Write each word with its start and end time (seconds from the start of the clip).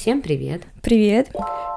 Всем 0.00 0.22
привет! 0.22 0.62
Привет! 0.80 1.28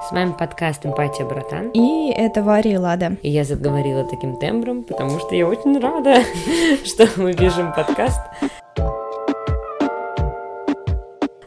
С 0.08 0.12
вами 0.12 0.32
подкаст 0.38 0.86
«Эмпатия, 0.86 1.26
братан». 1.26 1.70
И 1.70 2.12
это 2.12 2.44
Варя 2.44 2.74
и 2.74 2.76
Лада. 2.76 3.16
И 3.20 3.28
я 3.28 3.42
заговорила 3.42 4.08
таким 4.08 4.36
тембром, 4.36 4.84
потому 4.84 5.18
что 5.18 5.34
я 5.34 5.44
очень 5.44 5.76
рада, 5.80 6.22
что 6.84 7.08
мы 7.16 7.34
пишем 7.34 7.74
подкаст. 7.74 8.20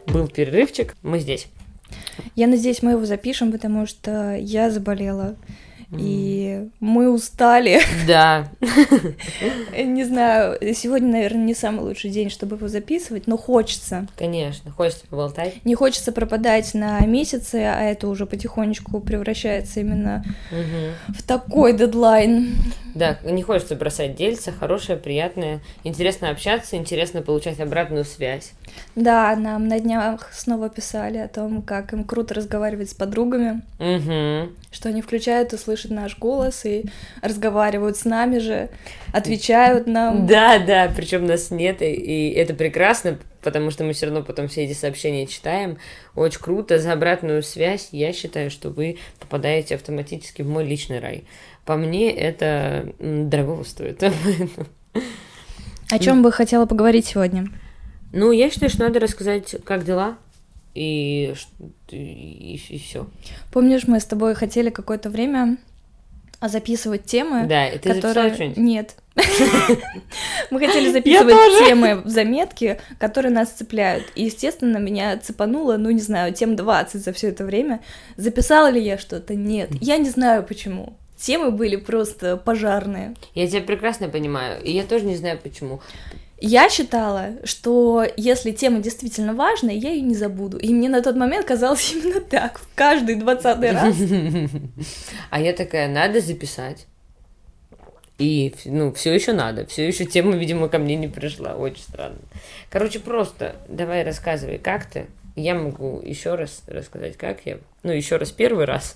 Был 0.07 0.27
перерывчик, 0.27 0.97
мы 1.01 1.19
здесь. 1.19 1.47
Я 2.35 2.47
надеюсь, 2.47 2.83
мы 2.83 2.91
его 2.91 3.05
запишем, 3.05 3.53
потому 3.53 3.85
что 3.85 4.35
я 4.35 4.69
заболела. 4.69 5.37
И 5.97 6.44
мы 6.79 7.09
устали. 7.11 7.81
Да. 8.07 8.47
Не 9.77 10.03
знаю, 10.03 10.57
сегодня, 10.75 11.09
наверное, 11.09 11.43
не 11.43 11.53
самый 11.53 11.81
лучший 11.81 12.09
день, 12.09 12.29
чтобы 12.29 12.55
его 12.55 12.67
записывать, 12.67 13.27
но 13.27 13.37
хочется. 13.37 14.07
Конечно, 14.17 14.71
хочется 14.71 15.07
поболтать. 15.07 15.63
Не 15.65 15.75
хочется 15.75 16.11
пропадать 16.11 16.73
на 16.73 16.99
месяцы, 17.01 17.55
а 17.55 17.81
это 17.81 18.07
уже 18.07 18.25
потихонечку 18.25 18.99
превращается 18.99 19.79
именно 19.79 20.23
в 21.07 21.23
такой 21.23 21.73
дедлайн. 21.73 22.55
Да, 22.95 23.17
не 23.23 23.43
хочется 23.43 23.75
бросать 23.75 24.15
дельца, 24.15 24.53
хорошее, 24.53 24.97
приятное, 24.97 25.59
интересно 25.83 26.29
общаться, 26.29 26.77
интересно 26.77 27.21
получать 27.21 27.59
обратную 27.59 28.05
связь. 28.05 28.53
Да, 28.95 29.35
нам 29.35 29.67
на 29.67 29.79
днях 29.79 30.31
снова 30.33 30.69
писали 30.69 31.17
о 31.17 31.27
том, 31.27 31.61
как 31.61 31.91
им 31.91 32.05
круто 32.05 32.33
разговаривать 32.33 32.91
с 32.91 32.93
подругами, 32.93 33.61
угу. 33.79 34.51
что 34.71 34.89
они 34.89 35.01
включают 35.01 35.53
и 35.53 35.57
слышат 35.57 35.91
наш 35.91 36.17
голос 36.17 36.44
и 36.65 36.85
разговаривают 37.21 37.97
с 37.97 38.05
нами 38.05 38.39
же, 38.39 38.69
отвечают 39.11 39.87
нам. 39.87 40.27
Да, 40.27 40.59
да, 40.59 40.91
причем 40.95 41.25
нас 41.25 41.51
нет, 41.51 41.81
и 41.81 42.29
это 42.29 42.53
прекрасно, 42.53 43.17
потому 43.41 43.71
что 43.71 43.83
мы 43.83 43.93
все 43.93 44.07
равно 44.07 44.23
потом 44.23 44.47
все 44.47 44.65
эти 44.65 44.73
сообщения 44.73 45.27
читаем. 45.27 45.77
Очень 46.15 46.41
круто. 46.41 46.79
За 46.79 46.93
обратную 46.93 47.43
связь 47.43 47.89
я 47.91 48.11
считаю, 48.11 48.51
что 48.51 48.69
вы 48.69 48.97
попадаете 49.19 49.75
автоматически 49.75 50.41
в 50.41 50.49
мой 50.49 50.65
личный 50.65 50.99
рай. 50.99 51.23
По 51.65 51.75
мне 51.75 52.11
это 52.11 52.93
дорого 52.99 53.63
стоит. 53.63 54.03
О 55.91 55.99
чем 55.99 56.23
бы 56.23 56.31
хотела 56.31 56.65
поговорить 56.65 57.05
сегодня? 57.05 57.47
Ну, 58.11 58.31
я 58.31 58.49
считаю, 58.49 58.69
что 58.69 58.83
надо 58.83 58.99
рассказать, 58.99 59.55
как 59.65 59.83
дела, 59.83 60.17
и, 60.73 61.33
и, 61.89 61.95
и, 61.95 62.55
и 62.69 62.79
все. 62.79 63.07
Помнишь, 63.51 63.87
мы 63.87 63.99
с 63.99 64.05
тобой 64.05 64.35
хотели 64.35 64.69
какое-то 64.69 65.09
время 65.09 65.57
записывать 66.41 67.05
темы, 67.05 67.45
да, 67.47 67.69
и 67.69 67.77
ты 67.77 67.93
которые... 67.93 68.53
Нет. 68.55 68.95
Мы 70.51 70.59
хотели 70.59 70.91
записывать 70.91 71.35
темы 71.65 72.01
в 72.01 72.09
заметки, 72.09 72.79
которые 72.99 73.31
нас 73.31 73.49
цепляют. 73.49 74.05
И, 74.15 74.25
естественно, 74.25 74.77
меня 74.77 75.17
цепануло, 75.17 75.77
ну, 75.77 75.89
не 75.89 76.01
знаю, 76.01 76.33
тем 76.33 76.55
20 76.55 77.01
за 77.01 77.13
все 77.13 77.29
это 77.29 77.45
время. 77.45 77.81
Записала 78.17 78.69
ли 78.69 78.81
я 78.81 78.97
что-то? 78.97 79.35
Нет. 79.35 79.69
Я 79.79 79.97
не 79.97 80.09
знаю, 80.09 80.43
почему. 80.43 80.97
Темы 81.17 81.51
были 81.51 81.77
просто 81.77 82.35
пожарные. 82.35 83.15
Я 83.33 83.47
тебя 83.47 83.61
прекрасно 83.61 84.09
понимаю, 84.09 84.61
и 84.61 84.71
я 84.71 84.83
тоже 84.83 85.05
не 85.05 85.15
знаю, 85.15 85.39
почему. 85.41 85.81
Я 86.37 86.69
считала, 86.69 87.31
что 87.45 88.05
если 88.17 88.51
тема 88.51 88.79
действительно 88.79 89.33
важная, 89.33 89.73
я 89.73 89.91
ее 89.91 90.01
не 90.01 90.15
забуду. 90.15 90.57
И 90.57 90.73
мне 90.73 90.89
на 90.89 91.01
тот 91.01 91.15
момент 91.15 91.45
казалось 91.45 91.93
именно 91.95 92.19
так, 92.19 92.59
в 92.59 92.67
каждый 92.75 93.15
двадцатый 93.15 93.71
раз. 93.71 93.95
А 95.29 95.39
я 95.39 95.53
такая, 95.53 95.87
надо 95.87 96.19
записать. 96.19 96.87
И, 98.17 98.53
ну, 98.65 98.93
все 98.93 99.13
еще 99.13 99.33
надо. 99.33 99.65
Все 99.65 99.87
еще 99.87 100.05
тема, 100.05 100.35
видимо, 100.35 100.69
ко 100.69 100.77
мне 100.77 100.95
не 100.95 101.07
пришла. 101.07 101.55
Очень 101.55 101.83
странно. 101.83 102.17
Короче, 102.69 102.99
просто 102.99 103.55
давай 103.67 104.03
рассказывай, 104.03 104.57
как 104.57 104.85
ты. 104.85 105.07
Я 105.35 105.53
могу 105.55 106.01
еще 106.01 106.35
раз 106.35 106.63
рассказать, 106.67 107.17
как 107.17 107.45
я. 107.45 107.57
Ну, 107.83 107.91
еще 107.91 108.15
раз 108.15 108.31
первый 108.31 108.65
раз. 108.65 108.95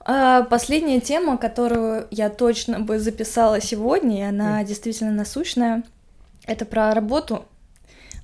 А, 0.00 0.42
последняя 0.44 1.00
тема, 1.00 1.36
которую 1.36 2.06
я 2.10 2.30
точно 2.30 2.78
бы 2.78 3.00
записала 3.00 3.60
сегодня, 3.60 4.20
и 4.20 4.22
она 4.22 4.62
действительно 4.62 5.10
насущная, 5.10 5.82
это 6.46 6.64
про 6.64 6.94
работу, 6.94 7.44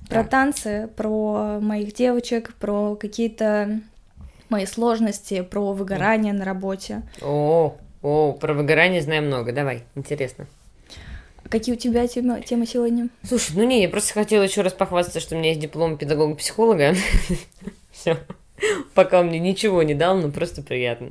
про 0.09 0.23
да. 0.23 0.29
танцы, 0.29 0.89
про 0.95 1.59
моих 1.59 1.93
девочек, 1.93 2.53
про 2.59 2.95
какие-то 2.95 3.81
мои 4.49 4.65
сложности, 4.65 5.41
про 5.41 5.73
выгорание 5.73 6.33
на 6.33 6.45
работе. 6.45 7.03
О, 7.21 7.77
о, 8.01 8.33
про 8.33 8.53
выгорание 8.53 9.01
знаю 9.01 9.23
много. 9.23 9.53
Давай, 9.53 9.83
интересно. 9.95 10.47
Какие 11.49 11.75
у 11.75 11.77
тебя 11.77 12.07
темы, 12.07 12.41
темы 12.41 12.65
сегодня? 12.65 13.09
Слушай, 13.23 13.53
ну 13.55 13.63
не, 13.63 13.81
я 13.81 13.89
просто 13.89 14.13
хотела 14.13 14.43
еще 14.43 14.61
раз 14.61 14.73
похвастаться, 14.73 15.19
что 15.19 15.35
у 15.35 15.37
меня 15.37 15.49
есть 15.49 15.61
диплом 15.61 15.97
педагога-психолога. 15.97 16.95
Все. 17.91 18.17
Пока 18.93 19.19
он 19.19 19.27
мне 19.27 19.39
ничего 19.39 19.83
не 19.83 19.93
дал, 19.93 20.15
но 20.15 20.29
просто 20.29 20.61
приятно. 20.61 21.09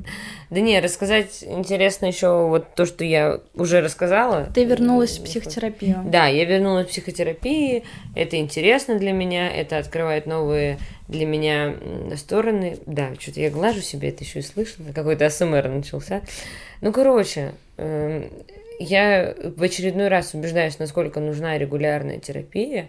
Да 0.51 0.61
не, 0.61 0.81
рассказать 0.81 1.43
интересно 1.43 2.07
еще 2.07 2.47
вот 2.47 2.75
то, 2.75 2.87
что 2.87 3.05
я 3.05 3.41
уже 3.55 3.81
рассказала. 3.81 4.49
Ты 4.55 4.65
вернулась 4.65 5.19
в 5.19 5.25
психотерапию. 5.25 6.03
Да, 6.05 6.27
я 6.27 6.45
вернулась 6.45 6.87
в 6.87 6.91
психотерапию. 6.91 7.83
Это 8.15 8.37
интересно 8.37 8.99
для 8.99 9.13
меня, 9.13 9.51
это 9.51 9.79
открывает 9.79 10.27
новые 10.27 10.79
для 11.09 11.27
меня 11.27 11.75
стороны. 12.17 12.79
Да, 12.87 13.11
что-то 13.19 13.41
я 13.41 13.51
глажу 13.51 13.81
себе, 13.81 14.11
это 14.11 14.25
еще 14.25 14.41
и 14.41 14.43
слышала. 14.43 14.93
Какой-то 14.95 15.27
АСМР 15.27 15.69
начался. 15.69 16.23
Ну, 16.81 16.93
короче, 16.93 17.53
эм, 17.77 18.31
я 18.79 19.35
в 19.57 19.63
очередной 19.63 20.09
раз 20.09 20.35
убеждаюсь, 20.35 20.79
насколько 20.79 21.21
нужна 21.21 21.59
регулярная 21.59 22.19
терапия, 22.19 22.89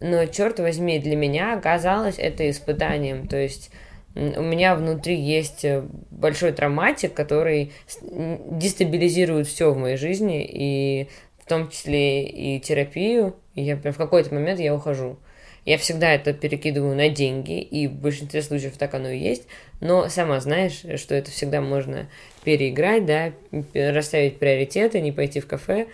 но, 0.00 0.26
черт 0.26 0.58
возьми, 0.60 0.98
для 0.98 1.16
меня 1.16 1.54
оказалось 1.54 2.18
это 2.18 2.48
испытанием. 2.48 3.28
То 3.28 3.36
есть 3.36 3.70
у 4.16 4.42
меня 4.42 4.74
внутри 4.74 5.20
есть 5.20 5.64
э, 5.64 5.82
большой 6.10 6.52
травматик, 6.52 7.12
который 7.12 7.72
дестабилизирует 8.00 9.46
все 9.46 9.72
в 9.72 9.76
моей 9.76 9.96
жизни, 9.98 10.42
и 10.48 11.08
в 11.38 11.46
том 11.46 11.68
числе 11.68 12.24
и 12.24 12.58
терапию. 12.58 13.36
И 13.54 13.62
я 13.62 13.76
прям 13.76 13.92
в 13.92 13.98
какой-то 13.98 14.34
момент 14.34 14.58
я 14.58 14.74
ухожу. 14.74 15.18
Я 15.66 15.78
всегда 15.78 16.12
это 16.14 16.32
перекидываю 16.32 16.96
на 16.96 17.08
деньги, 17.08 17.60
и 17.60 17.88
в 17.88 17.92
большинстве 17.92 18.40
случаев 18.40 18.78
так 18.78 18.94
оно 18.94 19.10
и 19.10 19.18
есть, 19.18 19.48
но 19.80 20.08
сама 20.08 20.40
знаешь, 20.40 20.84
что 20.98 21.14
это 21.14 21.30
всегда 21.32 21.60
можно 21.60 22.08
переиграть, 22.44 23.04
да, 23.04 23.32
расставить 23.74 24.38
приоритеты, 24.38 25.00
не 25.00 25.10
пойти 25.10 25.40
в 25.40 25.48
кафе, 25.48 25.88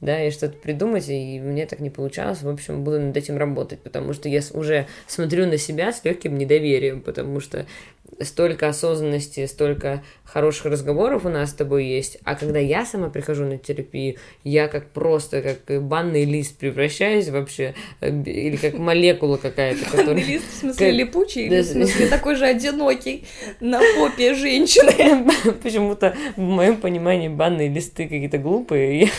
да, 0.00 0.24
и 0.24 0.30
что-то 0.30 0.56
придумать, 0.56 1.08
и 1.08 1.40
мне 1.40 1.66
так 1.66 1.80
не 1.80 1.90
получалось. 1.90 2.42
В 2.42 2.48
общем, 2.48 2.84
буду 2.84 3.00
над 3.00 3.16
этим 3.16 3.36
работать, 3.36 3.80
потому 3.80 4.12
что 4.12 4.28
я 4.28 4.40
уже 4.52 4.86
смотрю 5.06 5.46
на 5.46 5.58
себя 5.58 5.92
с 5.92 6.04
легким 6.04 6.38
недоверием, 6.38 7.00
потому 7.02 7.40
что 7.40 7.66
столько 8.20 8.68
осознанности, 8.68 9.46
столько 9.46 10.02
хороших 10.24 10.66
разговоров 10.66 11.24
у 11.24 11.28
нас 11.28 11.50
с 11.50 11.54
тобой 11.54 11.86
есть, 11.86 12.18
а 12.24 12.34
когда 12.34 12.58
я 12.58 12.84
сама 12.84 13.08
прихожу 13.08 13.44
на 13.44 13.58
терапию, 13.58 14.16
я 14.44 14.68
как 14.68 14.90
просто, 14.90 15.42
как 15.42 15.82
банный 15.82 16.24
лист 16.24 16.56
превращаюсь 16.56 17.28
вообще, 17.28 17.74
э, 18.00 18.10
или 18.10 18.56
как 18.56 18.74
молекула 18.74 19.36
какая-то, 19.36 19.84
которая... 19.84 20.06
Банный 20.06 20.22
лист, 20.24 20.44
в 20.50 20.56
смысле, 20.58 20.90
липучий, 20.90 21.46
или 21.46 21.62
в 21.62 21.64
смысле 21.64 22.06
такой 22.08 22.34
же 22.36 22.46
одинокий 22.46 23.24
на 23.60 23.80
попе 23.96 24.34
женщины? 24.34 25.30
Почему-то 25.62 26.14
в 26.36 26.40
моем 26.40 26.76
понимании 26.76 27.28
банные 27.28 27.68
листы 27.68 28.04
какие-то 28.04 28.38
глупые. 28.38 29.10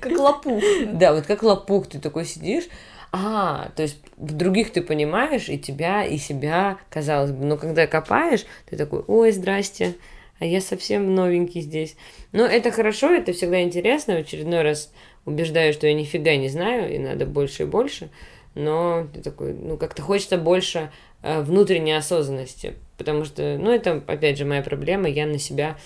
Как 0.00 0.18
лопух. 0.18 0.62
Да, 0.92 1.14
вот 1.14 1.26
как 1.26 1.42
лопух, 1.42 1.86
ты 1.86 1.98
такой 1.98 2.24
сидишь, 2.24 2.64
а, 3.12 3.70
то 3.74 3.82
есть 3.82 3.98
других 4.16 4.72
ты 4.72 4.82
понимаешь 4.82 5.48
и 5.48 5.58
тебя, 5.58 6.04
и 6.04 6.16
себя, 6.16 6.78
казалось 6.90 7.32
бы. 7.32 7.44
Но 7.44 7.56
когда 7.56 7.86
копаешь, 7.86 8.46
ты 8.68 8.76
такой, 8.76 9.02
ой, 9.06 9.32
здрасте, 9.32 9.94
а 10.38 10.46
я 10.46 10.60
совсем 10.60 11.14
новенький 11.14 11.60
здесь. 11.60 11.96
Но 12.32 12.44
это 12.44 12.70
хорошо, 12.70 13.12
это 13.12 13.32
всегда 13.32 13.62
интересно. 13.62 14.14
В 14.14 14.20
очередной 14.20 14.62
раз 14.62 14.92
убеждаю, 15.24 15.72
что 15.72 15.86
я 15.86 15.94
нифига 15.94 16.36
не 16.36 16.48
знаю, 16.48 16.94
и 16.94 16.98
надо 16.98 17.26
больше 17.26 17.64
и 17.64 17.66
больше. 17.66 18.10
Но 18.54 19.06
ты 19.12 19.20
такой, 19.20 19.54
ну, 19.54 19.76
как-то 19.76 20.02
хочется 20.02 20.38
больше 20.38 20.90
э, 21.22 21.42
внутренней 21.42 21.92
осознанности. 21.92 22.74
Потому 22.96 23.24
что, 23.24 23.58
ну, 23.58 23.70
это, 23.70 24.02
опять 24.06 24.38
же, 24.38 24.44
моя 24.44 24.62
проблема. 24.62 25.08
Я 25.08 25.26
на 25.26 25.38
себя 25.38 25.76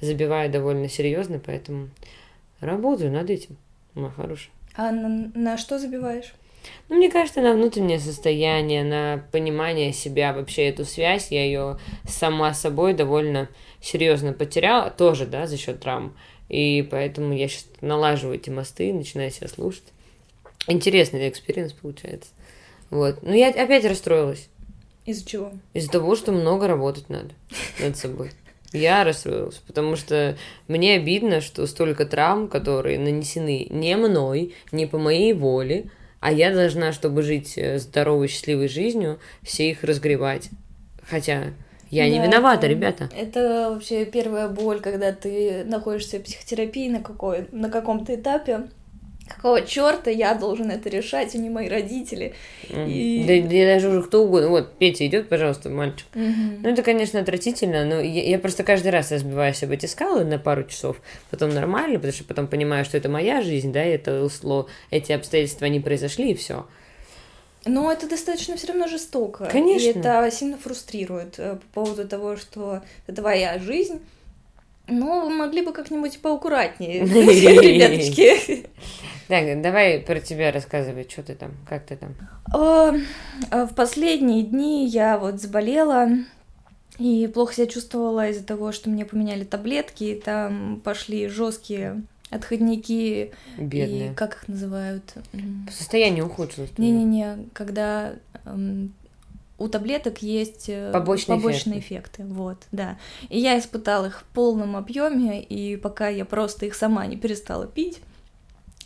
забиваю 0.00 0.50
довольно 0.50 0.88
серьезно, 0.88 1.40
поэтому 1.44 1.90
работаю 2.60 3.12
над 3.12 3.30
этим, 3.30 3.56
моя 3.94 4.10
хорошая. 4.10 4.50
А 4.74 4.92
на, 4.92 5.30
на 5.34 5.58
что 5.58 5.78
забиваешь? 5.78 6.34
Ну, 6.88 6.96
мне 6.96 7.10
кажется, 7.10 7.40
на 7.40 7.52
внутреннее 7.52 7.98
состояние, 7.98 8.82
на 8.82 9.24
понимание 9.30 9.92
себя, 9.92 10.32
вообще 10.32 10.68
эту 10.68 10.84
связь, 10.84 11.30
я 11.30 11.44
ее 11.44 11.78
сама 12.06 12.54
собой 12.54 12.94
довольно 12.94 13.48
серьезно 13.80 14.32
потеряла, 14.32 14.90
тоже, 14.90 15.26
да, 15.26 15.46
за 15.46 15.56
счет 15.58 15.80
травм. 15.80 16.16
И 16.48 16.86
поэтому 16.90 17.34
я 17.34 17.48
сейчас 17.48 17.66
налаживаю 17.82 18.36
эти 18.36 18.48
мосты, 18.48 18.92
начинаю 18.92 19.30
себя 19.30 19.48
слушать. 19.48 19.84
Интересный 20.66 21.28
experience 21.28 21.72
получается. 21.72 22.30
Вот. 22.90 23.22
Но 23.22 23.34
я 23.34 23.48
опять 23.48 23.84
расстроилась. 23.84 24.48
Из-за 25.04 25.26
чего? 25.26 25.52
Из-за 25.74 25.90
того, 25.90 26.16
что 26.16 26.32
много 26.32 26.66
работать 26.66 27.08
надо 27.08 27.30
над 27.80 27.96
собой. 27.96 28.30
Я 28.72 29.04
расстроилась, 29.04 29.56
потому 29.66 29.96
что 29.96 30.36
мне 30.68 30.96
обидно, 30.96 31.40
что 31.40 31.66
столько 31.66 32.04
травм, 32.04 32.48
которые 32.48 32.98
нанесены 32.98 33.66
не 33.70 33.96
мной, 33.96 34.54
не 34.72 34.86
по 34.86 34.98
моей 34.98 35.32
воле, 35.32 35.90
а 36.20 36.32
я 36.32 36.52
должна, 36.52 36.92
чтобы 36.92 37.22
жить 37.22 37.54
э, 37.56 37.78
здоровой, 37.78 38.28
счастливой 38.28 38.68
жизнью, 38.68 39.18
все 39.42 39.70
их 39.70 39.84
разгребать. 39.84 40.50
Хотя 41.08 41.52
я 41.90 42.08
не 42.08 42.18
виновата, 42.18 42.66
это, 42.66 42.66
ребята. 42.66 43.08
Это 43.16 43.70
вообще 43.70 44.04
первая 44.04 44.48
боль, 44.48 44.80
когда 44.80 45.12
ты 45.12 45.64
находишься 45.64 46.18
в 46.18 46.22
психотерапии 46.22 46.88
на, 46.88 47.00
какой, 47.00 47.48
на 47.52 47.70
каком-то 47.70 48.14
этапе. 48.14 48.68
Какого 49.28 49.62
черта 49.62 50.10
я 50.10 50.34
должен 50.34 50.70
это 50.70 50.88
решать, 50.88 51.34
а 51.34 51.38
не 51.38 51.50
мои 51.50 51.68
родители? 51.68 52.34
Mm. 52.68 52.90
И... 52.90 53.24
Да, 53.26 53.48
да 53.48 53.74
даже 53.74 53.88
уже 53.88 54.02
кто 54.02 54.24
угодно. 54.24 54.48
Вот, 54.48 54.78
Петя, 54.78 55.06
идет, 55.06 55.28
пожалуйста, 55.28 55.70
мальчик. 55.70 56.06
Mm-hmm. 56.14 56.60
Ну, 56.62 56.68
это, 56.68 56.82
конечно, 56.82 57.20
отвратительно, 57.20 57.84
но 57.84 58.00
я, 58.00 58.24
я 58.24 58.38
просто 58.38 58.64
каждый 58.64 58.90
раз 58.90 59.12
разбиваюсь 59.12 59.62
об 59.62 59.70
эти 59.70 59.86
скалы 59.86 60.24
на 60.24 60.38
пару 60.38 60.64
часов, 60.64 60.96
потом 61.30 61.50
нормально, 61.50 61.96
потому 61.96 62.12
что 62.12 62.24
потом 62.24 62.46
понимаю, 62.46 62.84
что 62.84 62.96
это 62.96 63.08
моя 63.08 63.42
жизнь, 63.42 63.72
да, 63.72 63.82
это 63.82 64.22
усло, 64.22 64.68
эти 64.90 65.12
обстоятельства 65.12 65.66
не 65.66 65.80
произошли, 65.80 66.32
и 66.32 66.34
все. 66.34 66.66
Но 67.64 67.92
это 67.92 68.08
достаточно 68.08 68.56
все 68.56 68.68
равно 68.68 68.88
жестоко. 68.88 69.46
Конечно. 69.46 69.86
И 69.86 69.90
это 69.90 70.30
сильно 70.30 70.56
фрустрирует 70.56 71.38
э, 71.38 71.56
по 71.56 71.84
поводу 71.84 72.08
того, 72.08 72.36
что 72.36 72.82
это 73.06 73.20
твоя 73.20 73.58
жизнь. 73.58 74.00
Ну, 74.88 75.30
могли 75.30 75.62
бы 75.62 75.72
как-нибудь 75.72 76.20
поаккуратнее, 76.20 77.04
ребяточки. 77.04 78.66
Так, 79.28 79.60
давай 79.60 80.00
про 80.00 80.20
тебя 80.20 80.50
рассказывай, 80.50 81.06
что 81.08 81.22
ты 81.22 81.34
там, 81.34 81.52
как 81.68 81.84
ты 81.84 81.96
там? 81.96 82.14
А, 82.54 82.94
а 83.50 83.66
в 83.66 83.74
последние 83.74 84.42
дни 84.42 84.86
я 84.86 85.18
вот 85.18 85.40
заболела 85.40 86.08
и 86.98 87.30
плохо 87.32 87.54
себя 87.54 87.66
чувствовала 87.66 88.28
из-за 88.28 88.42
того, 88.44 88.72
что 88.72 88.88
мне 88.88 89.04
поменяли 89.04 89.44
таблетки, 89.44 90.04
и 90.04 90.20
там 90.20 90.80
пошли 90.82 91.28
жесткие 91.28 92.02
отходники. 92.30 93.32
Бедные. 93.58 94.12
И 94.12 94.14
как 94.14 94.34
их 94.34 94.48
называют? 94.48 95.14
Состояние 95.70 96.24
ухудшилось. 96.24 96.70
Не-не-не, 96.78 97.46
когда 97.52 98.14
эм, 98.44 98.92
у 99.58 99.68
таблеток 99.68 100.22
есть 100.22 100.68
э, 100.68 100.90
побочные, 100.92 101.36
побочные 101.36 101.80
эффекты. 101.80 102.22
эффекты. 102.22 102.34
Вот, 102.34 102.58
да. 102.70 102.96
И 103.28 103.38
я 103.38 103.58
испытала 103.58 104.06
их 104.06 104.20
в 104.20 104.24
полном 104.24 104.76
объеме, 104.76 105.42
и 105.42 105.76
пока 105.76 106.08
я 106.08 106.24
просто 106.24 106.66
их 106.66 106.74
сама 106.74 107.04
не 107.06 107.16
перестала 107.16 107.66
пить, 107.66 108.00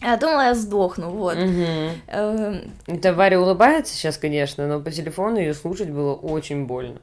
я 0.01 0.17
думала, 0.17 0.47
я 0.47 0.55
сдохну, 0.55 1.11
вот. 1.11 1.37
Угу. 1.37 2.57
Это 2.87 3.15
Варя 3.15 3.41
улыбается 3.41 3.95
сейчас, 3.95 4.17
конечно, 4.17 4.67
но 4.67 4.81
по 4.81 4.91
телефону 4.91 5.39
ее 5.39 5.55
слушать 5.55 5.91
было 5.91 6.15
очень 6.15 6.67
больно. 6.67 7.01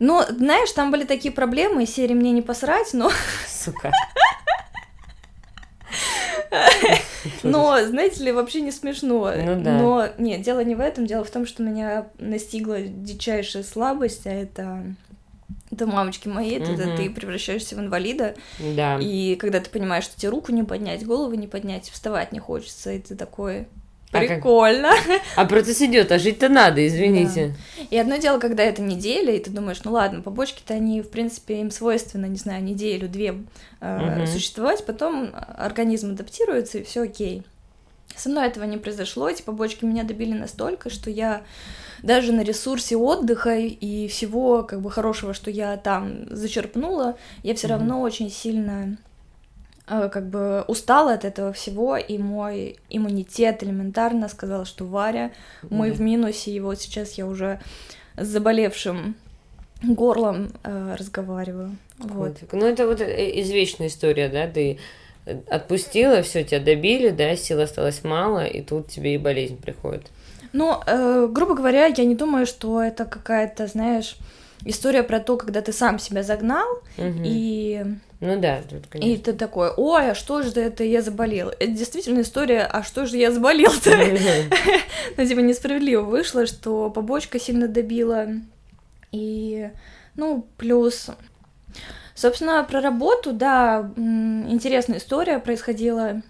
Ну, 0.00 0.22
знаешь, 0.28 0.72
там 0.72 0.90
были 0.90 1.04
такие 1.04 1.32
проблемы, 1.32 1.86
серии 1.86 2.14
мне 2.14 2.32
не 2.32 2.42
посрать, 2.42 2.92
но... 2.94 3.12
Сука. 3.46 3.92
Но, 7.42 7.78
знаете 7.86 8.24
ли, 8.24 8.32
вообще 8.32 8.60
не 8.60 8.72
смешно. 8.72 9.32
Ну 9.36 9.62
да. 9.62 9.78
Но 9.78 10.08
нет, 10.18 10.42
дело 10.42 10.64
не 10.64 10.74
в 10.74 10.80
этом, 10.80 11.06
дело 11.06 11.24
в 11.24 11.30
том, 11.30 11.46
что 11.46 11.62
меня 11.62 12.06
настигла 12.18 12.80
дичайшая 12.80 13.62
слабость, 13.62 14.26
а 14.26 14.30
это 14.30 14.82
это 15.70 15.86
мамочки 15.86 16.28
это, 16.28 16.88
угу. 16.88 16.96
ты 16.96 17.10
превращаешься 17.10 17.74
в 17.76 17.80
инвалида. 17.80 18.34
Да. 18.76 18.98
И 19.00 19.36
когда 19.36 19.60
ты 19.60 19.68
понимаешь, 19.70 20.04
что 20.04 20.18
тебе 20.18 20.30
руку 20.30 20.52
не 20.52 20.62
поднять, 20.62 21.04
голову 21.04 21.34
не 21.34 21.48
поднять, 21.48 21.90
вставать 21.90 22.32
не 22.32 22.38
хочется, 22.38 22.92
и 22.92 22.98
ты 23.00 23.16
такой. 23.16 23.66
Прикольно. 24.10 24.90
А, 24.90 24.94
как... 24.94 25.22
а 25.36 25.44
процесс 25.44 25.82
идет, 25.82 26.12
а 26.12 26.18
жить-то 26.18 26.48
надо, 26.48 26.86
извините. 26.86 27.54
Да. 27.76 27.86
И 27.90 27.98
одно 27.98 28.16
дело, 28.16 28.38
когда 28.38 28.62
это 28.62 28.80
неделя, 28.80 29.34
и 29.34 29.40
ты 29.40 29.50
думаешь, 29.50 29.82
ну 29.84 29.92
ладно, 29.92 30.22
побочки-то 30.22 30.74
они, 30.74 31.02
в 31.02 31.10
принципе, 31.10 31.60
им 31.60 31.70
свойственно, 31.70 32.26
не 32.26 32.36
знаю, 32.36 32.62
неделю-две 32.62 33.42
э, 33.80 34.18
угу. 34.18 34.26
существовать, 34.26 34.86
потом 34.86 35.30
организм 35.56 36.12
адаптируется, 36.12 36.78
и 36.78 36.84
все 36.84 37.02
окей. 37.02 37.42
Со 38.16 38.28
мной 38.28 38.46
этого 38.46 38.64
не 38.64 38.76
произошло, 38.76 39.28
эти 39.28 39.42
побочки 39.42 39.84
меня 39.84 40.04
добили 40.04 40.32
настолько, 40.32 40.88
что 40.88 41.10
я 41.10 41.42
даже 42.02 42.32
на 42.32 42.42
ресурсе 42.42 42.96
отдыха 42.96 43.56
и 43.56 44.06
всего 44.08 44.62
как 44.62 44.80
бы 44.80 44.90
хорошего, 44.90 45.34
что 45.34 45.50
я 45.50 45.76
там 45.76 46.26
зачерпнула, 46.30 47.16
я 47.42 47.54
все 47.54 47.66
mm-hmm. 47.66 47.70
равно 47.70 48.00
очень 48.02 48.30
сильно 48.30 48.96
как 49.86 50.28
бы 50.28 50.64
устала 50.66 51.12
от 51.12 51.24
этого 51.24 51.52
всего, 51.52 51.96
и 51.96 52.18
мой 52.18 52.76
иммунитет 52.88 53.62
элементарно 53.62 54.28
сказал, 54.28 54.64
что 54.64 54.84
Варя, 54.84 55.30
мы 55.62 55.92
в 55.92 56.00
минусе, 56.00 56.52
и 56.52 56.60
вот 56.60 56.80
сейчас 56.80 57.12
я 57.12 57.26
уже 57.26 57.60
с 58.16 58.26
заболевшим 58.26 59.16
горлом 59.82 60.52
э, 60.62 60.96
разговариваю. 60.98 61.76
Вот. 61.98 62.38
Ну, 62.52 62.64
это 62.64 62.86
вот 62.86 63.00
э, 63.00 63.40
извечная 63.40 63.88
история, 63.88 64.28
да, 64.28 64.46
ты 64.46 64.78
отпустила, 65.48 66.22
все 66.22 66.44
тебя 66.44 66.60
добили, 66.60 67.10
да, 67.10 67.36
сил 67.36 67.60
осталось 67.60 68.04
мало, 68.04 68.44
и 68.44 68.60
тут 68.60 68.88
тебе 68.88 69.14
и 69.14 69.18
болезнь 69.18 69.56
приходит. 69.56 70.06
Ну, 70.52 70.80
э, 70.86 71.28
грубо 71.30 71.54
говоря, 71.54 71.86
я 71.86 72.04
не 72.04 72.14
думаю, 72.14 72.46
что 72.46 72.82
это 72.82 73.04
какая-то, 73.04 73.66
знаешь, 73.66 74.16
история 74.64 75.02
про 75.02 75.20
то, 75.20 75.36
когда 75.36 75.60
ты 75.60 75.72
сам 75.72 75.98
себя 75.98 76.22
загнал, 76.22 76.68
угу. 76.96 77.20
и... 77.22 77.84
Ну 78.20 78.40
да, 78.40 78.62
тут, 78.68 78.86
конечно. 78.88 79.10
И 79.10 79.16
ты 79.18 79.32
такой, 79.34 79.70
ой, 79.76 80.12
а 80.12 80.14
что 80.14 80.42
же 80.42 80.52
это 80.52 80.84
я 80.84 81.02
заболел? 81.02 81.50
Это 81.50 81.68
действительно 81.68 82.20
история, 82.22 82.60
а 82.60 82.82
что 82.82 83.06
же 83.06 83.16
я 83.16 83.30
заболел-то? 83.30 83.90
Ну, 85.16 85.26
типа, 85.26 85.40
несправедливо 85.40 86.02
вышло, 86.02 86.46
что 86.46 86.90
побочка 86.90 87.38
сильно 87.38 87.68
добила, 87.68 88.28
и, 89.12 89.70
ну, 90.16 90.46
плюс... 90.56 91.10
Собственно, 92.14 92.62
про 92.62 92.80
работу, 92.80 93.32
да, 93.32 93.90
интересная 93.96 94.98
история 94.98 95.40
происходила 95.40 96.22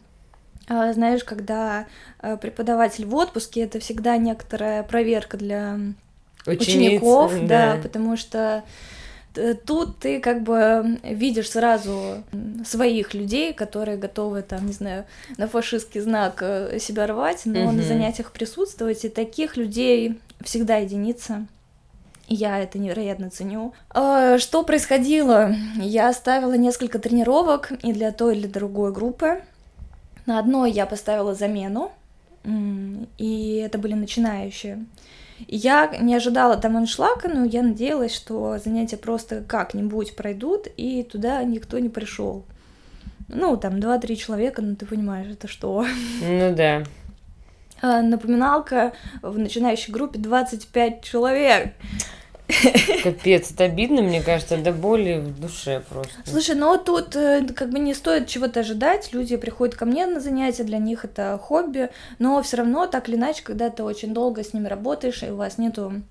а, 0.69 0.93
знаешь, 0.93 1.25
когда 1.25 1.87
а, 2.19 2.37
преподаватель 2.37 3.07
в 3.07 3.15
отпуске, 3.15 3.63
это 3.63 3.81
всегда 3.81 4.17
некоторая 4.17 4.83
проверка 4.83 5.37
для 5.37 5.79
Учениц, 6.47 7.01
учеников, 7.01 7.33
да. 7.47 7.77
да, 7.77 7.83
потому 7.83 8.17
что 8.17 8.65
тут 9.67 9.99
ты 9.99 10.21
как 10.21 10.43
бы 10.43 10.99
видишь 11.03 11.51
сразу 11.51 12.23
своих 12.65 13.15
людей, 13.15 13.53
которые 13.53 13.97
готовы 13.97 14.43
там, 14.43 14.67
не 14.67 14.73
знаю, 14.73 15.07
на 15.37 15.49
фашистский 15.49 16.01
знак 16.01 16.39
э, 16.43 16.79
себя 16.79 17.07
рвать, 17.07 17.43
но 17.45 17.65
угу. 17.65 17.73
на 17.73 17.83
занятиях 17.83 18.33
присутствовать, 18.33 19.05
и 19.05 19.09
таких 19.09 19.57
людей 19.57 20.21
всегда 20.43 20.77
единица. 20.77 21.47
Я 22.27 22.59
это 22.59 22.79
невероятно 22.79 23.29
ценю. 23.29 23.75
А, 23.91 24.39
что 24.39 24.63
происходило? 24.63 25.55
Я 25.77 26.09
оставила 26.09 26.55
несколько 26.55 26.99
тренировок 26.99 27.73
и 27.83 27.93
для 27.93 28.13
той, 28.13 28.37
и 28.37 28.41
для 28.41 28.49
другой 28.49 28.93
группы. 28.93 29.43
На 30.25 30.39
одной 30.39 30.71
я 30.71 30.87
поставила 30.87 31.35
замену, 31.35 31.93
и 33.19 33.63
это 33.65 33.77
были 33.77 33.93
начинающие. 33.93 34.87
Я 35.49 35.87
не 36.01 36.15
ожидала 36.15 36.57
там 36.57 36.77
аншлага, 36.77 37.29
но 37.29 37.45
я 37.45 37.63
надеялась, 37.63 38.15
что 38.15 38.59
занятия 38.59 38.97
просто 38.97 39.43
как-нибудь 39.43 40.17
пройдут, 40.17 40.69
и 40.77 41.03
туда 41.03 41.43
никто 41.45 41.79
не 41.79 41.89
пришел. 41.89 42.45
Ну, 43.29 43.57
там 43.57 43.77
2-3 43.77 44.17
человека, 44.17 44.63
ну 44.63 44.77
ты 44.77 44.87
понимаешь, 44.87 45.29
это 45.31 45.49
что? 45.49 45.85
Ну 46.23 46.55
да. 46.55 46.85
А, 47.83 48.03
напоминалка 48.03 48.93
в 49.23 49.39
начинающей 49.39 49.93
группе 49.93 50.19
25 50.19 51.03
человек. 51.03 51.75
Капец, 53.03 53.51
это 53.51 53.65
обидно, 53.65 54.03
мне 54.03 54.23
кажется, 54.23 54.57
до 54.57 54.73
боли 54.73 55.19
в 55.19 55.41
душе 55.41 55.83
просто. 55.89 56.13
Слушай, 56.25 56.57
ну 56.57 56.77
тут 56.79 57.17
э, 57.17 57.47
как 57.55 57.71
бы 57.71 57.79
не 57.79 57.95
стоит 57.95 58.29
чего-то 58.29 58.61
ожидать. 58.61 59.13
Люди 59.13 59.37
приходят 59.37 59.75
ко 59.75 59.87
мне 59.87 60.07
на 60.07 60.21
занятия, 60.21 60.65
для 60.65 60.79
них 60.79 61.05
это 61.05 61.39
хобби, 61.43 61.91
но 62.19 62.43
все 62.43 62.59
равно 62.59 62.87
так 62.87 63.09
или 63.09 63.17
иначе, 63.17 63.43
когда 63.43 63.71
ты 63.71 63.83
очень 63.83 64.13
долго 64.13 64.45
с 64.45 64.53
ними 64.53 64.69
работаешь, 64.69 65.23
и 65.23 65.31
у 65.31 65.37
вас 65.37 65.59
нету 65.59 66.03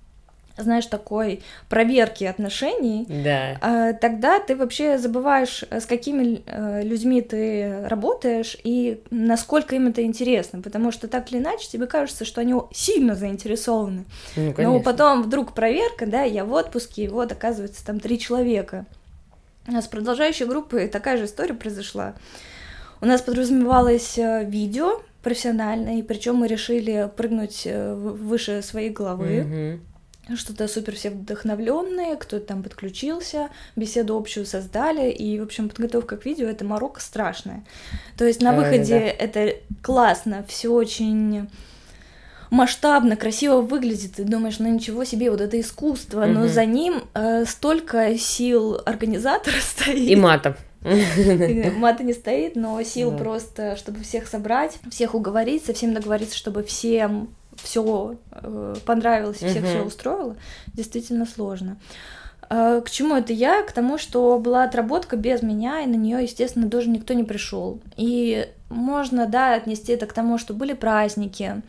знаешь, 0.56 0.86
такой 0.86 1.42
проверки 1.68 2.24
отношений, 2.24 3.06
да. 3.08 3.58
А, 3.60 3.92
тогда 3.92 4.38
ты 4.38 4.54
вообще 4.54 4.98
забываешь, 4.98 5.64
э, 5.68 5.80
с 5.80 5.86
какими 5.86 6.42
э, 6.46 6.82
людьми 6.82 7.22
ты 7.22 7.86
работаешь 7.88 8.56
и 8.62 9.02
насколько 9.10 9.74
им 9.74 9.88
это 9.88 10.02
интересно, 10.04 10.60
потому 10.62 10.92
что 10.92 11.08
так 11.08 11.30
или 11.32 11.38
иначе 11.38 11.68
тебе 11.68 11.86
кажется, 11.86 12.24
что 12.24 12.40
они 12.40 12.54
сильно 12.72 13.16
заинтересованы. 13.16 14.04
Ну, 14.36 14.54
Но 14.56 14.80
потом 14.80 15.22
вдруг 15.22 15.54
проверка, 15.54 16.06
да, 16.06 16.22
я 16.22 16.44
в 16.44 16.52
отпуске, 16.52 17.04
и 17.04 17.08
вот 17.08 17.32
оказывается 17.32 17.84
там 17.84 17.98
три 17.98 18.18
человека. 18.18 18.86
А 19.66 19.82
с 19.82 19.88
продолжающей 19.88 20.46
группой 20.46 20.88
такая 20.88 21.16
же 21.16 21.24
история 21.24 21.54
произошла. 21.54 22.14
У 23.00 23.06
нас 23.06 23.22
подразумевалось 23.22 24.18
э, 24.18 24.44
видео 24.44 25.02
профессиональное, 25.22 26.02
причем 26.02 26.36
мы 26.36 26.46
решили 26.46 27.10
прыгнуть 27.16 27.66
выше 27.66 28.62
своей 28.62 28.90
головы. 28.90 29.38
Mm-hmm 29.38 29.93
что-то 30.36 30.68
супер 30.68 30.94
все 30.94 31.10
вдохновленные, 31.10 32.16
кто-то 32.16 32.46
там 32.46 32.62
подключился, 32.62 33.50
беседу 33.76 34.16
общую 34.16 34.46
создали, 34.46 35.10
и, 35.10 35.38
в 35.38 35.42
общем, 35.42 35.68
подготовка 35.68 36.16
к 36.16 36.24
видео— 36.24 36.46
это 36.48 36.64
морока 36.64 37.00
страшная. 37.00 37.64
То 38.16 38.24
есть 38.24 38.40
на 38.40 38.52
выходе 38.52 38.98
да. 38.98 39.24
это 39.24 39.56
классно, 39.82 40.44
все 40.48 40.70
очень 40.70 41.48
масштабно, 42.50 43.16
красиво 43.16 43.60
выглядит, 43.60 44.12
ты 44.12 44.24
думаешь, 44.24 44.58
ну 44.58 44.68
ничего 44.68 45.04
себе, 45.04 45.30
вот 45.30 45.40
это 45.40 45.60
искусство, 45.60 46.24
угу. 46.24 46.32
но 46.32 46.48
за 46.48 46.64
ним 46.64 47.04
э, 47.14 47.44
столько 47.46 48.16
сил 48.16 48.80
организатора 48.86 49.56
стоит. 49.60 50.08
И 50.08 50.16
матов. 50.16 50.56
Мата 50.84 52.02
не 52.02 52.12
стоит, 52.12 52.56
но 52.56 52.82
сил 52.82 53.16
просто, 53.16 53.76
чтобы 53.76 54.00
всех 54.00 54.28
собрать, 54.28 54.78
всех 54.90 55.14
уговорить, 55.14 55.64
со 55.64 55.72
всем 55.72 55.94
договориться, 55.94 56.36
чтобы 56.36 56.62
всем 56.62 57.30
все 57.62 58.16
э, 58.32 58.74
понравилось, 58.86 59.36
всех 59.38 59.56
Мгм. 59.62 59.66
все 59.66 59.82
устроило, 59.82 60.36
действительно 60.74 61.26
сложно. 61.26 61.76
Э, 62.50 62.82
К 62.84 62.90
чему 62.90 63.16
это 63.16 63.32
я? 63.32 63.62
К 63.62 63.72
тому, 63.72 63.98
что 63.98 64.38
была 64.38 64.64
отработка 64.64 65.16
без 65.16 65.42
меня, 65.42 65.80
и 65.80 65.86
на 65.86 65.94
нее, 65.96 66.22
естественно, 66.22 66.68
тоже 66.70 66.90
никто 66.90 67.14
не 67.14 67.24
пришел. 67.24 67.80
И 67.96 68.48
можно, 68.68 69.26
да, 69.26 69.54
отнести 69.54 69.92
это 69.92 70.06
к 70.06 70.12
тому, 70.12 70.38
что 70.38 70.52
были 70.54 70.72
праздники, 70.72 71.62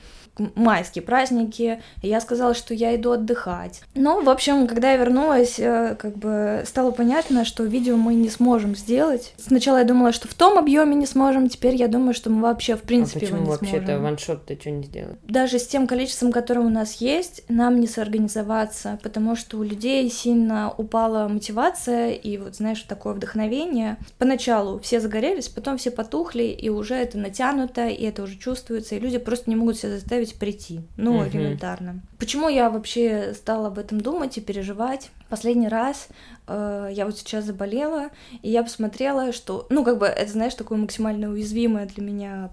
майские 0.55 1.03
праздники, 1.03 1.81
и 2.01 2.07
я 2.07 2.21
сказала, 2.21 2.53
что 2.53 2.73
я 2.73 2.95
иду 2.95 3.11
отдыхать. 3.11 3.81
Ну, 3.93 4.23
в 4.23 4.29
общем, 4.29 4.67
когда 4.67 4.91
я 4.91 4.97
вернулась, 4.97 5.59
э, 5.59 5.95
как 5.99 6.17
бы 6.17 6.63
стало 6.65 6.91
понятно, 6.91 7.45
что 7.45 7.63
видео 7.63 7.95
мы 7.97 8.13
не 8.13 8.29
сможем 8.29 8.75
сделать. 8.75 9.33
Сначала 9.37 9.77
я 9.77 9.83
думала, 9.83 10.11
что 10.11 10.27
в 10.27 10.33
том 10.33 10.57
объеме 10.57 10.95
не 10.95 11.05
сможем, 11.05 11.49
теперь 11.49 11.75
я 11.75 11.87
думаю, 11.87 12.13
что 12.13 12.29
мы 12.29 12.41
вообще 12.41 12.75
в 12.75 12.83
А 12.83 12.87
принципе 12.87 13.21
почему 13.21 13.37
его 13.37 13.45
не 13.45 13.51
вообще-то 13.51 13.85
сможем 13.85 14.03
ваншот-то 14.03 14.59
что 14.59 14.71
не 14.71 14.83
сделать? 14.83 15.17
даже 15.27 15.59
с 15.59 15.67
тем 15.67 15.87
количеством, 15.87 16.31
которое 16.31 16.61
у 16.61 16.69
нас 16.69 16.95
есть, 17.01 17.43
нам 17.49 17.79
не 17.79 17.87
соорганизоваться, 17.87 18.99
потому 19.03 19.35
что 19.35 19.57
у 19.57 19.63
людей 19.63 20.09
сильно 20.09 20.73
упала 20.77 21.27
мотивация 21.27 22.11
и 22.11 22.37
вот, 22.37 22.55
знаешь, 22.55 22.81
такое 22.81 23.13
вдохновение. 23.13 23.97
Поначалу 24.17 24.79
все 24.79 24.99
загорелись, 24.99 25.49
потом 25.49 25.77
все 25.77 25.91
потухли, 25.91 26.43
и 26.43 26.69
уже 26.69 26.95
это 26.95 27.17
натянуто, 27.17 27.87
и 27.87 28.03
это 28.03 28.23
уже 28.23 28.37
чувствуется, 28.37 28.95
и 28.95 28.99
люди 28.99 29.17
просто 29.17 29.49
не 29.49 29.55
могут 29.55 29.77
себя 29.77 29.91
заставить 29.91 30.24
прийти. 30.33 30.81
Ну, 30.97 31.13
Мгм. 31.19 31.27
элементарно. 31.29 32.01
Почему 32.19 32.49
я 32.49 32.69
вообще 32.69 33.33
стала 33.33 33.67
об 33.67 33.77
этом 33.77 34.01
думать 34.01 34.37
и 34.37 34.41
переживать? 34.41 35.11
Последний 35.29 35.67
раз 35.67 36.07
э, 36.47 36.89
я 36.93 37.05
вот 37.05 37.17
сейчас 37.17 37.45
заболела, 37.45 38.09
и 38.41 38.49
я 38.49 38.63
посмотрела, 38.63 39.31
что, 39.31 39.65
ну, 39.69 39.83
как 39.83 39.97
бы, 39.97 40.05
это, 40.05 40.31
знаешь, 40.31 40.53
такое 40.55 40.77
максимально 40.77 41.29
уязвимое 41.29 41.85
для 41.85 42.03
меня 42.03 42.49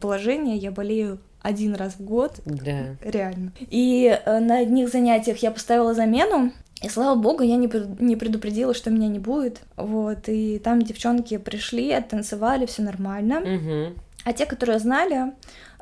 положение. 0.00 0.56
Я 0.56 0.70
болею 0.70 1.18
один 1.42 1.74
раз 1.74 1.94
в 1.94 2.00
год, 2.04 2.40
Да. 2.44 2.96
реально. 3.02 3.52
И 3.70 4.06
э, 4.24 4.38
на 4.40 4.58
одних 4.58 4.88
занятиях 4.90 5.38
я 5.38 5.50
поставила 5.50 5.94
замену, 5.94 6.52
и 6.82 6.88
слава 6.88 7.18
богу, 7.18 7.42
я 7.42 7.56
не, 7.56 7.70
не 8.02 8.16
предупредила, 8.16 8.74
что 8.74 8.90
меня 8.90 9.08
не 9.08 9.18
будет. 9.18 9.60
Вот, 9.76 10.28
и 10.28 10.58
там 10.58 10.82
девчонки 10.82 11.36
пришли, 11.38 11.92
оттанцевали, 11.92 12.66
все 12.66 12.82
нормально. 12.82 13.40
Мгм. 13.40 13.94
А 14.24 14.32
те, 14.32 14.46
которые 14.46 14.78
знали, 14.78 15.32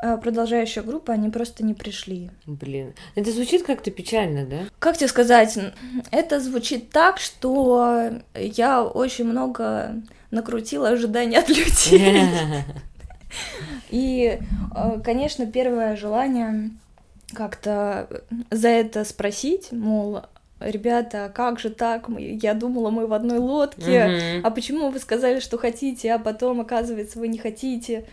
продолжающая 0.01 0.83
группа, 0.83 1.13
они 1.13 1.31
просто 1.31 1.65
не 1.65 1.75
пришли. 1.75 2.31
Блин. 2.47 2.95
Это 3.15 3.31
звучит 3.31 3.65
как-то 3.65 3.91
печально, 3.91 4.45
да? 4.47 4.59
Как 4.79 4.97
тебе 4.97 5.09
сказать, 5.09 5.59
это 6.11 6.41
звучит 6.41 6.91
так, 6.91 7.19
что 7.19 8.11
я 8.35 8.85
очень 8.85 9.25
много 9.25 10.03
накрутила 10.31 10.91
ожиданий 10.91 11.37
от 11.37 11.49
людей. 11.49 12.25
И, 13.91 14.39
э, 14.75 15.01
конечно, 15.05 15.47
первое 15.47 15.97
желание 15.97 16.71
как-то 17.33 18.09
за 18.51 18.69
это 18.69 19.05
спросить, 19.05 19.73
мол, 19.73 20.23
ребята, 20.61 21.31
как 21.35 21.59
же 21.59 21.71
так? 21.71 22.09
Я 22.19 22.55
думала, 22.55 22.91
мы 22.91 23.07
в 23.07 23.13
одной 23.13 23.39
лодке. 23.39 24.07
Мгм. 24.07 24.47
А 24.47 24.51
почему 24.51 24.91
вы 24.91 24.99
сказали, 24.99 25.41
что 25.41 25.59
хотите, 25.59 26.13
а 26.13 26.19
потом, 26.19 26.61
оказывается, 26.61 27.19
вы 27.19 27.29
не 27.29 27.39
хотите? 27.39 28.07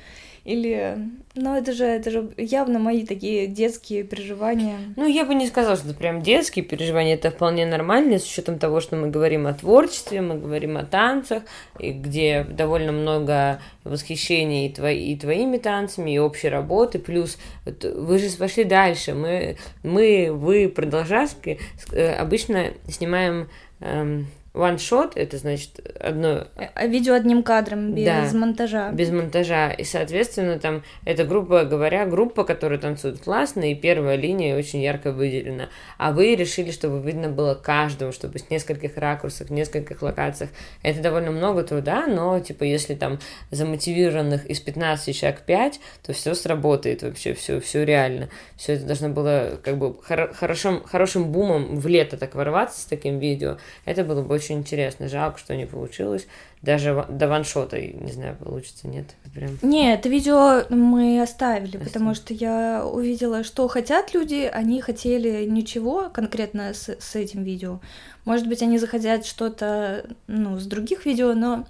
Или, 0.46 0.98
ну, 1.36 1.56
это 1.56 1.72
же, 1.72 1.86
это 1.86 2.12
же 2.12 2.30
явно 2.36 2.78
мои 2.78 3.06
такие 3.06 3.48
детские 3.48 4.04
переживания. 4.04 4.78
Ну, 4.98 5.08
я 5.08 5.24
бы 5.24 5.36
не 5.36 5.48
сказала, 5.48 5.78
что 5.78 5.88
это 5.88 5.98
прям 5.98 6.22
детские 6.22 6.66
переживания, 6.66 7.14
это 7.14 7.32
вполне 7.32 7.66
нормально, 7.66 8.20
с 8.20 8.26
учетом 8.26 8.60
того, 8.60 8.82
что 8.82 8.98
мы 8.98 9.10
говорим 9.10 9.48
о 9.48 9.54
творчестве, 9.54 10.20
мы 10.20 10.36
говорим 10.38 10.76
о 10.76 10.84
танцах, 10.84 11.44
и 11.80 11.92
где 11.92 12.44
довольно 12.44 12.92
много 12.92 13.62
восхищения 13.86 14.68
и, 14.68 14.74
твои, 14.74 15.14
и 15.14 15.18
твоими 15.18 15.58
танцами, 15.58 16.12
и 16.12 16.20
общей 16.20 16.50
работы, 16.50 17.00
плюс 17.00 17.38
вот 17.64 17.86
вы 17.86 18.20
же 18.20 18.30
пошли 18.38 18.66
дальше, 18.66 19.14
мы, 19.14 19.56
мы 19.82 20.30
вы, 20.30 20.68
продолжаски, 20.68 21.58
с- 21.78 21.94
э, 21.94 22.14
обычно 22.16 22.66
снимаем 22.90 23.48
эм, 23.80 24.28
one-shot, 24.54 25.14
это 25.16 25.38
значит 25.38 25.80
одно 26.00 26.46
А- 26.56 26.70
а 26.76 26.86
видео 26.86 27.16
одним 27.16 27.42
кадром, 27.42 27.94
без 27.96 28.06
Да. 28.06 28.30
монтажа. 28.38 28.92
без 28.92 29.10
монтажа. 29.10 29.72
И, 29.72 29.84
соответственно, 29.84 30.60
там 30.60 30.84
это, 31.06 31.24
грубо 31.26 31.64
говоря, 31.64 32.06
группа, 32.06 32.44
которая 32.44 32.78
танцует 32.80 33.20
классно, 33.20 33.72
и 33.72 33.76
первая 33.76 34.16
линия 34.16 34.56
очень 34.56 34.82
ярко 34.82 35.12
выделена. 35.12 35.70
А 35.98 36.12
вы 36.12 36.36
решили, 36.36 36.70
чтобы 36.72 37.02
видно 37.02 37.30
было 37.30 37.56
каждого, 37.56 38.12
чтобы 38.12 38.38
с 38.38 38.50
нескольких 38.52 38.98
ракурсов, 38.98 39.50
нескольких 39.50 40.02
локациях. 40.04 40.52
Это 40.84 41.02
довольно 41.02 41.32
много 41.32 41.64
труда, 41.64 42.06
но, 42.08 42.40
типа, 42.40 42.64
если 42.64 42.94
там 42.94 43.18
замотивированных 43.50 44.46
из 44.46 44.60
15 44.60 45.16
человек 45.16 45.42
5, 45.42 45.80
то 46.06 46.14
все 46.14 46.36
сработает 46.36 47.02
вообще, 47.02 47.34
все, 47.34 47.60
все 47.60 47.84
реально. 47.86 48.30
Все 48.56 48.74
это 48.74 48.86
должно 48.86 49.10
было 49.10 49.60
как 49.64 49.78
бы 49.78 49.96
хоро- 50.08 50.34
хорошим, 50.34 50.84
хорошим 50.84 51.32
бумом 51.32 51.78
в 51.80 51.88
лето 51.88 52.18
так 52.18 52.36
ворваться 52.36 52.82
с 52.82 52.86
таким 52.86 53.18
видео. 53.20 53.58
Это 53.86 54.04
было 54.04 54.22
бы 54.22 54.36
очень 54.36 54.43
интересно. 54.52 55.08
Жалко, 55.08 55.40
что 55.40 55.56
не 55.56 55.66
получилось. 55.66 56.28
Даже 56.62 57.06
до 57.10 57.28
ваншота, 57.28 57.80
не 57.80 58.12
знаю, 58.12 58.36
получится, 58.38 58.88
нет. 58.88 59.06
Прям. 59.34 59.58
Нет, 59.62 60.00
это 60.00 60.10
видео 60.10 60.64
мы 60.70 61.22
оставили, 61.22 61.66
Оставили. 61.66 61.78
потому 61.78 62.16
что 62.16 62.34
я 62.34 62.86
увидела, 62.86 63.44
что 63.44 63.68
хотят 63.68 64.14
люди, 64.14 64.50
они 64.52 64.82
хотели 64.82 65.46
ничего 65.46 66.10
конкретно 66.10 66.74
с, 66.74 66.96
с 67.00 67.16
этим 67.16 67.44
видео. 67.44 67.80
Может 68.26 68.48
быть, 68.48 68.62
они 68.62 68.78
захотят 68.78 69.26
что-то, 69.26 70.06
ну, 70.28 70.60
с 70.60 70.66
других 70.66 71.06
видео, 71.06 71.34
но 71.34 71.66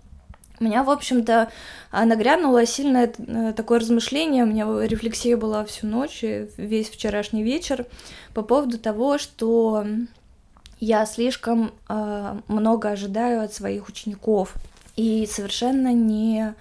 у 0.59 0.63
меня, 0.63 0.83
в 0.83 0.89
общем-то, 0.89 1.49
а, 1.91 2.05
нагрянуло 2.05 2.65
сильное 2.65 3.11
э, 3.17 3.53
такое 3.53 3.79
размышление, 3.79 4.43
у 4.43 4.47
меня 4.47 4.65
рефлексия 4.85 5.35
была 5.35 5.65
всю 5.65 5.87
ночь, 5.87 6.23
и 6.23 6.47
весь 6.57 6.89
вчерашний 6.89 7.43
вечер 7.43 7.85
по 8.33 8.43
поводу 8.43 8.77
того, 8.77 9.17
что 9.17 9.85
я 10.83 11.05
слишком 11.05 11.71
э, 11.87 12.35
много 12.47 12.89
ожидаю 12.89 13.43
от 13.43 13.53
своих 13.53 13.87
учеников. 13.87 14.53
И 14.95 15.27
совершенно 15.31 15.93
не, 15.93 16.53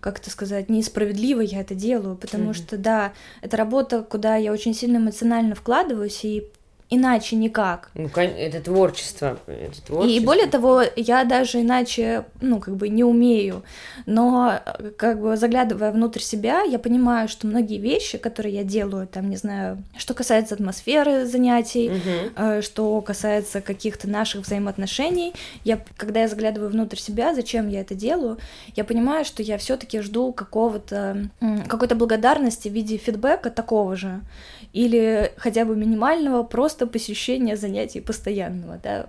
как 0.00 0.18
это 0.18 0.28
сказать, 0.30 0.68
несправедливо 0.68 1.40
я 1.40 1.60
это 1.60 1.74
делаю, 1.74 2.16
потому 2.16 2.46
Мгм. 2.46 2.54
что, 2.54 2.76
да, 2.76 3.12
это 3.42 3.56
работа, 3.56 4.02
куда 4.02 4.36
я 4.36 4.52
очень 4.52 4.74
сильно 4.74 4.96
эмоционально 4.98 5.54
вкладываюсь, 5.54 6.24
и 6.24 6.48
иначе 6.90 7.36
никак. 7.36 7.90
Ну, 7.94 8.10
это 8.14 8.60
творчество. 8.60 9.38
Это 9.46 9.80
творчество. 9.82 10.04
И 10.04 10.20
более 10.20 10.46
того, 10.46 10.82
я 10.96 11.24
даже 11.24 11.60
иначе, 11.60 12.24
ну, 12.40 12.58
как 12.58 12.76
бы 12.76 12.88
не 12.88 13.04
умею. 13.04 13.62
Но, 14.06 14.60
э, 14.64 14.90
как 14.96 15.20
бы 15.20 15.36
заглядывая 15.36 15.92
внутрь 15.92 16.20
себя, 16.20 16.62
я 16.62 16.78
понимаю, 16.78 17.28
что 17.28 17.46
многие 17.46 17.78
вещи, 17.78 18.18
которые 18.18 18.56
я 18.56 18.64
делаю, 18.64 19.06
там, 19.06 19.30
не 19.30 19.36
знаю, 19.36 19.82
что 19.96 20.14
касается 20.14 20.54
атмосферы 20.54 21.26
занятий, 21.26 21.92
э, 22.36 22.60
что 22.60 23.00
касается 23.00 23.60
каких-то 23.60 24.08
наших 24.08 24.42
взаимоотношений, 24.42 25.32
я, 25.64 25.80
когда 25.96 26.20
я 26.20 26.28
заглядываю 26.28 26.70
внутрь 26.70 26.98
себя, 26.98 27.34
зачем 27.34 27.68
я 27.68 27.80
это 27.80 27.94
делаю, 27.94 28.38
я 28.74 28.84
понимаю, 28.84 29.24
что 29.24 29.42
я 29.42 29.58
все-таки 29.58 30.00
жду 30.00 30.32
какого-то 30.32 31.30
какой-то 31.68 31.94
благодарности 31.94 32.68
в 32.68 32.72
виде 32.72 32.96
фидбэка 32.96 33.50
такого 33.50 33.96
же, 33.96 34.20
или 34.72 35.32
хотя 35.36 35.64
бы 35.64 35.76
минимального 35.76 36.42
просто 36.42 36.86
посещения 36.86 37.56
занятий 37.56 38.00
постоянного, 38.00 38.78
да. 38.82 39.06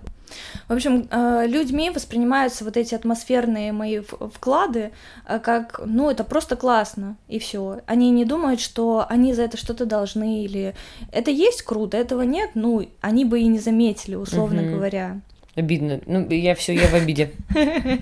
В 0.68 0.72
общем, 0.72 1.08
э, 1.10 1.46
людьми 1.46 1.90
воспринимаются 1.90 2.64
вот 2.64 2.76
эти 2.76 2.94
атмосферные 2.94 3.72
мои 3.72 4.00
вклады 4.00 4.92
э, 5.28 5.38
как, 5.38 5.80
ну, 5.84 6.10
это 6.10 6.24
просто 6.24 6.56
классно, 6.56 7.16
и 7.28 7.38
все. 7.38 7.80
Они 7.86 8.10
не 8.10 8.24
думают, 8.24 8.60
что 8.60 9.04
они 9.08 9.34
за 9.34 9.42
это 9.42 9.56
что-то 9.56 9.84
должны, 9.84 10.44
или 10.44 10.74
это 11.12 11.30
есть 11.30 11.62
круто, 11.62 11.96
этого 11.98 12.22
нет, 12.22 12.50
ну, 12.54 12.86
они 13.00 13.24
бы 13.24 13.40
и 13.40 13.46
не 13.46 13.58
заметили, 13.58 14.14
условно 14.14 14.62
Мгм. 14.62 14.72
говоря. 14.72 15.20
Обидно. 15.54 16.00
Ну, 16.06 16.28
я 16.30 16.54
все, 16.54 16.74
я 16.74 16.88
в 16.88 16.94
обиде. 16.94 17.30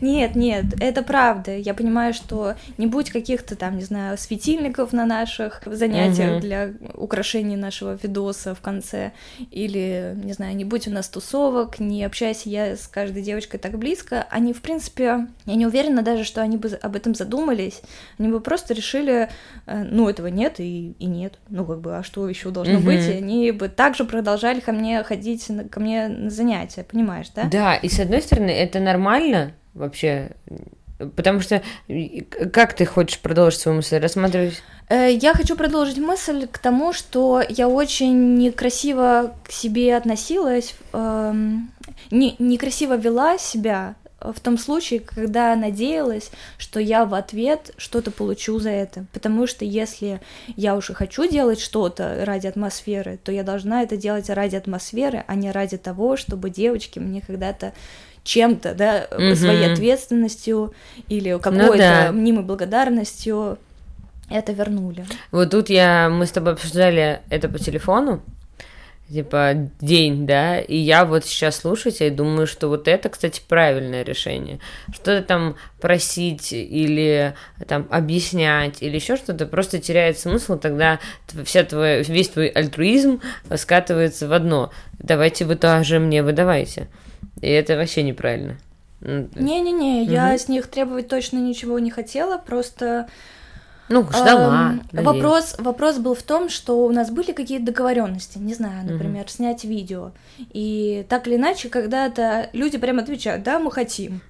Нет, 0.00 0.34
нет, 0.34 0.64
это 0.80 1.02
правда. 1.02 1.56
Я 1.56 1.74
понимаю, 1.74 2.12
что 2.12 2.54
не 2.76 2.86
будь 2.86 3.10
каких-то 3.10 3.56
там, 3.56 3.76
не 3.76 3.84
знаю, 3.84 4.18
светильников 4.18 4.92
на 4.92 5.06
наших 5.06 5.62
занятиях 5.64 6.32
Мгм. 6.32 6.40
для 6.40 6.70
украшения 6.94 7.56
нашего 7.56 7.96
видоса 8.02 8.54
в 8.54 8.60
конце, 8.60 9.12
или, 9.50 10.16
не 10.22 10.32
знаю, 10.32 10.56
не 10.56 10.64
будь 10.64 10.88
у 10.88 10.90
нас 10.90 11.08
тусовок, 11.08 11.78
не 11.78 12.04
общайся 12.04 12.48
я 12.48 12.76
с 12.76 12.88
каждой 12.88 13.22
девочкой 13.22 13.60
так 13.60 13.78
близко, 13.78 14.26
они, 14.30 14.52
в 14.52 14.60
принципе, 14.60 15.28
я 15.46 15.54
не 15.54 15.66
уверена 15.66 16.02
даже, 16.02 16.24
что 16.24 16.42
они 16.42 16.56
бы 16.56 16.68
об 16.68 16.96
этом 16.96 17.14
задумались, 17.14 17.80
они 18.18 18.28
бы 18.28 18.40
просто 18.40 18.74
решили, 18.74 19.28
э, 19.66 19.84
ну, 19.84 20.08
этого 20.08 20.26
нет 20.26 20.58
и, 20.58 20.94
и 20.98 21.06
нет, 21.06 21.38
ну, 21.48 21.64
как 21.64 21.80
бы, 21.80 21.96
а 21.96 22.02
что 22.02 22.28
еще 22.28 22.50
должно 22.50 22.74
Мгм. 22.74 22.84
быть, 22.86 23.08
и 23.08 23.12
они 23.12 23.50
бы 23.52 23.68
также 23.68 24.04
продолжали 24.04 24.60
ко 24.60 24.72
мне 24.72 25.02
ходить, 25.04 25.48
ко 25.70 25.80
мне 25.80 26.08
на 26.08 26.30
занятия, 26.30 26.63
понимаешь, 26.88 27.26
да? 27.34 27.44
Да, 27.44 27.74
и 27.76 27.88
с 27.88 28.00
одной 28.00 28.22
стороны, 28.22 28.50
это 28.50 28.80
нормально 28.80 29.52
вообще, 29.74 30.30
потому 31.16 31.40
что 31.40 31.62
как 32.52 32.74
ты 32.74 32.84
хочешь 32.86 33.18
продолжить 33.18 33.60
свою 33.60 33.76
мысль? 33.76 33.98
Рассматривать 33.98 34.62
Э, 34.88 35.10
Я 35.10 35.32
хочу 35.34 35.56
продолжить 35.56 35.98
мысль 35.98 36.46
к 36.46 36.58
тому, 36.58 36.92
что 36.92 37.42
я 37.48 37.68
очень 37.68 38.36
некрасиво 38.36 39.34
к 39.44 39.50
себе 39.50 39.96
относилась, 39.96 40.74
эм, 40.92 41.70
не, 42.10 42.36
некрасиво 42.38 42.96
вела 42.96 43.38
себя 43.38 43.94
в 44.32 44.40
том 44.40 44.58
случае, 44.58 45.00
когда 45.00 45.54
надеялась, 45.56 46.30
что 46.58 46.80
я 46.80 47.04
в 47.04 47.14
ответ 47.14 47.72
что-то 47.76 48.10
получу 48.10 48.58
за 48.58 48.70
это. 48.70 49.04
Потому 49.12 49.46
что 49.46 49.64
если 49.64 50.20
я 50.56 50.76
уже 50.76 50.94
хочу 50.94 51.28
делать 51.28 51.60
что-то 51.60 52.24
ради 52.24 52.46
атмосферы, 52.46 53.18
то 53.22 53.32
я 53.32 53.42
должна 53.42 53.82
это 53.82 53.96
делать 53.96 54.30
ради 54.30 54.56
атмосферы, 54.56 55.24
а 55.26 55.34
не 55.34 55.50
ради 55.50 55.76
того, 55.76 56.16
чтобы 56.16 56.50
девочки 56.50 56.98
мне 56.98 57.20
когда-то 57.20 57.72
чем-то, 58.24 58.74
да, 58.74 59.04
mm-hmm. 59.04 59.34
своей 59.34 59.72
ответственностью 59.72 60.72
или 61.08 61.38
какой-то 61.38 61.66
ну, 61.66 61.76
да. 61.76 62.12
мнимой 62.12 62.42
благодарностью 62.42 63.58
это 64.30 64.52
вернули. 64.52 65.04
Вот 65.30 65.50
тут 65.50 65.68
я, 65.68 66.08
мы 66.08 66.26
с 66.26 66.30
тобой 66.30 66.54
обсуждали 66.54 67.20
это 67.28 67.48
по 67.48 67.58
телефону, 67.58 68.22
типа 69.14 69.70
день, 69.80 70.26
да, 70.26 70.58
и 70.58 70.76
я 70.76 71.04
вот 71.04 71.24
сейчас 71.24 71.56
слушаю 71.56 71.92
тебя 71.92 72.08
и 72.08 72.10
думаю, 72.10 72.46
что 72.46 72.68
вот 72.68 72.88
это, 72.88 73.08
кстати, 73.08 73.40
правильное 73.48 74.02
решение. 74.02 74.58
Что-то 74.92 75.22
там 75.22 75.56
просить 75.80 76.52
или 76.52 77.34
там 77.68 77.86
объяснять 77.90 78.82
или 78.82 78.96
еще 78.96 79.16
что-то 79.16 79.46
просто 79.46 79.78
теряет 79.78 80.18
смысл, 80.18 80.58
тогда 80.58 80.98
вся 81.44 81.62
твоя, 81.62 82.02
весь 82.02 82.28
твой 82.28 82.48
альтруизм 82.48 83.20
скатывается 83.54 84.26
в 84.26 84.32
одно. 84.32 84.72
Давайте 84.98 85.44
вы 85.44 85.54
тоже 85.54 86.00
мне 86.00 86.22
выдавайте. 86.22 86.88
И 87.40 87.48
это 87.48 87.76
вообще 87.76 88.02
неправильно. 88.02 88.58
Не-не-не, 89.00 90.02
угу. 90.02 90.10
я 90.10 90.36
с 90.36 90.48
них 90.48 90.66
требовать 90.66 91.08
точно 91.08 91.38
ничего 91.38 91.78
не 91.78 91.90
хотела, 91.90 92.38
просто 92.38 93.06
ну, 93.88 94.04
ждала. 94.10 94.76
Эм, 94.92 95.04
вопрос, 95.04 95.56
вопрос 95.58 95.98
был 95.98 96.14
в 96.14 96.22
том, 96.22 96.48
что 96.48 96.84
у 96.86 96.90
нас 96.90 97.10
были 97.10 97.32
какие-то 97.32 97.66
договоренности, 97.66 98.38
не 98.38 98.54
знаю, 98.54 98.84
например, 98.90 99.22
угу. 99.22 99.30
снять 99.30 99.64
видео. 99.64 100.12
И 100.52 101.04
так 101.08 101.26
или 101.26 101.36
иначе, 101.36 101.68
когда-то 101.68 102.48
люди 102.52 102.78
прям 102.78 102.98
отвечают, 102.98 103.42
да, 103.42 103.58
мы 103.58 103.70
хотим. 103.70 104.20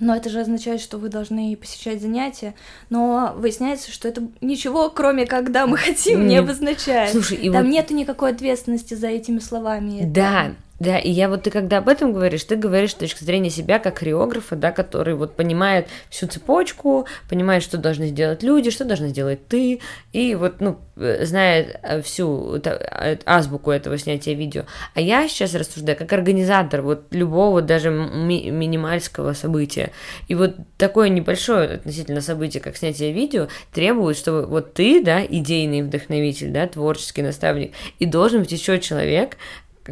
Но 0.00 0.16
это 0.16 0.30
же 0.30 0.40
означает, 0.40 0.80
что 0.80 0.96
вы 0.96 1.10
должны 1.10 1.54
посещать 1.56 2.00
занятия. 2.00 2.54
Но 2.88 3.34
выясняется, 3.36 3.92
что 3.92 4.08
это 4.08 4.22
ничего, 4.40 4.88
кроме 4.88 5.26
когда 5.26 5.66
мы 5.66 5.76
хотим, 5.76 6.26
не 6.26 6.38
обозначает. 6.38 7.12
Слушай, 7.12 7.36
и 7.36 7.52
Там 7.52 7.64
вот... 7.64 7.70
нету 7.70 7.94
никакой 7.94 8.30
ответственности 8.30 8.94
за 8.94 9.08
этими 9.08 9.38
словами. 9.40 10.04
Да, 10.06 10.46
это... 10.46 10.54
Да, 10.80 10.98
и 10.98 11.10
я 11.10 11.28
вот 11.28 11.42
ты 11.42 11.50
когда 11.50 11.78
об 11.78 11.90
этом 11.90 12.14
говоришь, 12.14 12.42
ты 12.44 12.56
говоришь 12.56 12.92
с 12.92 12.94
точки 12.94 13.22
зрения 13.22 13.50
себя 13.50 13.78
как 13.78 13.98
хореографа, 13.98 14.56
да, 14.56 14.72
который 14.72 15.14
вот 15.14 15.36
понимает 15.36 15.88
всю 16.08 16.26
цепочку, 16.26 17.06
понимает, 17.28 17.62
что 17.62 17.76
должны 17.76 18.06
сделать 18.06 18.42
люди, 18.42 18.70
что 18.70 18.86
должны 18.86 19.08
сделать 19.08 19.46
ты, 19.46 19.80
и 20.14 20.34
вот, 20.34 20.62
ну, 20.62 20.78
э, 20.96 21.26
знает 21.26 21.78
э, 21.82 22.00
всю 22.00 22.56
э, 22.64 23.18
азбуку 23.26 23.70
этого 23.70 23.98
снятия 23.98 24.34
видео. 24.34 24.64
А 24.94 25.02
я 25.02 25.28
сейчас 25.28 25.54
рассуждаю 25.54 25.98
как 25.98 26.10
организатор 26.14 26.80
вот 26.80 27.08
любого 27.10 27.60
даже 27.60 27.90
ми- 27.90 28.50
минимальского 28.50 29.34
события. 29.34 29.90
И 30.28 30.34
вот 30.34 30.54
такое 30.78 31.10
небольшое 31.10 31.74
относительно 31.74 32.22
событие, 32.22 32.62
как 32.62 32.78
снятие 32.78 33.12
видео, 33.12 33.48
требует, 33.74 34.16
чтобы 34.16 34.46
вот 34.46 34.72
ты, 34.72 35.04
да, 35.04 35.22
идейный 35.22 35.82
вдохновитель, 35.82 36.52
да, 36.52 36.66
творческий 36.66 37.20
наставник, 37.20 37.74
и 37.98 38.06
должен 38.06 38.40
быть 38.40 38.52
еще 38.52 38.80
человек, 38.80 39.36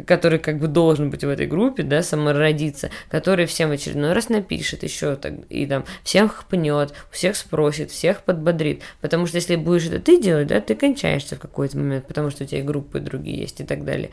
который 0.05 0.39
как 0.39 0.59
бы 0.59 0.67
должен 0.67 1.09
быть 1.09 1.23
в 1.23 1.29
этой 1.29 1.47
группе, 1.47 1.83
да, 1.83 2.01
самородиться, 2.03 2.89
который 3.09 3.45
всем 3.45 3.69
в 3.69 3.73
очередной 3.73 4.13
раз 4.13 4.29
напишет 4.29 4.83
еще 4.83 5.15
так, 5.15 5.33
и 5.49 5.65
там 5.65 5.85
всем 6.03 6.29
хпнет, 6.29 6.93
всех 7.11 7.35
спросит, 7.35 7.91
всех 7.91 8.23
подбодрит, 8.23 8.81
потому 9.01 9.25
что 9.25 9.37
если 9.37 9.55
будешь 9.55 9.87
это 9.87 9.99
ты 9.99 10.21
делать, 10.21 10.47
да, 10.47 10.61
ты 10.61 10.75
кончаешься 10.75 11.35
в 11.35 11.39
какой-то 11.39 11.77
момент, 11.77 12.07
потому 12.07 12.29
что 12.29 12.43
у 12.43 12.47
тебя 12.47 12.59
и 12.59 12.63
группы 12.63 12.99
другие 12.99 13.41
есть 13.41 13.59
и 13.61 13.63
так 13.63 13.83
далее. 13.83 14.09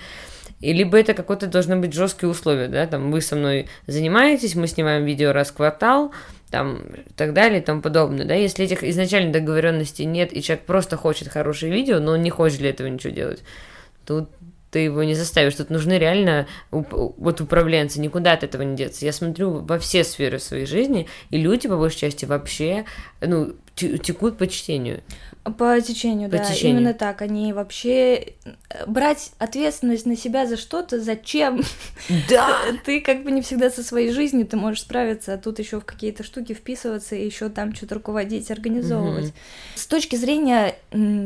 И 0.60 0.72
либо 0.72 0.98
это 0.98 1.12
какое-то 1.12 1.48
должно 1.48 1.76
быть 1.76 1.92
жесткие 1.92 2.30
условия, 2.30 2.68
да, 2.68 2.86
там 2.86 3.10
вы 3.10 3.20
со 3.20 3.36
мной 3.36 3.68
занимаетесь, 3.86 4.54
мы 4.54 4.66
снимаем 4.66 5.04
видео 5.04 5.32
раз 5.32 5.48
в 5.50 5.54
квартал, 5.54 6.12
там, 6.50 6.78
и 6.78 7.12
так 7.14 7.34
далее 7.34 7.60
и 7.60 7.62
тому 7.62 7.82
подобное, 7.82 8.24
да, 8.24 8.34
если 8.34 8.64
этих 8.64 8.82
изначально 8.84 9.32
договоренностей 9.32 10.06
нет, 10.06 10.34
и 10.34 10.42
человек 10.42 10.64
просто 10.64 10.96
хочет 10.96 11.28
хорошее 11.28 11.72
видео, 11.72 11.98
но 11.98 12.12
он 12.12 12.22
не 12.22 12.30
хочет 12.30 12.58
для 12.58 12.70
этого 12.70 12.86
ничего 12.86 13.12
делать, 13.12 13.42
тут 14.06 14.30
ты 14.76 14.80
его 14.80 15.02
не 15.04 15.14
заставишь. 15.14 15.54
Тут 15.54 15.71
нужны 15.71 15.95
реально 15.95 16.47
вот 16.71 17.40
управленцы, 17.40 17.99
никуда 17.99 18.33
от 18.33 18.45
этого 18.45 18.61
не 18.61 18.76
деться. 18.76 19.06
Я 19.06 19.12
смотрю 19.12 19.61
во 19.61 19.78
все 19.78 20.04
сферы 20.04 20.38
своей 20.38 20.66
жизни, 20.66 21.09
и 21.30 21.38
люди, 21.38 21.67
по 21.67 21.78
большей 21.78 22.00
части, 22.00 22.26
вообще, 22.26 22.84
ну, 23.23 23.54
текут 23.75 24.36
по 24.36 24.47
чтению. 24.47 25.02
По 25.52 25.80
течению, 25.80 26.30
по 26.30 26.39
да, 26.39 26.45
течению. 26.45 26.78
именно 26.78 26.95
так. 26.95 27.23
Они 27.23 27.52
вообще 27.52 28.35
э, 28.45 28.85
брать 28.87 29.32
ответственность 29.39 30.06
на 30.06 30.17
себя 30.17 30.47
за 30.47 30.56
что-то, 30.56 31.00
зачем? 31.00 31.63
Да. 32.28 32.59
Ты 32.85 33.00
как 33.00 33.23
бы 33.23 33.30
не 33.30 33.43
всегда 33.43 33.71
со 33.71 33.82
своей 33.82 34.11
жизнью 34.11 34.47
ты 34.47 34.56
можешь 34.56 34.82
справиться, 34.82 35.35
а 35.35 35.39
тут 35.39 35.59
еще 35.59 35.80
в 35.80 35.85
какие-то 35.85 36.23
штуки 36.23 36.52
вписываться 36.52 37.15
и 37.15 37.25
еще 37.25 37.49
там 37.49 37.75
что-то 37.75 37.97
руководить, 37.97 38.50
организовывать. 38.50 39.26
Угу. 39.26 39.35
С 39.76 39.87
точки 39.87 40.17
зрения 40.17 40.75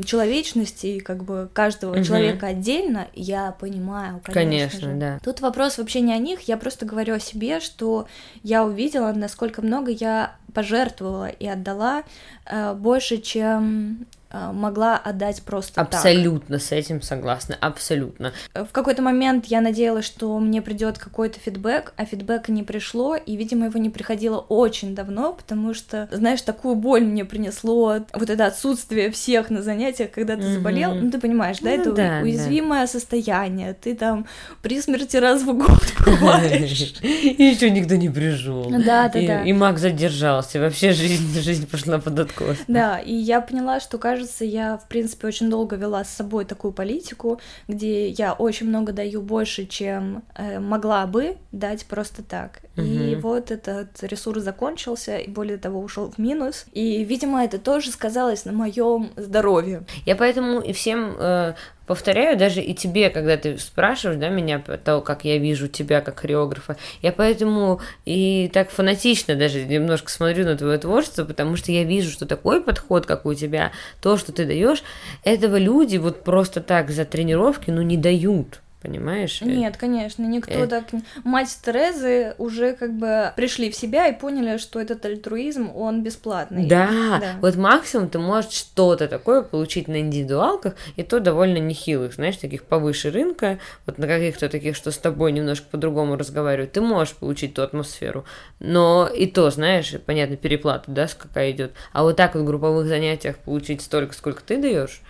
человечности, 0.05 0.99
как 0.99 1.25
бы 1.25 1.49
каждого 1.53 1.97
угу. 1.97 2.05
человека 2.05 2.49
отдельно, 2.49 3.09
я 3.15 3.53
понимаю, 3.53 4.21
конечно. 4.23 4.41
Конечно, 4.51 4.81
же. 4.81 4.97
да. 4.97 5.19
Тут 5.25 5.41
вопрос 5.41 5.79
вообще 5.79 6.01
не 6.01 6.13
о 6.13 6.19
них, 6.19 6.41
я 6.43 6.57
просто 6.57 6.85
говорю 6.87 7.15
о 7.15 7.21
себе, 7.21 7.61
что 7.61 8.07
я 8.43 8.65
увидела, 8.65 9.13
насколько 9.13 9.63
много 9.63 9.91
я 9.91 10.37
пожертвовала 10.51 11.29
и 11.29 11.47
отдала 11.47 12.03
э, 12.47 12.75
больше, 12.75 13.19
чем 13.19 14.07
могла 14.33 14.97
отдать 14.97 15.43
просто 15.43 15.81
Абсолютно 15.81 16.59
так. 16.59 16.67
с 16.67 16.73
этим 16.73 17.03
согласна, 17.03 17.57
абсолютно. 17.61 18.33
В 18.55 18.69
какой-то 18.73 19.03
момент 19.03 19.47
я 19.47 19.61
надеялась, 19.61 20.05
что 20.05 20.39
мне 20.39 20.63
придет 20.63 20.99
какой-то 20.99 21.39
фидбэк, 21.41 21.93
а 21.97 22.05
фидбэка 22.05 22.53
не 22.53 22.63
пришло, 22.63 23.17
и, 23.17 23.37
видимо, 23.37 23.67
его 23.67 23.79
не 23.79 23.91
приходило 23.91 24.39
очень 24.39 24.95
давно, 24.95 25.33
потому 25.33 25.75
что, 25.75 26.09
знаешь, 26.13 26.43
такую 26.43 26.77
боль 26.77 27.05
мне 27.05 27.25
принесло 27.25 28.01
вот 28.13 28.31
это 28.31 28.47
отсутствие 28.47 29.11
всех 29.11 29.51
на 29.51 29.63
занятиях, 29.63 30.11
когда 30.13 30.37
ты 30.37 30.43
mm-hmm. 30.43 30.55
заболел, 30.55 30.95
ну 30.95 31.11
ты 31.11 31.19
понимаешь, 31.19 31.59
да, 31.61 31.71
ну, 31.71 31.81
это 31.81 31.93
да, 31.93 32.21
уязвимое 32.23 32.83
да. 32.83 32.87
состояние, 32.87 33.75
ты 33.75 33.95
там 33.95 34.27
при 34.63 34.81
смерти 34.81 35.17
раз 35.17 35.43
в 35.43 35.53
год 35.57 35.83
бываешь. 36.07 36.95
И 37.03 37.43
еще 37.43 37.71
никто 37.71 37.97
не 37.97 38.09
пришел. 38.09 38.71
Да, 38.71 39.09
да, 39.09 39.21
да. 39.21 39.45
И 39.45 39.53
Мак 39.53 39.79
задержался, 39.79 40.61
вообще 40.61 40.93
жизнь, 40.93 41.41
жизнь 41.41 41.67
пошла 41.67 41.99
под 41.99 42.19
откос. 42.19 42.59
Да, 42.69 42.99
и 42.99 43.15
я 43.15 43.41
поняла, 43.41 43.81
что 43.81 43.99
кажется, 43.99 44.20
кажется, 44.21 44.45
я, 44.45 44.77
в 44.77 44.87
принципе, 44.87 45.27
очень 45.29 45.49
долго 45.49 45.77
вела 45.77 46.05
с 46.05 46.11
собой 46.11 46.45
такую 46.45 46.73
политику, 46.73 47.41
где 47.69 48.09
я 48.09 48.35
очень 48.35 48.69
много 48.69 48.93
даю 48.93 49.23
больше, 49.23 49.65
чем 49.65 50.23
э, 50.35 50.61
могла 50.61 51.07
бы 51.07 51.37
дать 51.53 51.87
просто 51.87 52.23
так. 52.23 52.61
Угу. 52.77 52.87
И 52.87 53.15
вот 53.15 53.51
этот 53.51 54.03
ресурс 54.03 54.43
закончился, 54.43 55.17
и 55.17 55.31
более 55.31 55.57
того, 55.57 55.81
ушел 55.81 56.11
в 56.11 56.19
минус. 56.19 56.67
И, 56.73 57.03
видимо, 57.05 57.43
это 57.43 57.59
тоже 57.59 57.91
сказалось 57.91 58.45
на 58.45 58.53
моем 58.53 59.11
здоровье. 59.17 59.85
Я 60.05 60.17
поэтому 60.17 60.61
и 60.61 60.73
всем 60.73 61.15
э, 61.19 61.55
повторяю 61.91 62.39
даже 62.39 62.61
и 62.61 62.73
тебе, 62.73 63.11
когда 63.11 63.37
ты 63.37 63.59
спрашиваешь, 63.59 64.21
да, 64.21 64.29
меня 64.29 64.61
того, 64.61 65.01
как 65.01 65.25
я 65.25 65.39
вижу 65.39 65.67
тебя 65.67 66.01
как 66.01 66.21
хореографа, 66.21 66.77
я 67.03 67.11
поэтому 67.11 67.81
и 68.05 68.49
так 68.55 68.71
фанатично 68.71 69.35
даже 69.35 69.65
немножко 69.65 70.09
смотрю 70.09 70.45
на 70.45 70.57
твое 70.57 70.79
творчество, 70.79 71.25
потому 71.25 71.57
что 71.57 71.73
я 71.73 71.83
вижу, 71.83 72.13
что 72.13 72.27
такой 72.27 72.63
подход, 72.63 73.07
как 73.07 73.27
у 73.27 73.35
тебя, 73.35 73.73
то, 74.01 74.17
что 74.17 74.31
ты 74.31 74.47
даешь, 74.47 74.85
этого 75.25 75.57
люди 75.57 75.97
вот 75.97 76.23
просто 76.23 76.61
так 76.61 76.93
за 76.93 77.05
тренировки, 77.05 77.73
ну, 77.73 77.83
не 77.83 77.97
дают 77.97 78.61
понимаешь? 78.83 79.41
Нет, 79.43 79.77
конечно, 79.77 80.25
никто 80.25 80.53
это... 80.53 80.83
так... 80.83 81.01
Мать 81.25 81.59
Терезы 81.65 82.35
уже 82.39 82.73
как 82.75 82.93
бы 82.93 83.33
пришли 83.37 83.71
в 83.71 83.75
себя 83.75 84.09
и 84.09 84.19
поняли, 84.19 84.59
что 84.59 84.81
этот 84.81 85.05
альтруизм, 85.05 85.71
он 85.75 86.03
бесплатный. 86.03 86.67
Да, 86.67 86.89
да. 87.21 87.33
вот 87.41 87.57
максимум 87.57 88.09
ты 88.09 88.19
можешь 88.19 88.53
что-то 88.53 89.09
такое 89.09 89.43
получить 89.43 89.89
на 89.89 90.01
индивидуалках, 90.01 90.75
и 90.97 91.03
то 91.03 91.21
довольно 91.21 91.59
нехилых, 91.59 92.15
знаешь, 92.15 92.37
таких 92.37 92.65
повыше 92.65 93.11
рынка, 93.11 93.59
вот 93.87 93.99
на 93.99 94.07
каких-то 94.07 94.49
таких, 94.49 94.77
что 94.77 94.91
с 94.91 94.99
тобой 94.99 95.33
немножко 95.33 95.67
по-другому 95.71 96.17
разговаривают, 96.17 96.73
ты 96.73 96.81
можешь 96.81 97.15
получить 97.15 97.55
ту 97.55 97.63
атмосферу, 97.63 98.25
но 98.59 99.09
и 99.09 99.27
то, 99.27 99.51
знаешь, 99.51 99.95
понятно, 100.07 100.37
переплата, 100.37 100.91
да, 100.91 101.07
какая 101.07 101.51
идет, 101.51 101.73
а 101.93 102.03
вот 102.03 102.17
так 102.17 102.35
вот 102.35 102.43
в 102.43 102.47
групповых 102.47 102.87
занятиях 102.87 103.37
получить 103.39 103.83
столько, 103.83 104.15
сколько 104.15 104.43
ты 104.43 104.59
даешь, 104.59 105.03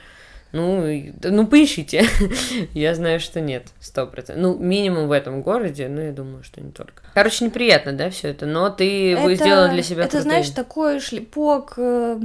ну, 0.53 1.13
ну 1.23 1.47
поищите. 1.47 2.05
я 2.75 2.95
знаю, 2.95 3.21
что 3.21 3.41
нет, 3.41 3.69
сто 3.81 4.07
процентов. 4.07 4.43
Ну, 4.43 4.59
минимум 4.59 5.07
в 5.07 5.13
этом 5.13 5.43
городе, 5.43 5.89
но 5.89 6.01
я 6.01 6.13
думаю, 6.13 6.43
что 6.43 6.61
не 6.61 6.73
только. 6.73 7.03
Короче, 7.15 7.45
неприятно, 7.45 7.93
да, 7.93 8.11
все 8.11 8.29
это, 8.29 8.47
но 8.47 8.69
ты 8.71 9.13
это, 9.13 9.35
сделала 9.35 9.69
для 9.69 9.83
себя 9.83 10.05
Это, 10.05 10.21
знаешь, 10.23 10.51
такой 10.51 11.01
шлепок, 11.01 11.75
э, 11.77 12.21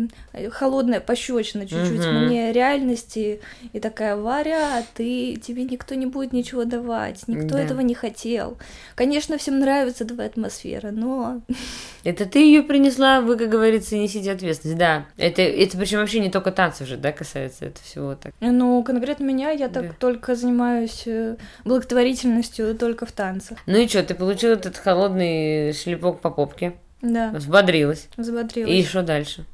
холодная 0.51 0.99
пощечина 0.99 1.67
чуть-чуть 1.67 1.99
угу. 1.99 2.11
мне 2.11 2.51
реальности, 2.51 3.41
и 3.73 3.79
такая, 3.79 4.15
Варя, 4.15 4.83
ты, 4.95 5.35
тебе 5.35 5.63
никто 5.63 5.95
не 5.95 6.07
будет 6.07 6.33
ничего 6.33 6.65
давать, 6.65 7.27
никто 7.27 7.55
да. 7.55 7.61
этого 7.61 7.81
не 7.81 7.93
хотел. 7.93 8.57
Конечно, 8.95 9.37
всем 9.37 9.59
нравится 9.59 10.05
твоя 10.05 10.29
атмосфера, 10.29 10.91
но... 10.91 11.41
Это 12.03 12.25
ты 12.25 12.39
ее 12.39 12.61
принесла, 12.61 13.21
вы, 13.21 13.37
как 13.37 13.49
говорится, 13.49 13.95
несите 13.95 14.31
ответственность, 14.31 14.77
да. 14.77 15.05
Это, 15.17 15.41
это 15.41 15.77
причем 15.77 15.99
вообще 15.99 16.19
не 16.19 16.29
только 16.29 16.51
танцев 16.51 16.87
же, 16.87 16.97
да, 16.97 17.11
касается 17.11 17.65
это 17.65 17.81
всего 17.81 18.14
так. 18.15 18.33
Ну, 18.41 18.81
конкретно 18.83 19.23
меня, 19.23 19.51
я 19.51 19.67
так 19.69 19.87
Да. 19.87 19.93
только 19.99 20.35
занимаюсь 20.35 21.03
э, 21.05 21.35
благотворительностью 21.63 22.75
только 22.75 23.05
в 23.05 23.11
танцах. 23.11 23.57
Ну 23.65 23.77
и 23.77 23.87
что, 23.87 24.03
ты 24.03 24.15
получил 24.15 24.51
этот 24.51 24.77
холодный 24.77 25.73
шлепок 25.73 26.19
по 26.21 26.29
попке, 26.29 26.73
Да, 27.01 27.31
взбодрилась. 27.33 28.07
взбодрилась. 28.17 28.71
И 28.71 28.83
что 28.83 29.03
дальше? 29.03 29.45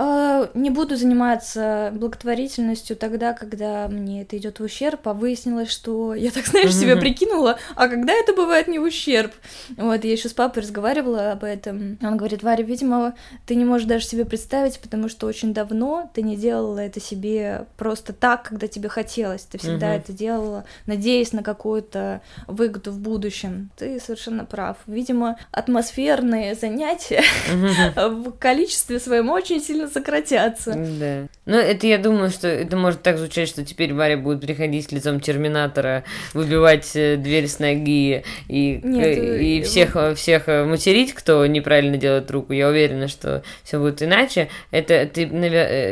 А, 0.00 0.48
Не 0.54 0.70
буду 0.70 0.96
заниматься 0.96 1.90
благотворительностью 1.92 2.96
тогда, 2.96 3.32
когда 3.32 3.88
мне 3.88 4.22
это 4.22 4.36
идет 4.36 4.60
в 4.60 4.62
ущерб, 4.62 5.08
а 5.08 5.12
выяснилось, 5.12 5.70
что 5.70 6.14
я 6.14 6.30
так, 6.30 6.46
знаешь, 6.46 6.74
себе 6.74 6.94
прикинула, 6.96 7.58
а 7.74 7.88
когда 7.88 8.12
это 8.12 8.32
бывает 8.32 8.68
не 8.68 8.78
в 8.78 8.84
ущерб? 8.84 9.32
Вот, 9.76 10.04
я 10.04 10.12
еще 10.12 10.28
с 10.28 10.32
папой 10.32 10.62
разговаривала 10.62 11.32
об 11.32 11.42
этом. 11.42 11.98
Он 12.00 12.16
говорит, 12.16 12.44
Варя, 12.44 12.62
видимо, 12.62 13.14
ты 13.44 13.56
не 13.56 13.64
можешь 13.64 13.88
даже 13.88 14.04
себе 14.04 14.24
представить, 14.24 14.78
потому 14.78 15.08
что 15.08 15.26
очень 15.26 15.52
давно 15.52 16.08
ты 16.14 16.22
не 16.22 16.36
делала 16.36 16.78
это 16.78 17.00
себе 17.00 17.66
просто 17.76 18.12
так, 18.12 18.44
когда 18.44 18.68
тебе 18.68 18.88
хотелось. 18.88 19.42
Ты 19.42 19.58
всегда 19.58 19.94
это 19.96 20.12
делала, 20.12 20.64
надеясь 20.86 21.32
на 21.32 21.42
какую-то 21.42 22.20
выгоду 22.46 22.92
в 22.92 23.00
будущем. 23.00 23.70
Ты 23.76 23.98
совершенно 23.98 24.44
прав. 24.44 24.76
Видимо, 24.86 25.38
атмосферные 25.50 26.54
занятия 26.54 27.24
в 27.96 28.30
количестве 28.38 29.00
своем 29.00 29.30
очень 29.30 29.60
сильно 29.60 29.87
сократятся. 29.88 30.74
Да. 30.74 31.26
Ну, 31.46 31.56
это 31.56 31.86
я 31.86 31.98
думаю, 31.98 32.30
что 32.30 32.48
это 32.48 32.76
может 32.76 33.02
так 33.02 33.18
звучать, 33.18 33.48
что 33.48 33.64
теперь 33.64 33.94
Варя 33.94 34.16
будет 34.16 34.40
приходить 34.40 34.88
с 34.88 34.92
лицом 34.92 35.20
Терминатора, 35.20 36.04
выбивать 36.34 36.90
э, 36.94 37.16
дверь 37.16 37.48
с 37.48 37.58
ноги 37.58 38.24
и, 38.48 38.80
Нет, 38.82 39.06
э, 39.06 39.42
и 39.42 39.60
э, 39.60 39.62
всех, 39.62 39.96
э, 39.96 40.14
всех 40.14 40.48
э, 40.48 40.64
материть, 40.64 41.14
кто 41.14 41.46
неправильно 41.46 41.96
делает 41.96 42.30
руку. 42.30 42.52
Я 42.52 42.68
уверена, 42.68 43.08
что 43.08 43.42
все 43.64 43.78
будет 43.78 44.02
иначе. 44.02 44.48
Это 44.70 45.06
ты, 45.06 45.22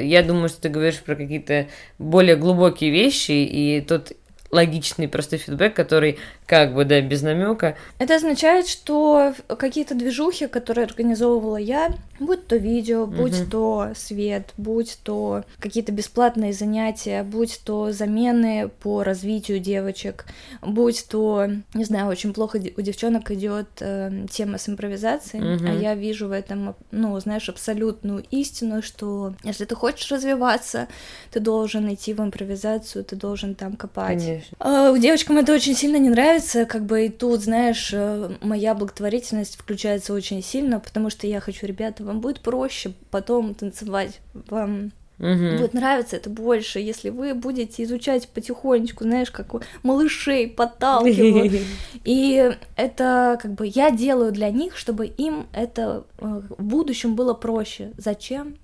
я 0.05 0.23
думаю, 0.23 0.49
что 0.49 0.63
ты 0.63 0.69
говоришь 0.69 1.01
про 1.01 1.15
какие-то 1.15 1.67
более 1.99 2.37
глубокие 2.37 2.91
вещи, 2.91 3.33
и 3.33 3.81
тот 3.81 4.13
логичный 4.51 5.09
простой 5.09 5.39
фидбэк, 5.39 5.75
который 5.75 6.19
как 6.47 6.75
бы, 6.75 6.85
да, 6.85 7.01
без 7.01 7.23
намека. 7.23 7.77
Это 7.99 8.15
означает, 8.17 8.69
что 8.69 9.35
какие-то 9.59 9.95
движухи, 9.95 10.47
которые 10.47 10.85
организовывала 10.85 11.57
я, 11.57 11.93
будь 12.21 12.47
то 12.47 12.57
видео, 12.57 13.07
будь 13.07 13.41
Мгм. 13.41 13.51
то 13.51 13.89
свет, 13.97 14.53
будь 14.57 14.99
то 15.03 15.45
какие-то 15.59 15.93
бесплатные 15.93 16.53
занятия, 16.53 17.23
будь 17.25 17.61
то 17.65 17.91
замены 17.93 18.71
по 18.83 19.03
развитию 19.03 19.59
девочек, 19.59 20.27
будь 20.63 21.07
то, 21.09 21.49
не 21.75 21.85
знаю, 21.85 22.09
очень 22.09 22.33
плохо 22.33 22.59
у 22.77 22.81
девчонок 22.81 23.31
идет 23.33 23.67
э, 23.81 24.27
тема 24.31 24.59
с 24.59 24.69
импровизацией, 24.69 25.43
Мгм. 25.57 25.67
а 25.69 25.75
я 25.75 25.95
вижу 25.95 26.29
в 26.29 26.33
этом, 26.33 26.77
ну, 26.91 27.19
знаешь, 27.21 27.49
абсолютную 27.49 28.25
истину, 28.31 28.83
что 28.83 29.35
если 29.43 29.65
ты 29.65 29.75
хочешь 29.75 30.11
развиваться, 30.11 30.89
ты 31.33 31.41
должен 31.41 31.93
идти 31.93 32.15
в 32.15 32.21
импровизацию, 32.21 33.05
ты 33.05 33.17
должен 33.17 33.55
там 33.55 33.77
копать. 33.77 34.19
Конечно. 34.19 34.46
А, 34.59 34.97
Девочкам 34.97 35.39
это 35.39 35.55
очень 35.55 35.75
сильно 35.75 35.97
не 35.97 36.11
нравится, 36.11 36.65
как 36.67 36.85
бы 36.87 37.07
и 37.07 37.09
тут, 37.09 37.41
знаешь, 37.41 37.91
э, 37.93 38.31
моя 38.41 38.75
благотворительность 38.75 39.57
включается 39.57 40.13
очень 40.13 40.43
сильно, 40.43 40.81
потому 40.81 41.11
что 41.11 41.27
я 41.27 41.41
хочу, 41.41 41.67
ребята, 41.67 42.05
вам 42.05 42.21
будет 42.21 42.41
проще 42.41 42.93
потом 43.11 43.55
танцевать, 43.55 44.21
вам 44.49 44.93
Мгм. 45.19 45.57
будет 45.57 45.73
нравиться 45.73 46.17
это 46.17 46.29
больше, 46.29 46.79
если 46.79 47.09
вы 47.09 47.35
будете 47.35 47.83
изучать 47.85 48.29
потихонечку, 48.29 49.05
знаешь, 49.05 49.31
как 49.31 49.55
малышей 49.83 50.47
подталкивают. 50.49 51.53
И 52.05 52.55
это 52.77 53.39
как 53.41 53.55
бы 53.55 53.67
я 53.67 53.91
делаю 53.91 54.33
для 54.33 54.51
них, 54.51 54.77
чтобы 54.77 55.07
им 55.07 55.47
это 55.53 56.05
э, 56.19 56.43
в 56.59 56.63
будущем 56.63 57.15
было 57.15 57.33
проще. 57.33 57.93
Зачем? 57.97 58.57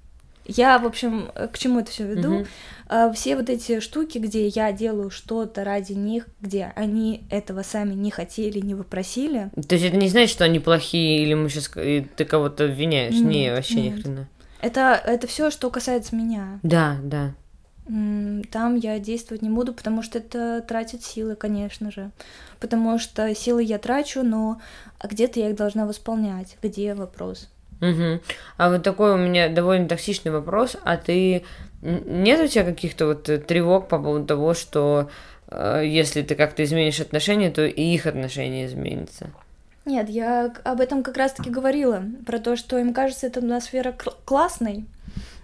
Я, 0.44 0.78
в 0.78 0.87
общем, 0.87 1.31
э, 1.35 1.48
к 1.48 1.59
чему 1.59 1.81
это 1.81 1.90
все 1.90 2.05
веду? 2.07 2.46
А, 2.88 3.11
Все 3.12 3.37
вот 3.37 3.48
эти 3.48 3.81
штуки, 3.81 4.18
где 4.18 4.48
я 4.48 4.70
делаю 4.72 5.11
что-то 5.11 5.64
ради 5.64 5.92
них, 5.92 6.26
где 6.40 6.72
они 6.76 7.24
этого 7.31 7.62
сами 7.62 7.94
не 7.94 8.11
хотели, 8.11 8.61
не 8.61 8.74
выпросили, 8.74 9.50
То 9.68 9.74
есть 9.76 9.87
это 9.87 9.96
не 9.96 10.09
значит, 10.09 10.31
что 10.31 10.44
они 10.44 10.59
плохие, 10.59 11.22
или 11.22 11.35
мы 11.35 11.48
сейчас 11.48 11.68
ты 11.68 12.24
кого-то 12.24 12.64
обвиняешь. 12.66 13.14
не, 13.14 13.44
Нет, 13.44 13.57
вообще 13.57 13.74
ни 13.76 13.88
нет. 13.88 14.02
хрена. 14.02 14.28
это, 14.61 15.00
это 15.05 15.26
все, 15.26 15.50
что 15.50 15.70
касается 15.70 16.14
меня. 16.14 16.59
Да, 16.62 16.98
да. 17.02 17.35
Там 17.87 18.76
я 18.76 18.98
действовать 18.98 19.42
не 19.42 19.50
буду, 19.50 19.72
потому 19.72 20.02
что 20.02 20.18
это 20.18 20.61
тратит 20.66 21.02
силы, 21.02 21.35
конечно 21.35 21.90
же. 21.90 22.11
Потому 22.61 22.98
что 22.98 23.35
силы 23.35 23.62
я 23.64 23.78
трачу, 23.78 24.22
но 24.22 24.61
где-то 25.02 25.40
я 25.40 25.50
их 25.50 25.57
должна 25.57 25.85
восполнять. 25.85 26.57
Где 26.62 26.94
вопрос? 26.94 27.48
Мгм. 27.83 28.21
А 28.57 28.71
вот 28.71 28.83
такой 28.83 29.12
у 29.12 29.16
меня 29.18 29.49
довольно 29.51 29.88
токсичный 29.88 30.31
вопрос. 30.33 30.77
А 30.85 30.97
ты 30.97 31.42
нет 31.83 32.40
у 32.40 32.47
тебя 32.47 32.64
каких-то 32.64 33.07
вот 33.09 33.29
э, 33.29 33.38
тревог 33.38 33.88
по 33.88 33.99
поводу 33.99 34.25
того, 34.25 34.55
что 34.55 35.11
э, 35.49 35.83
если 35.85 36.23
ты 36.23 36.37
как-то 36.37 36.62
изменишь 36.62 37.01
отношения, 37.01 37.51
то 37.51 37.66
и 37.66 37.83
их 37.83 38.07
отношения 38.07 38.66
изменятся? 38.66 39.31
Нет, 39.85 40.09
я 40.09 40.53
об 40.62 40.81
этом 40.81 41.03
как 41.03 41.16
раз-таки 41.16 41.51
говорила, 41.51 42.05
про 42.25 42.38
то, 42.38 42.55
что 42.55 42.79
им 42.79 42.95
кажется 42.95 43.27
эта 43.27 43.40
атмосфера 43.40 43.90
кл- 43.90 44.14
классной, 44.25 44.85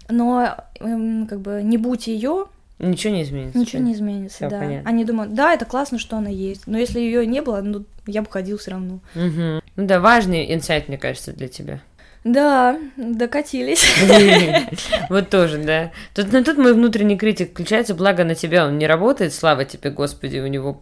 но 0.07 0.55
эм, 0.79 1.27
как 1.27 1.41
бы 1.41 1.61
не 1.61 1.77
будь 1.77 2.07
ее, 2.07 2.45
Ничего 2.79 3.13
не 3.13 3.23
изменится. 3.23 3.59
ничего 3.59 3.81
не 3.83 3.91
изменится, 3.91 4.37
Всё 4.37 4.49
да. 4.49 4.59
понятно. 4.59 4.89
Они 4.89 5.03
думают, 5.03 5.33
да, 5.33 5.53
это 5.53 5.65
классно, 5.65 5.99
что 5.99 6.15
она 6.15 6.29
есть, 6.29 6.67
но 6.67 6.77
если 6.77 7.01
ее 7.01 7.25
не 7.27 7.41
было, 7.41 7.59
ну 7.59 7.83
я 8.07 8.21
бы 8.21 8.29
ходил 8.31 8.57
все 8.57 8.71
равно. 8.71 8.99
Мгм. 9.13 9.61
Ну 9.75 9.85
да, 9.85 9.99
важный 9.99 10.53
инсайт, 10.53 10.87
мне 10.87 10.97
кажется, 10.97 11.33
для 11.33 11.49
тебя. 11.49 11.81
Да, 12.23 12.77
докатились. 12.97 13.85
Вот 15.09 15.29
тоже, 15.29 15.57
да. 15.57 15.91
Тут, 16.13 16.31
ну, 16.31 16.43
тут 16.43 16.57
мой 16.57 16.73
внутренний 16.73 17.17
критик 17.17 17.51
включается, 17.51 17.95
благо 17.95 18.23
на 18.23 18.35
тебя 18.35 18.65
он 18.65 18.77
не 18.77 18.87
работает, 18.87 19.33
слава 19.33 19.65
тебе, 19.65 19.89
Господи, 19.89 20.39
у 20.39 20.47
него 20.47 20.77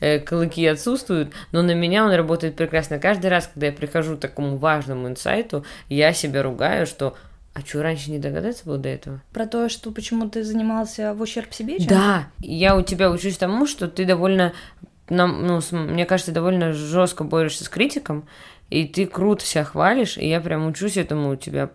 э, 0.00 0.18
клыки 0.20 0.66
отсутствуют, 0.66 1.32
но 1.50 1.62
на 1.62 1.74
меня 1.74 2.04
он 2.04 2.12
работает 2.12 2.56
прекрасно. 2.56 2.98
Каждый 2.98 3.28
раз, 3.28 3.50
когда 3.52 3.68
я 3.68 3.72
прихожу 3.72 4.16
к 4.16 4.20
такому 4.20 4.56
важному 4.56 5.08
инсайту, 5.08 5.64
я 5.88 6.12
себя 6.12 6.42
ругаю, 6.42 6.86
что 6.86 7.16
а 7.54 7.60
что, 7.60 7.82
раньше 7.82 8.10
не 8.10 8.18
догадаться 8.18 8.64
было 8.64 8.78
до 8.78 8.88
этого? 8.88 9.22
Про 9.32 9.46
то, 9.46 9.68
что 9.68 9.90
почему 9.90 10.28
ты 10.28 10.42
занимался 10.42 11.12
в 11.12 11.20
ущерб 11.20 11.52
себе, 11.52 11.78
чем? 11.78 11.88
Да, 11.88 12.26
я 12.38 12.76
у 12.76 12.82
тебя 12.82 13.10
учусь 13.10 13.36
тому, 13.36 13.66
что 13.66 13.88
ты 13.88 14.06
довольно, 14.06 14.54
нам, 15.10 15.46
ну, 15.46 15.60
мне 15.70 16.06
кажется, 16.06 16.32
довольно 16.32 16.72
жестко 16.72 17.24
борешься 17.24 17.64
с 17.64 17.68
критиком, 17.68 18.26
и 18.72 18.86
ты 18.86 19.06
круто 19.06 19.44
себя 19.44 19.64
хвалишь, 19.64 20.16
и 20.16 20.26
я 20.26 20.40
прям 20.40 20.66
учусь 20.66 20.96
этому 20.96 21.30
у 21.30 21.36
тебя. 21.36 21.70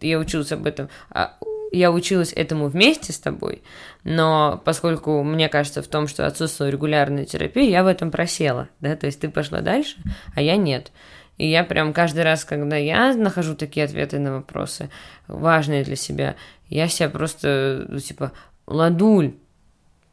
Я 0.00 0.18
училась 0.18 0.50
об 0.50 0.66
этом. 0.66 0.88
а, 1.10 1.36
Я 1.72 1.92
училась 1.92 2.32
этому 2.32 2.68
вместе 2.68 3.12
с 3.12 3.18
тобой, 3.18 3.62
но 4.02 4.62
поскольку 4.64 5.22
мне 5.22 5.50
кажется 5.50 5.82
в 5.82 5.86
том, 5.88 6.08
что 6.08 6.26
отсутствовала 6.26 6.70
регулярная 6.72 7.26
терапия, 7.26 7.68
я 7.68 7.84
в 7.84 7.86
этом 7.86 8.10
просела, 8.10 8.70
да, 8.80 8.96
то 8.96 9.04
есть 9.04 9.20
ты 9.20 9.28
пошла 9.28 9.60
дальше, 9.60 9.96
а 10.34 10.40
я 10.40 10.56
нет. 10.56 10.90
И 11.36 11.46
я 11.46 11.64
прям 11.64 11.92
каждый 11.92 12.24
раз, 12.24 12.46
когда 12.46 12.76
я 12.76 13.14
нахожу 13.14 13.54
такие 13.54 13.84
ответы 13.84 14.18
на 14.18 14.32
вопросы, 14.36 14.88
важные 15.26 15.84
для 15.84 15.96
себя, 15.96 16.34
я 16.70 16.88
себя 16.88 17.10
просто, 17.10 17.84
ну, 17.88 17.98
типа, 17.98 18.32
ладуль, 18.66 19.34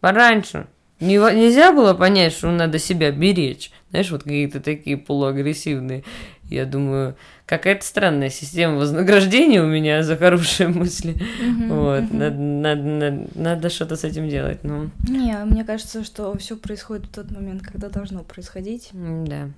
пораньше. 0.02 0.68
Не- 1.00 1.18
нельзя 1.36 1.72
было 1.74 1.94
понять, 1.94 2.34
что 2.34 2.50
надо 2.52 2.80
себя 2.80 3.12
беречь. 3.12 3.72
Знаешь, 3.90 4.12
вот 4.12 4.24
какие-то 4.24 4.60
такие 4.62 4.98
полуагрессивные. 4.98 6.04
Я 6.50 6.66
думаю, 6.66 7.16
какая-то 7.46 7.84
странная 7.86 8.30
система 8.30 8.76
вознаграждения 8.78 9.62
у 9.62 9.68
меня 9.68 10.04
за 10.04 10.16
хорошие 10.16 10.70
мысли. 10.70 11.16
Мгм, 11.42 11.68
вот, 11.76 12.02
мгм. 12.04 12.18
надо, 12.20 12.36
надо, 12.38 12.82
надо, 12.84 13.28
надо 13.36 13.70
что-то 13.70 13.96
с 13.96 14.04
этим 14.04 14.30
делать. 14.30 14.64
Ну, 14.64 14.90
Не, 15.10 15.38
мне 15.46 15.64
кажется, 15.64 16.04
что 16.04 16.38
все 16.38 16.56
происходит 16.56 17.06
в 17.08 17.14
тот 17.14 17.32
момент, 17.32 17.62
когда 17.64 17.90
должно 17.90 18.24
происходить. 18.24 18.90
да, 18.94 19.50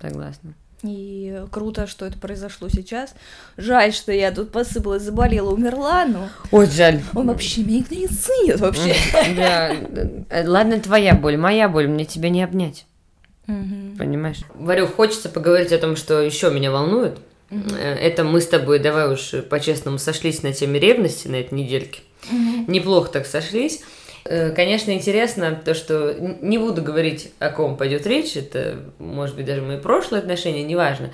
согласна. 0.00 0.54
И 0.84 1.42
круто, 1.50 1.86
что 1.88 2.06
это 2.06 2.18
произошло 2.18 2.68
сейчас. 2.68 3.14
Жаль, 3.56 3.92
что 3.92 4.12
я 4.12 4.30
тут 4.30 4.52
посыпалась, 4.52 5.02
заболела, 5.02 5.50
умерла, 5.50 6.04
но 6.04 6.28
Ой, 6.52 6.66
жаль. 6.66 7.00
он 7.14 7.26
вообще 7.26 7.62
меня 7.62 7.84
не 7.90 8.06
ценит 8.06 8.60
вообще. 8.60 8.94
Да, 9.36 9.72
э, 9.72 10.46
ладно, 10.46 10.78
твоя 10.78 11.14
боль, 11.14 11.36
моя 11.36 11.68
боль, 11.68 11.88
мне 11.88 12.04
тебя 12.04 12.30
не 12.30 12.44
обнять. 12.44 12.86
Мгм. 13.48 13.96
Понимаешь? 13.98 14.40
Варю, 14.54 14.86
хочется 14.86 15.28
поговорить 15.28 15.72
о 15.72 15.78
том, 15.78 15.96
что 15.96 16.20
еще 16.22 16.50
меня 16.50 16.70
волнует. 16.70 17.18
Э, 17.50 17.94
Это 17.94 18.22
мы 18.22 18.40
с 18.40 18.46
тобой, 18.46 18.78
давай 18.78 19.12
уж 19.12 19.32
по-честному, 19.50 19.98
сошлись 19.98 20.42
на 20.44 20.52
теме 20.52 20.78
ревности 20.78 21.26
на 21.26 21.36
этой 21.36 21.54
недельке. 21.54 22.02
Неплохо 22.68 23.10
так 23.10 23.26
сошлись. 23.26 23.80
Э, 24.28 24.50
Конечно, 24.50 24.90
интересно 24.92 25.58
то, 25.64 25.74
что 25.74 26.14
не 26.18 26.58
буду 26.58 26.82
говорить, 26.82 27.32
о 27.38 27.48
ком 27.50 27.76
пойдет 27.76 28.06
речь, 28.06 28.36
это, 28.36 28.78
может 28.98 29.36
быть, 29.36 29.46
даже 29.46 29.62
мои 29.62 29.78
прошлые 29.78 30.20
отношения, 30.20 30.62
неважно. 30.64 31.10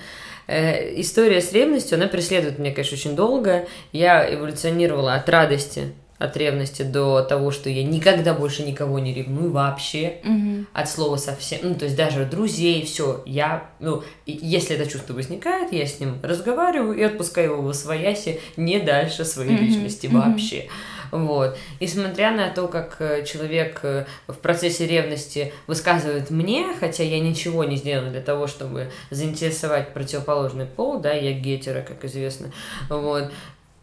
Э, 0.47 0.99
История 0.99 1.39
с 1.41 1.51
ревностью, 1.53 1.97
она 1.97 2.07
преследует 2.07 2.59
меня, 2.59 2.71
конечно, 2.73 2.95
очень 2.97 3.15
долго. 3.15 3.67
Я 3.93 4.31
эволюционировала 4.33 5.13
от 5.15 5.29
радости, 5.29 5.93
от 6.17 6.35
ревности 6.37 6.81
до 6.81 7.21
того, 7.21 7.51
что 7.51 7.69
я 7.69 7.83
никогда 7.83 8.33
больше 8.33 8.63
никого 8.63 8.99
не 8.99 9.13
ревную 9.13 9.51
вообще 9.51 10.17
Мгм. 10.23 10.67
от 10.73 10.89
слова 10.89 11.17
совсем, 11.17 11.59
ну, 11.63 11.75
то 11.75 11.85
есть 11.85 11.97
даже 11.97 12.25
друзей, 12.25 12.85
все, 12.85 13.21
я, 13.25 13.69
ну, 13.79 14.01
если 14.25 14.75
это 14.77 14.89
чувство 14.89 15.13
возникает, 15.13 15.73
я 15.73 15.85
с 15.85 15.99
ним 15.99 16.19
разговариваю 16.23 16.97
и 16.97 17.03
отпускаю 17.03 17.53
его 17.53 17.61
в 17.69 17.73
свояси 17.73 18.39
не 18.55 18.79
дальше 18.79 19.25
своей 19.25 19.51
Мгм, 19.55 19.65
личности 19.65 20.07
вообще. 20.07 20.67
Вот. 21.11 21.57
И 21.79 21.87
смотря 21.87 22.31
на 22.31 22.49
то, 22.49 22.67
как 22.67 22.97
э, 22.99 23.25
человек 23.25 23.79
э, 23.83 24.05
в 24.27 24.35
процессе 24.35 24.87
ревности 24.87 25.53
высказывает 25.67 26.29
мне, 26.29 26.67
хотя 26.79 27.03
я 27.03 27.19
ничего 27.19 27.63
не 27.63 27.77
сделала 27.77 28.09
для 28.09 28.21
того, 28.21 28.47
чтобы 28.47 28.91
заинтересовать 29.09 29.93
противоположный 29.93 30.65
пол, 30.65 30.99
да, 30.99 31.13
я 31.13 31.33
гетера, 31.33 31.81
как 31.81 32.03
известно, 32.05 32.51
вот, 32.89 33.31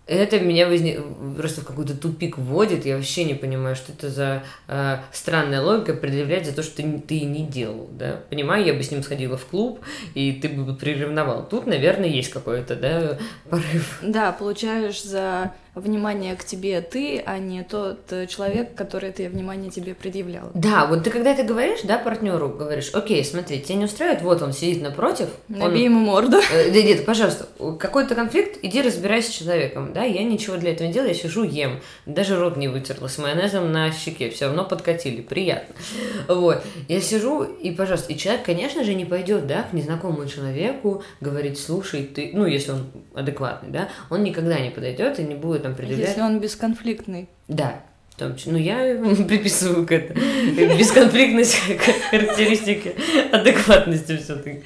это 0.07 0.41
меня 0.41 0.67
возник... 0.67 1.01
просто 1.37 1.61
в 1.61 1.65
какой-то 1.65 1.97
тупик 1.97 2.37
вводит. 2.37 2.85
Я 2.85 2.97
вообще 2.97 3.25
не 3.25 3.35
понимаю, 3.35 3.77
что 3.77 3.93
это 3.93 4.11
за 4.11 4.43
э, 4.67 4.99
странная 5.13 5.63
логика 5.63 5.95
предъявлять 5.95 6.45
за 6.45 6.55
то, 6.55 6.63
что 6.63 6.77
ты, 6.77 6.99
ты 7.07 7.21
не 7.21 7.47
делал. 7.47 7.89
Да? 7.93 8.21
Понимаю, 8.29 8.65
я 8.65 8.75
бы 8.75 8.83
с 8.83 8.91
ним 8.91 9.03
сходила 9.03 9.37
в 9.37 9.47
клуб, 9.47 9.81
и 10.15 10.33
ты 10.33 10.49
бы 10.49 10.75
приревновал. 10.75 11.49
Тут, 11.49 11.67
наверное, 11.67 12.09
есть 12.09 12.31
какой-то 12.31 12.75
да, 12.75 13.19
порыв. 13.49 14.01
Да, 14.03 14.33
получаешь 14.33 15.03
за 15.03 15.53
внимание 15.75 16.37
к 16.37 16.45
тебе 16.45 16.83
ты, 16.83 17.23
а 17.25 17.39
не 17.39 17.63
тот 17.63 18.13
э, 18.13 18.27
человек, 18.27 18.75
который 18.75 19.09
это 19.09 19.23
внимание 19.23 19.71
тебе 19.71 19.95
предъявлял. 19.95 20.51
Да, 20.53 20.85
вот 20.87 21.05
ты 21.05 21.11
когда 21.11 21.33
это 21.33 21.45
говоришь, 21.45 21.81
да, 21.85 21.99
партнеру 21.99 22.51
говоришь, 22.51 22.91
окей, 22.93 23.25
смотри, 23.25 23.61
тебя 23.61 23.77
не 23.77 23.85
устраивает, 23.87 24.21
вот 24.21 24.43
он 24.43 24.53
сидит 24.53 24.83
напротив. 24.83 25.29
Набей 25.49 25.89
он... 25.89 25.95
ему 25.95 26.01
морду. 26.01 26.37
Э, 26.53 26.71
да 26.71 26.83
нет, 26.83 27.07
пожалуйста, 27.07 27.49
какой-то 27.79 28.15
конфликт, 28.15 28.59
иди 28.61 28.83
разбирайся 28.83 29.31
с 29.31 29.35
человеком, 29.35 29.95
да, 29.95 30.05
я 30.05 30.23
ничего 30.25 30.57
для 30.57 30.73
этого 30.73 30.89
не 30.89 30.93
делаю, 30.93 31.09
я 31.09 31.15
сижу, 31.15 31.43
ем, 31.43 31.81
даже 32.05 32.39
рот 32.39 32.59
не 32.59 32.69
вытерла, 32.69 33.07
с 33.07 33.17
майонезом 33.17 33.73
на 33.73 33.91
щеке, 33.93 34.29
все 34.29 34.47
равно 34.47 34.65
подкатили, 34.65 35.23
приятно. 35.23 35.75
Вот, 36.29 36.63
я 36.89 37.01
сижу, 37.01 37.45
и, 37.45 37.71
пожалуйста, 37.71 38.13
и 38.13 38.19
человек, 38.19 38.45
конечно 38.45 38.85
же, 38.85 38.93
не 38.93 39.07
пойдет, 39.07 39.47
да, 39.47 39.63
к 39.63 39.73
незнакомому 39.73 40.27
человеку 40.27 41.03
говорить, 41.23 41.59
слушай, 41.59 42.03
ты, 42.03 42.31
ну, 42.35 42.45
если 42.45 42.73
он 42.73 42.91
адекватный, 43.15 43.71
да, 43.71 43.89
он 44.11 44.23
никогда 44.23 44.59
не 44.61 44.69
подойдет 44.69 45.19
и 45.19 45.23
не 45.23 45.35
будет 45.35 45.62
там 45.63 45.75
предъявлять. 45.75 46.09
Если 46.09 46.21
он 46.21 46.41
бесконфликтный. 46.41 47.29
Да. 47.49 47.83
Том 48.17 48.37
ну, 48.47 48.59
я 48.59 48.77
приписываю 49.29 49.87
к 49.87 49.93
этому 49.93 50.21
бесконфликтность 50.79 51.57
характеристики 52.11 52.95
адекватности 53.33 54.17
все-таки. 54.17 54.63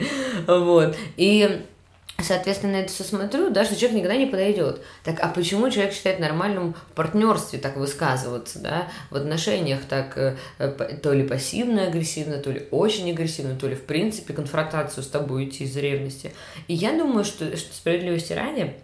Вот. 0.46 0.96
И 1.16 1.62
Соответственно, 2.18 2.76
это 2.76 2.90
все 2.90 3.04
смотрю, 3.04 3.50
да, 3.50 3.64
что 3.64 3.76
человек 3.76 3.98
никогда 3.98 4.16
не 4.16 4.24
подойдет. 4.26 4.80
Так, 5.04 5.20
а 5.20 5.28
почему 5.28 5.68
человек 5.70 5.92
считает 5.92 6.18
нормальным 6.18 6.72
в 6.72 6.94
партнерстве 6.94 7.58
так 7.58 7.76
высказываться, 7.76 8.58
да, 8.58 8.88
в 9.10 9.16
отношениях 9.16 9.80
так 9.86 10.16
э, 10.16 10.36
то 11.02 11.12
ли 11.12 11.28
пассивно-агрессивно, 11.28 12.38
то 12.38 12.50
ли 12.50 12.68
очень 12.70 13.10
агрессивно, 13.10 13.54
то 13.54 13.68
ли 13.68 13.74
в 13.74 13.82
принципе 13.82 14.32
конфронтацию 14.32 15.04
с 15.04 15.08
тобой 15.08 15.44
идти 15.44 15.64
из 15.64 15.76
ревности. 15.76 16.32
И 16.68 16.74
я 16.74 16.96
думаю, 16.96 17.24
что, 17.24 17.54
что 17.54 17.74
справедливости 17.74 18.32
ради, 18.32 18.74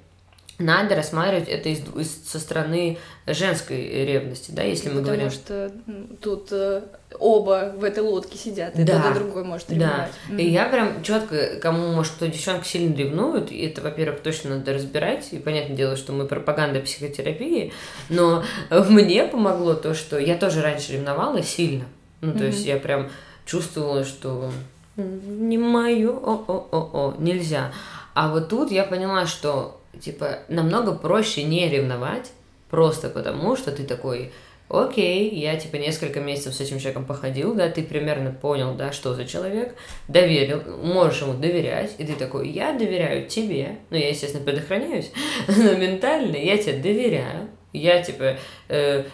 надо 0.62 0.94
рассматривать 0.94 1.48
это 1.48 1.68
из, 1.68 1.80
из, 1.96 2.28
со 2.28 2.38
стороны 2.38 2.98
женской 3.26 4.04
ревности, 4.04 4.50
да, 4.50 4.62
если 4.62 4.88
мы 4.88 5.00
Потому 5.00 5.06
говорим. 5.06 5.30
Что 5.30 5.72
тут 6.20 6.48
э, 6.50 6.82
оба 7.18 7.72
в 7.76 7.84
этой 7.84 8.02
лодке 8.02 8.36
сидят, 8.38 8.78
и 8.78 8.84
да, 8.84 9.02
тот 9.02 9.16
и 9.16 9.18
другой 9.18 9.44
может 9.44 9.70
ревновать. 9.70 10.12
Да. 10.28 10.34
Mm-hmm. 10.34 10.40
И 10.40 10.50
я 10.50 10.66
прям 10.66 11.02
четко, 11.02 11.56
кому, 11.60 11.92
может, 11.92 12.12
кто 12.12 12.26
девчонка 12.26 12.64
сильно 12.64 12.94
ревнует, 12.94 13.52
и 13.52 13.58
это, 13.66 13.80
во-первых, 13.80 14.20
точно 14.20 14.56
надо 14.56 14.74
разбирать, 14.74 15.28
и 15.32 15.38
понятное 15.38 15.76
дело, 15.76 15.96
что 15.96 16.12
мы 16.12 16.26
пропаганда 16.26 16.80
психотерапии, 16.80 17.72
но 18.08 18.44
мне 18.70 19.24
помогло 19.24 19.74
то, 19.74 19.94
что 19.94 20.18
я 20.18 20.36
тоже 20.36 20.62
раньше 20.62 20.92
ревновала 20.94 21.42
сильно. 21.42 21.84
Ну, 22.20 22.32
то 22.32 22.38
mm-hmm. 22.38 22.46
есть 22.46 22.66
я 22.66 22.76
прям 22.76 23.10
чувствовала, 23.44 24.04
что 24.04 24.52
не 24.96 25.58
мое, 25.58 26.10
о-о-о-о, 26.10 27.14
нельзя. 27.18 27.72
А 28.14 28.28
вот 28.28 28.48
тут 28.48 28.70
я 28.70 28.84
поняла, 28.84 29.26
что 29.26 29.80
типа, 30.00 30.40
намного 30.48 30.92
проще 30.92 31.42
не 31.42 31.68
ревновать, 31.68 32.30
просто 32.70 33.08
потому 33.08 33.56
что 33.56 33.72
ты 33.72 33.84
такой, 33.84 34.32
окей, 34.68 35.28
я, 35.30 35.56
типа, 35.56 35.76
несколько 35.76 36.20
месяцев 36.20 36.54
с 36.54 36.60
этим 36.60 36.78
человеком 36.78 37.04
походил, 37.04 37.54
да, 37.54 37.68
ты 37.68 37.82
примерно 37.82 38.30
понял, 38.32 38.74
да, 38.74 38.92
что 38.92 39.14
за 39.14 39.26
человек, 39.26 39.74
доверил, 40.08 40.62
можешь 40.82 41.20
ему 41.22 41.34
доверять, 41.34 41.94
и 41.98 42.04
ты 42.04 42.14
такой, 42.14 42.48
я 42.48 42.72
доверяю 42.72 43.28
тебе, 43.28 43.76
ну, 43.90 43.96
я, 43.96 44.08
естественно, 44.08 44.44
предохраняюсь, 44.44 45.12
но 45.48 45.74
ментально 45.74 46.36
я 46.36 46.56
тебе 46.56 46.78
доверяю, 46.78 47.48
я, 47.74 48.02
типа, 48.02 48.36
э, 48.68 49.04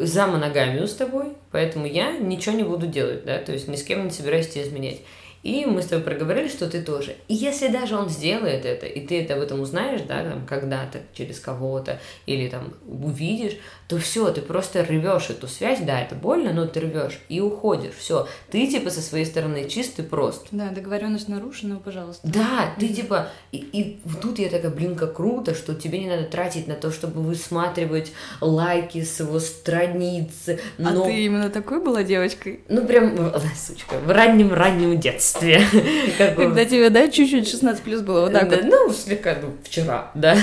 за 0.00 0.26
моногамию 0.26 0.86
с 0.86 0.94
тобой, 0.94 1.34
поэтому 1.50 1.86
я 1.86 2.12
ничего 2.12 2.56
не 2.56 2.64
буду 2.64 2.86
делать, 2.86 3.24
да, 3.24 3.38
то 3.38 3.52
есть 3.52 3.68
ни 3.68 3.76
с 3.76 3.82
кем 3.82 4.04
не 4.04 4.10
собираюсь 4.10 4.48
тебя 4.48 4.64
изменять. 4.64 5.00
И 5.46 5.64
мы 5.64 5.80
с 5.80 5.86
тобой 5.86 6.04
проговорили, 6.04 6.48
что 6.48 6.68
ты 6.68 6.82
тоже. 6.82 7.14
И 7.28 7.34
если 7.34 7.68
даже 7.68 7.94
он 7.96 8.08
сделает 8.08 8.64
это, 8.64 8.86
и 8.86 9.06
ты 9.06 9.22
это 9.22 9.34
об 9.34 9.42
этом 9.42 9.60
узнаешь, 9.60 10.00
да, 10.00 10.24
там, 10.24 10.44
когда-то, 10.44 11.02
через 11.14 11.38
кого-то, 11.38 12.00
или 12.26 12.48
там 12.48 12.74
увидишь, 12.84 13.56
то 13.88 13.98
все, 13.98 14.30
ты 14.32 14.40
просто 14.40 14.84
рвешь 14.84 15.30
эту 15.30 15.46
связь, 15.46 15.80
да, 15.80 16.00
это 16.00 16.14
больно, 16.14 16.52
но 16.52 16.66
ты 16.66 16.80
рвешь 16.80 17.20
и 17.28 17.40
уходишь, 17.40 17.94
все. 17.94 18.26
Ты 18.50 18.66
типа 18.66 18.90
со 18.90 19.00
своей 19.00 19.24
стороны 19.24 19.68
чистый 19.68 20.04
прост. 20.04 20.48
Да, 20.50 20.70
договоренность 20.70 21.28
нарушена, 21.28 21.76
пожалуйста. 21.76 22.26
Да, 22.26 22.74
ты 22.78 22.88
типа, 22.88 23.28
и, 23.52 23.58
и 23.58 24.00
тут 24.20 24.38
я 24.40 24.48
такая, 24.48 24.72
блин, 24.72 24.96
как 24.96 25.14
круто, 25.14 25.54
что 25.54 25.74
тебе 25.74 26.00
не 26.00 26.08
надо 26.08 26.24
тратить 26.24 26.66
на 26.66 26.74
то, 26.74 26.90
чтобы 26.90 27.20
высматривать 27.20 28.12
лайки 28.40 29.04
с 29.04 29.20
его 29.20 29.38
страницы. 29.38 30.58
А 30.78 30.90
но... 30.90 31.04
А 31.04 31.06
ты 31.06 31.24
именно 31.24 31.50
такой 31.50 31.80
была 31.80 32.02
девочкой? 32.02 32.60
Ну 32.68 32.84
прям, 32.86 33.32
сучка, 33.54 33.98
в 33.98 34.10
раннем-раннем 34.10 34.98
детстве. 34.98 35.62
Когда 36.18 36.64
тебе, 36.64 36.90
да, 36.90 37.08
чуть-чуть 37.08 37.48
16 37.48 37.82
плюс 37.82 38.00
было, 38.00 38.22
вот 38.22 38.32
так 38.32 38.50
вот? 38.50 38.64
Ну, 38.64 38.92
слегка, 38.92 39.36
ну, 39.40 39.54
вчера, 39.62 40.10
да. 40.14 40.36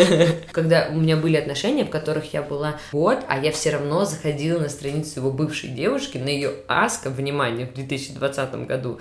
Когда 0.52 0.88
у 0.90 0.96
меня 0.96 1.16
были 1.16 1.36
отношения, 1.36 1.84
в 1.84 1.90
которых 1.90 2.32
я 2.32 2.42
была 2.42 2.80
год, 2.92 3.18
а 3.28 3.38
я 3.38 3.52
все 3.52 3.70
равно 3.70 4.04
заходила 4.04 4.60
на 4.60 4.68
страницу 4.68 5.20
его 5.20 5.30
бывшей 5.30 5.70
девушки, 5.70 6.18
на 6.18 6.28
ее 6.28 6.52
Аска, 6.68 7.10
внимание, 7.10 7.66
в 7.66 7.74
2020 7.74 8.66
году, 8.66 8.98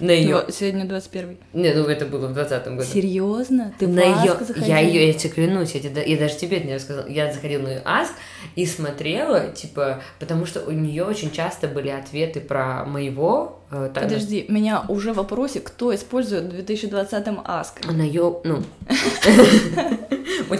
на 0.00 0.10
ее... 0.10 0.42
Ну, 0.46 0.52
сегодня 0.52 0.84
21 0.84 1.38
Не, 1.52 1.72
ну 1.72 1.84
это 1.86 2.06
было 2.06 2.28
в 2.28 2.34
20 2.34 2.66
году. 2.68 2.82
Серьезно? 2.82 3.74
Ты 3.78 3.86
на 3.86 4.02
ее... 4.02 4.36
Я 4.56 4.78
ее, 4.80 5.08
я 5.08 5.12
тебе 5.14 5.32
клянусь, 5.32 5.72
я, 5.72 5.80
тебе, 5.80 6.04
я 6.06 6.18
даже 6.18 6.36
тебе 6.36 6.58
это 6.58 6.66
не 6.66 6.74
рассказала. 6.74 7.08
Я 7.08 7.32
заходила 7.32 7.62
на 7.62 7.68
ее 7.68 7.82
Аск 7.84 8.12
и 8.54 8.66
смотрела, 8.66 9.48
типа, 9.48 10.02
потому 10.18 10.46
что 10.46 10.60
у 10.60 10.70
нее 10.70 11.04
очень 11.04 11.30
часто 11.30 11.68
были 11.68 11.88
ответы 11.88 12.40
про 12.40 12.84
моего 12.84 13.60
э, 13.70 13.90
Подожди, 13.94 14.46
меня 14.48 14.84
уже 14.88 15.12
в 15.12 15.16
вопросе, 15.16 15.60
кто 15.60 15.94
использует 15.94 16.44
в 16.44 16.56
2020-м 16.56 17.40
Аск? 17.44 17.80
Она 17.88 18.04
ее, 18.04 18.40
ну... 18.44 18.62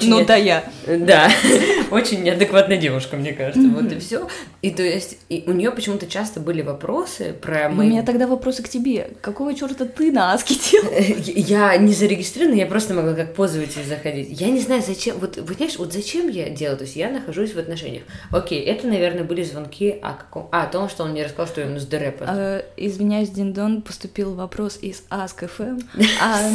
Ну 0.03 0.25
да, 0.25 0.37
я. 0.37 0.65
Да, 0.87 1.31
очень 1.91 2.23
неадекватная 2.23 2.77
девушка, 2.77 3.17
мне 3.17 3.33
кажется. 3.33 3.69
Вот 3.69 3.91
и 3.93 3.99
все. 3.99 4.29
И 4.63 4.71
то 4.71 4.83
есть 4.83 5.19
у 5.29 5.53
нее 5.53 5.71
почему-то 5.71 6.07
часто 6.07 6.41
были 6.41 6.63
вопросы 6.63 7.35
про. 7.41 7.69
У 7.69 7.75
меня 7.75 8.03
тогда 8.03 8.27
вопросы 8.27 8.63
к 8.63 8.69
тебе. 8.69 9.11
Какого 9.21 9.55
черта 9.55 9.85
ты 9.85 10.13
на 10.13 10.33
Аске 10.33 10.55
делал? 10.55 10.93
Я 11.25 11.77
не 11.77 11.93
зарегистрирована, 11.93 12.57
я 12.57 12.67
просто 12.67 12.95
могла 12.95 13.15
как 13.15 13.35
пользователь 13.35 13.85
заходить. 13.85 14.41
Я 14.41 14.49
не 14.49 14.61
знаю, 14.61 14.83
зачем... 14.87 15.17
Вот, 15.19 15.37
знаешь, 15.37 15.79
вот 15.79 15.93
зачем 15.93 16.29
я 16.29 16.49
делаю? 16.49 16.79
То 16.79 16.85
есть 16.85 16.97
я 16.97 17.11
нахожусь 17.11 17.55
в 17.55 17.59
отношениях. 17.59 18.03
Окей, 18.31 18.63
это, 18.63 18.87
наверное, 18.87 19.25
были 19.25 19.43
звонки 19.43 19.91
о 20.03 20.15
каком... 20.15 20.49
А, 20.53 20.65
о 20.65 20.67
том, 20.67 20.89
что 20.89 21.05
он 21.05 21.11
мне 21.11 21.25
рассказал, 21.25 21.47
что 21.47 21.61
я 21.61 21.67
на 21.67 21.79
СДР 21.79 22.15
а, 22.21 22.65
Извиняюсь, 22.97 23.29
Диндон, 23.29 23.83
поступил 23.83 24.33
вопрос 24.33 24.79
из 24.81 25.03
FM. 25.11 25.85
А, 26.19 26.51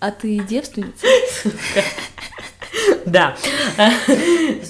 а 0.00 0.10
ты 0.12 0.38
девственница? 0.38 1.06
Да. 3.06 3.36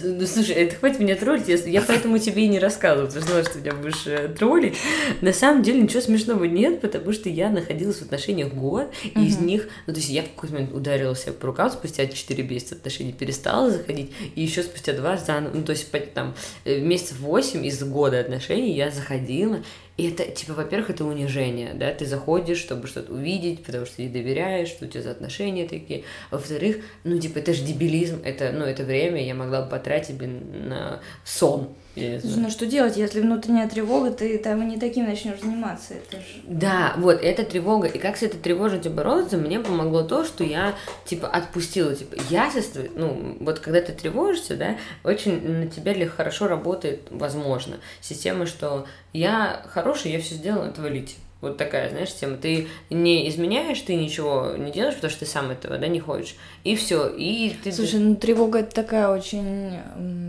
Ну, 0.03 0.27
слушай, 0.27 0.55
это 0.57 0.77
хватит 0.77 0.99
меня 1.01 1.15
троллить, 1.15 1.49
я 1.67 1.81
поэтому 1.83 2.19
тебе 2.19 2.45
и 2.45 2.49
не 2.49 2.59
рассказываю, 2.59 3.07
потому 3.07 3.23
что 3.23 3.31
знала, 3.31 3.45
что 3.45 3.61
тебя 3.61 3.73
будешь 3.75 4.07
э, 4.07 4.29
троллить. 4.29 4.77
На 5.21 5.33
самом 5.33 5.63
деле 5.63 5.81
ничего 5.81 6.01
смешного 6.01 6.45
нет, 6.45 6.81
потому 6.81 7.13
что 7.13 7.29
я 7.29 7.49
находилась 7.49 7.99
в 7.99 8.03
отношениях 8.03 8.53
год, 8.53 8.93
и 9.03 9.25
из 9.25 9.39
них, 9.39 9.69
ну, 9.87 9.95
то 9.95 10.01
есть 10.01 10.11
я 10.11 10.23
в 10.23 10.31
какой-то 10.31 10.55
момент 10.55 10.75
ударила 10.75 11.17
себя 11.17 11.33
по 11.33 11.47
рукам, 11.47 11.71
спустя 11.71 12.07
4 12.07 12.43
месяца 12.43 12.75
отношений 12.75 13.13
перестала 13.13 13.71
заходить, 13.71 14.13
и 14.35 14.43
еще 14.43 14.63
спустя 14.63 14.93
два 14.93 15.17
заново, 15.17 15.55
ну, 15.55 15.63
то 15.63 15.71
есть 15.71 15.91
там 16.13 16.35
э, 16.65 16.81
месяцев 16.81 17.21
8 17.21 17.65
из 17.65 17.83
года 17.85 18.21
отношений 18.21 18.73
я 18.73 18.91
заходила, 18.91 19.61
и 19.97 20.11
это, 20.11 20.25
типа, 20.25 20.55
во-первых, 20.55 20.91
это 20.91 21.05
унижение, 21.05 21.73
да, 21.75 21.93
ты 21.93 22.05
заходишь, 22.05 22.59
чтобы 22.59 22.89
что-то 22.89 23.13
увидеть, 23.13 23.63
потому 23.65 23.87
что 23.87 23.97
ты 23.97 24.09
доверяешь, 24.09 24.69
что 24.69 24.87
у 24.87 24.89
тебя 24.89 25.03
за 25.03 25.13
отношения 25.13 25.69
такие. 25.69 26.03
Во-вторых, 26.33 26.79
ну, 27.05 27.19
типа, 27.19 27.39
это 27.39 27.55
же 27.55 27.63
дебилизм, 27.63 28.21
это, 28.25 28.51
ну, 28.51 28.65
это 28.65 28.83
время 28.83 29.25
я 29.25 29.35
могла 29.35 29.63
бы 29.63 29.71
потратить 29.71 30.21
на 30.21 31.01
сон, 31.25 31.75
ну 31.97 32.51
что 32.51 32.67
делать, 32.67 32.97
если 32.97 33.21
внутренняя 33.21 33.69
тревога, 33.69 34.11
ты 34.11 34.39
там 34.39 34.67
не 34.69 34.79
таким 34.79 35.07
начнешь 35.07 35.41
заниматься. 35.41 35.95
Это 35.95 36.19
же... 36.19 36.41
Да, 36.45 36.95
вот, 36.97 37.23
это 37.23 37.45
тревога. 37.45 37.87
И 37.87 37.99
как 37.99 38.17
с 38.17 38.23
этой 38.23 38.39
тревожностью 38.39 38.93
бороться, 38.93 39.37
мне 39.37 39.61
помогло 39.61 40.03
то, 40.03 40.25
что 40.25 40.45
я, 40.45 40.75
типа, 41.05 41.29
отпустила, 41.29 41.95
типа, 41.95 42.17
я 42.31 42.51
ну, 42.95 43.37
вот 43.41 43.61
когда 43.61 43.81
ты 43.81 43.93
тревожишься, 43.93 44.57
да, 44.57 44.77
очень 45.03 45.41
на 45.47 45.67
тебя 45.69 45.95
хорошо 46.09 46.49
работает, 46.49 47.03
возможно, 47.11 47.77
система, 48.01 48.47
что 48.47 48.87
я 49.13 49.63
хороший, 49.69 50.13
я 50.13 50.21
все 50.21 50.35
сделала, 50.35 50.67
отвалите. 50.67 51.15
Вот 51.45 51.57
такая, 51.57 51.91
знаешь, 51.91 52.13
тема. 52.13 52.37
Ты 52.37 52.69
не 52.91 53.29
изменяешь, 53.29 53.81
ты 53.81 53.95
ничего 53.95 54.55
не 54.57 54.73
делаешь, 54.73 54.95
потому 54.95 55.11
что 55.11 55.21
ты 55.21 55.27
сам 55.27 55.51
этого, 55.51 55.79
да, 55.79 55.87
не 55.87 56.01
хочешь. 56.01 56.37
И 56.65 56.75
все. 56.77 57.09
И 57.09 57.55
ты... 57.63 57.73
Слушай, 57.73 58.01
ну 58.01 58.17
тревога 58.17 58.61
это 58.61 58.75
такая 58.75 59.09
очень 59.09 59.79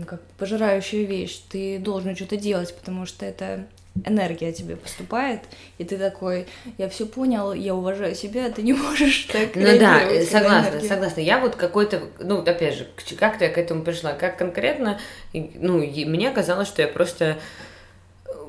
как 0.06 0.20
пожирающая 0.38 1.04
вещь. 1.04 1.40
Ты 1.48 1.78
должен 1.78 2.14
что-то 2.14 2.36
делать, 2.36 2.74
потому 2.74 3.06
что 3.06 3.26
это 3.26 3.66
энергия 4.04 4.52
тебе 4.52 4.76
поступает, 4.76 5.40
и 5.78 5.84
ты 5.84 5.96
такой, 5.96 6.46
я 6.78 6.88
все 6.88 7.06
понял, 7.06 7.52
я 7.52 7.74
уважаю 7.74 8.14
себя, 8.14 8.50
ты 8.50 8.62
не 8.62 8.72
можешь 8.74 9.28
так 9.32 9.54
Ну 9.54 9.78
да, 9.78 10.00
согласна, 10.28 10.80
согласна. 10.80 11.20
Я 11.20 11.40
вот 11.40 11.56
какой-то, 11.56 12.02
ну, 12.18 12.40
опять 12.40 12.74
же, 12.74 12.88
как 13.18 13.40
я 13.40 13.48
к 13.48 13.58
этому 13.58 13.82
пришла, 13.82 14.12
как 14.12 14.36
конкретно, 14.36 15.00
ну, 15.32 15.78
мне 15.78 16.30
казалось, 16.30 16.68
что 16.68 16.82
я 16.82 16.88
просто 16.88 17.38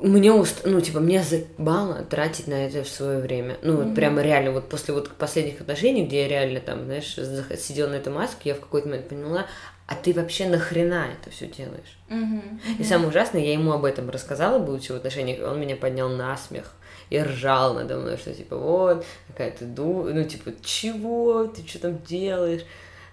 мне 0.00 0.32
уст... 0.32 0.62
ну, 0.64 0.80
типа, 0.80 1.00
мне 1.00 1.22
заебало 1.22 2.04
тратить 2.04 2.46
на 2.46 2.66
это 2.66 2.84
в 2.84 2.88
свое 2.88 3.20
время. 3.20 3.56
Ну, 3.62 3.76
вот 3.76 3.86
mm-hmm. 3.86 3.94
прямо 3.94 4.22
реально, 4.22 4.52
вот 4.52 4.68
после 4.68 4.94
вот 4.94 5.10
последних 5.16 5.60
отношений, 5.60 6.06
где 6.06 6.22
я 6.22 6.28
реально 6.28 6.60
там, 6.60 6.84
знаешь, 6.84 7.16
сидела 7.58 7.88
на 7.88 7.94
этой 7.94 8.12
маске, 8.12 8.50
я 8.50 8.54
в 8.54 8.60
какой-то 8.60 8.88
момент 8.88 9.08
поняла, 9.08 9.46
а 9.86 9.94
ты 9.94 10.12
вообще 10.12 10.46
нахрена 10.48 11.06
это 11.20 11.30
все 11.30 11.46
делаешь? 11.46 11.98
Mm-hmm. 12.08 12.78
И 12.78 12.84
самое 12.84 13.08
ужасное, 13.08 13.42
я 13.42 13.52
ему 13.52 13.72
об 13.72 13.84
этом 13.84 14.10
рассказала, 14.10 14.58
будучи 14.58 14.92
в 14.92 14.96
отношениях, 14.96 15.46
он 15.46 15.60
меня 15.60 15.76
поднял 15.76 16.08
на 16.08 16.36
смех 16.36 16.74
и 17.10 17.18
ржал 17.20 17.74
надо 17.74 17.96
мной, 17.96 18.16
что 18.16 18.34
типа 18.34 18.56
вот, 18.56 19.04
какая 19.28 19.50
ты 19.50 19.64
ду... 19.64 20.04
ну 20.12 20.24
типа, 20.24 20.52
чего, 20.62 21.46
ты 21.46 21.66
что 21.66 21.80
там 21.80 22.02
делаешь? 22.02 22.62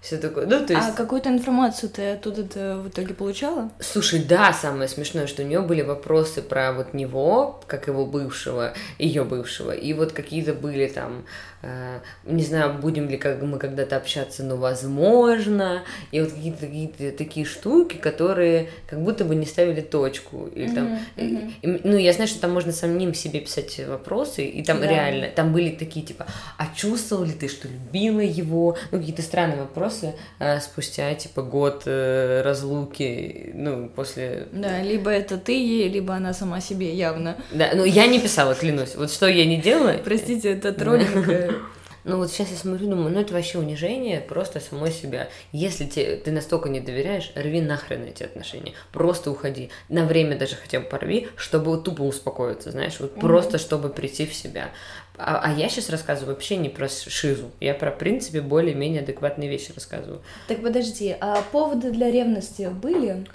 Все 0.06 0.18
такое. 0.18 0.46
Ну, 0.46 0.64
то 0.64 0.74
есть... 0.74 0.88
А 0.88 0.92
какую-то 0.92 1.30
информацию 1.30 1.90
ты 1.90 2.12
оттуда 2.12 2.42
-то 2.44 2.82
в 2.82 2.90
итоге 2.90 3.16
получала? 3.16 3.72
Слушай, 3.80 4.24
да, 4.24 4.54
самое 4.54 4.88
смешное, 4.88 5.26
что 5.26 5.42
у 5.42 5.46
нее 5.46 5.62
были 5.62 5.82
вопросы 5.82 6.44
про 6.44 6.74
вот 6.74 6.94
него, 6.94 7.60
как 7.66 7.88
его 7.88 8.06
бывшего, 8.06 8.74
ее 9.00 9.24
бывшего, 9.24 9.72
и 9.72 9.94
вот 9.94 10.12
какие-то 10.12 10.54
были 10.54 10.88
там 10.88 11.26
Э, 11.68 12.00
не 12.26 12.44
знаю, 12.44 12.78
будем 12.80 13.10
ли 13.10 13.18
как 13.18 13.42
мы 13.42 13.58
когда-то 13.58 13.98
общаться, 13.98 14.44
но 14.44 14.56
возможно, 14.56 15.82
и 16.12 16.22
вот 16.22 16.32
какие-то 16.32 16.60
такие, 16.60 17.12
такие 17.12 17.46
штуки, 17.46 17.98
которые 17.98 18.70
как 18.88 19.02
будто 19.02 19.26
бы 19.26 19.34
не 19.34 19.48
ставили 19.48 19.82
точку, 19.82 20.48
или 20.54 20.68
там, 20.68 21.00
mm-hmm. 21.16 21.54
И, 21.64 21.82
ну, 21.84 21.98
я 21.98 22.14
знаю, 22.14 22.28
что 22.28 22.40
там 22.40 22.54
можно 22.54 22.72
самим 22.72 23.16
себе 23.16 23.40
писать 23.40 23.82
вопросы, 23.88 24.46
и 24.46 24.64
там 24.64 24.80
да. 24.80 24.88
реально, 24.88 25.30
там 25.30 25.54
были 25.54 25.72
такие, 25.72 26.06
типа, 26.06 26.28
а 26.60 26.68
чувствовал 26.76 27.24
ли 27.24 27.34
ты, 27.34 27.48
что 27.48 27.68
любила 27.68 28.20
его, 28.20 28.78
ну, 28.92 29.00
какие-то 29.00 29.24
странные 29.24 29.58
вопросы 29.58 29.95
а, 30.40 30.60
спустя, 30.60 31.14
типа, 31.16 31.42
год 31.42 31.84
э, 31.86 32.42
разлуки, 32.44 33.52
ну, 33.54 33.90
после... 33.90 34.48
Да, 34.52 34.82
либо 34.82 35.10
это 35.10 35.38
ты 35.38 35.54
ей, 35.54 35.90
либо 35.90 36.14
она 36.14 36.34
сама 36.34 36.62
себе 36.62 36.94
явно. 36.94 37.38
Да, 37.52 37.72
ну, 37.74 37.86
я 37.86 38.08
не 38.08 38.20
писала, 38.20 38.56
клянусь, 38.56 38.96
вот 38.96 39.12
что 39.12 39.28
я 39.28 39.46
не 39.46 39.62
делала... 39.62 39.94
Простите, 40.04 40.52
это 40.52 40.74
троллинг 40.74 41.54
ну 42.06 42.18
вот 42.18 42.32
сейчас 42.32 42.52
я 42.52 42.56
смотрю, 42.56 42.88
думаю, 42.88 43.12
ну 43.12 43.20
это 43.20 43.34
вообще 43.34 43.58
унижение 43.58 44.22
просто 44.22 44.60
самой 44.60 44.92
себя. 44.92 45.28
Если 45.52 45.86
те, 45.86 46.16
ты 46.18 46.32
настолько 46.32 46.70
не 46.70 46.80
доверяешь, 46.80 47.32
рви 47.36 47.62
нахрен 47.62 48.04
эти 48.04 48.24
отношения. 48.24 48.74
Просто 48.94 49.32
уходи. 49.32 49.72
На 49.90 50.06
время 50.06 50.38
даже 50.38 50.56
хотя 50.56 50.80
бы 50.80 50.86
порви, 50.86 51.28
чтобы 51.36 51.78
тупо 51.82 52.04
успокоиться, 52.04 52.72
знаешь, 52.72 53.00
вот 53.00 53.16
mm-hmm. 53.16 53.22
просто 53.22 53.58
чтобы 53.58 53.90
прийти 53.90 54.28
в 54.28 54.34
себя. 54.34 54.70
А, 55.18 55.42
а 55.44 55.54
я 55.54 55.70
сейчас 55.70 55.90
рассказываю 55.90 56.36
вообще 56.36 56.58
не 56.58 56.70
про 56.70 56.88
шизу. 56.88 57.52
Я 57.60 57.74
про, 57.74 57.92
в 57.92 57.98
принципе, 57.98 58.42
более-менее 58.42 59.02
адекватные 59.02 59.50
вещи 59.50 59.72
рассказываю. 59.74 60.22
Так 60.48 60.62
подожди, 60.62 61.16
а 61.20 61.42
поводы 61.52 61.92
для 61.92 62.12
ревности 62.12 62.70
были? 62.70 63.26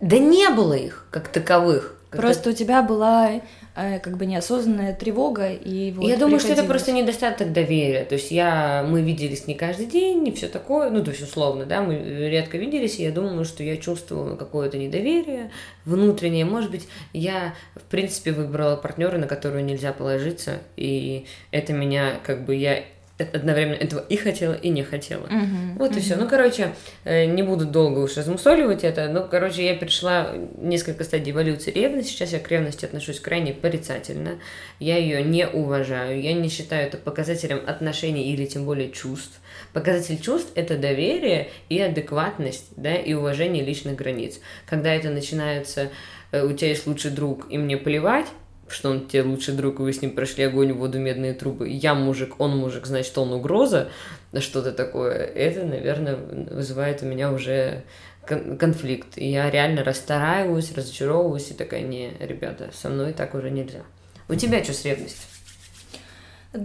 Да 0.00 0.18
не 0.18 0.48
было 0.50 0.74
их 0.74 1.06
как 1.10 1.28
таковых. 1.28 1.96
Просто 2.16 2.50
у 2.50 2.52
тебя 2.52 2.82
была 2.82 3.40
э, 3.76 3.98
как 3.98 4.16
бы 4.16 4.26
неосознанная 4.26 4.94
тревога 4.94 5.52
и 5.52 5.92
вот 5.92 6.08
Я 6.08 6.16
думаю, 6.16 6.40
что 6.40 6.52
это 6.52 6.64
просто 6.64 6.92
недостаток 6.92 7.52
доверия. 7.52 8.04
То 8.04 8.14
есть 8.14 8.30
я, 8.30 8.84
мы 8.88 9.02
виделись 9.02 9.46
не 9.46 9.54
каждый 9.54 9.86
день, 9.86 10.26
и 10.28 10.32
все 10.32 10.48
такое, 10.48 10.90
ну 10.90 11.02
то 11.02 11.10
есть 11.10 11.22
условно, 11.22 11.66
да, 11.66 11.82
мы 11.82 11.96
редко 11.96 12.58
виделись, 12.58 12.98
и 12.98 13.04
я 13.04 13.12
думаю, 13.12 13.44
что 13.44 13.62
я 13.62 13.76
чувствовала 13.76 14.36
какое-то 14.36 14.78
недоверие 14.78 15.50
внутреннее. 15.84 16.44
Может 16.44 16.70
быть, 16.70 16.88
я 17.12 17.54
в 17.74 17.82
принципе 17.82 18.32
выбрала 18.32 18.76
партнера, 18.76 19.18
на 19.18 19.26
которого 19.26 19.58
нельзя 19.58 19.92
положиться, 19.92 20.58
и 20.76 21.26
это 21.50 21.72
меня 21.72 22.14
как 22.24 22.44
бы 22.44 22.54
я 22.54 22.82
одновременно 23.18 23.76
этого 23.76 24.00
и 24.00 24.16
хотела, 24.16 24.54
и 24.54 24.68
не 24.70 24.82
хотела. 24.82 25.26
Uh-huh, 25.26 25.78
вот 25.78 25.92
uh-huh. 25.92 25.98
и 25.98 26.00
все. 26.00 26.16
Ну, 26.16 26.28
короче, 26.28 26.74
э, 27.04 27.26
не 27.26 27.42
буду 27.42 27.64
долго 27.64 28.00
уж 28.00 28.16
размусоливать 28.16 28.82
это. 28.82 29.08
Ну, 29.08 29.26
короче, 29.28 29.64
я 29.64 29.76
перешла 29.76 30.32
несколько 30.58 31.04
стадий 31.04 31.32
эволюции 31.32 31.70
ревности. 31.70 32.10
Сейчас 32.10 32.32
я 32.32 32.40
к 32.40 32.50
ревности 32.50 32.84
отношусь 32.84 33.20
крайне 33.20 33.52
порицательно. 33.52 34.40
Я 34.80 34.98
ее 34.98 35.22
не 35.22 35.46
уважаю. 35.46 36.20
Я 36.20 36.32
не 36.32 36.48
считаю 36.48 36.88
это 36.88 36.96
показателем 36.96 37.60
отношений 37.66 38.32
или 38.32 38.46
тем 38.46 38.64
более 38.64 38.90
чувств. 38.90 39.40
Показатель 39.72 40.20
чувств– 40.20 40.50
это 40.56 40.76
доверие 40.76 41.50
и 41.68 41.80
адекватность, 41.80 42.66
да, 42.76 42.94
и 42.94 43.12
уважение 43.12 43.64
личных 43.64 43.96
границ. 43.96 44.40
Когда 44.66 44.92
это 44.92 45.10
начинается, 45.10 45.90
э, 46.32 46.44
у 46.44 46.52
тебя 46.52 46.68
есть 46.68 46.86
лучший 46.86 47.12
друг, 47.12 47.46
и 47.50 47.58
мне 47.58 47.76
плевать, 47.76 48.26
что 48.68 48.90
он 48.90 49.06
тебе 49.06 49.22
лучший 49.22 49.54
друг, 49.54 49.80
и 49.80 49.82
вы 49.82 49.92
с 49.92 50.02
ним 50.02 50.14
прошли 50.14 50.44
огонь, 50.44 50.72
воду, 50.72 50.98
медные 50.98 51.34
трубы. 51.34 51.68
Я 51.68 51.94
мужик, 51.94 52.40
он 52.40 52.56
мужик, 52.56 52.86
значит, 52.86 53.16
он 53.18 53.32
угроза, 53.32 53.90
что-то 54.38 54.72
такое. 54.72 55.14
Это, 55.14 55.64
наверное, 55.64 56.16
вызывает 56.16 57.02
у 57.02 57.06
меня 57.06 57.32
уже 57.32 57.84
конфликт. 58.24 59.18
И 59.18 59.30
я 59.30 59.50
реально 59.50 59.84
расстраиваюсь, 59.84 60.74
разочаровываюсь 60.74 61.50
и 61.50 61.54
такая, 61.54 61.82
не, 61.82 62.12
ребята, 62.20 62.70
со 62.72 62.88
мной 62.88 63.12
так 63.12 63.34
уже 63.34 63.50
нельзя. 63.50 63.82
У 64.28 64.34
тебя 64.34 64.62
что 64.64 64.72
с 64.72 64.84
ревностью? 64.84 65.28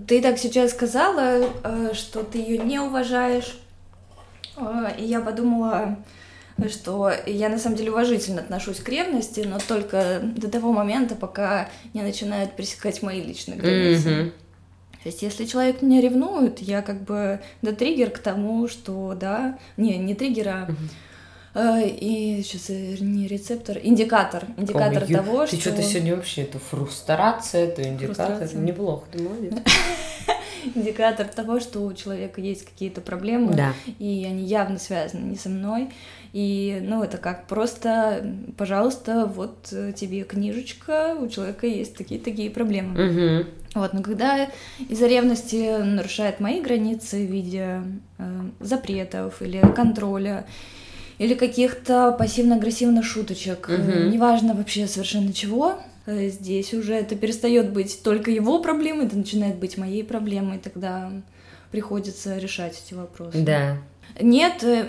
Ты 0.07 0.21
так 0.21 0.37
сейчас 0.37 0.71
сказала, 0.71 1.49
э, 1.63 1.93
что 1.93 2.23
ты 2.23 2.37
ее 2.37 2.59
не 2.59 2.79
уважаешь. 2.79 3.57
Э, 4.55 4.91
и 4.97 5.03
я 5.03 5.19
подумала, 5.19 5.97
что 6.67 7.11
я 7.25 7.49
на 7.49 7.57
самом 7.57 7.77
деле 7.77 7.91
уважительно 7.91 8.41
отношусь 8.41 8.79
к 8.79 8.89
ревности, 8.89 9.41
но 9.41 9.59
только 9.59 10.19
до 10.21 10.49
того 10.49 10.73
момента, 10.73 11.15
пока 11.15 11.69
не 11.93 12.01
начинают 12.01 12.55
пресекать 12.55 13.01
мои 13.01 13.21
личные 13.21 13.57
границы. 13.57 14.09
Mm-hmm. 14.09 14.31
То 15.03 15.09
есть, 15.09 15.21
если 15.21 15.45
человек 15.45 15.81
меня 15.81 16.01
ревнует, 16.01 16.59
я 16.59 16.81
как 16.81 17.03
бы 17.03 17.39
да 17.61 17.71
триггер 17.71 18.09
к 18.09 18.19
тому, 18.19 18.67
что 18.67 19.15
да, 19.17 19.57
не 19.77 19.97
не 19.97 20.13
триггер, 20.13 20.47
а 20.49 20.67
mm-hmm. 21.55 21.83
э, 21.83 21.87
и 21.87 22.43
сейчас 22.43 22.67
не 22.67 23.27
рецептор, 23.27 23.77
индикатор, 23.81 24.45
индикатор 24.57 25.03
Ой, 25.03 25.13
того, 25.13 25.45
ты 25.45 25.55
что... 25.55 25.55
Ты 25.55 25.61
что-то 25.61 25.83
сегодня 25.83 26.15
вообще, 26.17 26.41
это 26.41 26.59
фрустрация, 26.59 27.67
это 27.67 27.87
индикатор, 27.87 28.37
Фрустрация. 28.37 28.59
неплохо, 28.59 29.05
ты 29.11 29.23
молодец. 29.23 29.53
Индикатор 30.75 31.27
того, 31.27 31.59
что 31.59 31.79
у 31.81 31.93
человека 31.93 32.41
есть 32.41 32.65
какие-то 32.65 33.01
проблемы, 33.01 33.53
да. 33.53 33.73
и 33.99 34.25
они 34.27 34.43
явно 34.45 34.77
связаны 34.79 35.25
не 35.25 35.35
со 35.35 35.49
мной. 35.49 35.89
И, 36.31 36.79
ну, 36.83 37.03
это 37.03 37.17
как 37.17 37.47
просто, 37.47 38.35
пожалуйста, 38.57 39.25
вот 39.25 39.73
тебе 39.95 40.23
книжечка, 40.23 41.15
у 41.19 41.27
человека 41.27 41.65
есть 41.65 41.95
такие-такие 41.97 42.51
проблемы. 42.51 43.41
Угу. 43.41 43.47
Вот, 43.75 43.93
но 43.93 44.01
когда 44.01 44.49
из-за 44.89 45.07
ревности 45.07 45.81
нарушает 45.81 46.39
мои 46.39 46.61
границы 46.61 47.25
в 47.25 47.31
виде 47.31 47.83
э, 48.17 48.41
запретов 48.59 49.41
или 49.41 49.61
контроля, 49.75 50.45
или 51.19 51.33
каких-то 51.33 52.15
пассивно-агрессивных 52.17 53.05
шуточек, 53.05 53.69
угу. 53.69 54.09
неважно 54.09 54.53
вообще 54.53 54.87
совершенно 54.87 55.33
чего, 55.33 55.79
здесь 56.05 56.73
уже 56.73 56.93
это 56.93 57.15
перестает 57.15 57.71
быть 57.71 58.01
только 58.03 58.31
его 58.31 58.59
проблемой, 58.61 59.05
это 59.05 59.17
начинает 59.17 59.57
быть 59.57 59.77
моей 59.77 60.03
проблемой, 60.03 60.59
тогда 60.59 61.11
приходится 61.71 62.37
решать 62.37 62.81
эти 62.83 62.93
вопросы. 62.93 63.43
Да. 63.43 63.77
Нет, 64.19 64.63
э, 64.63 64.87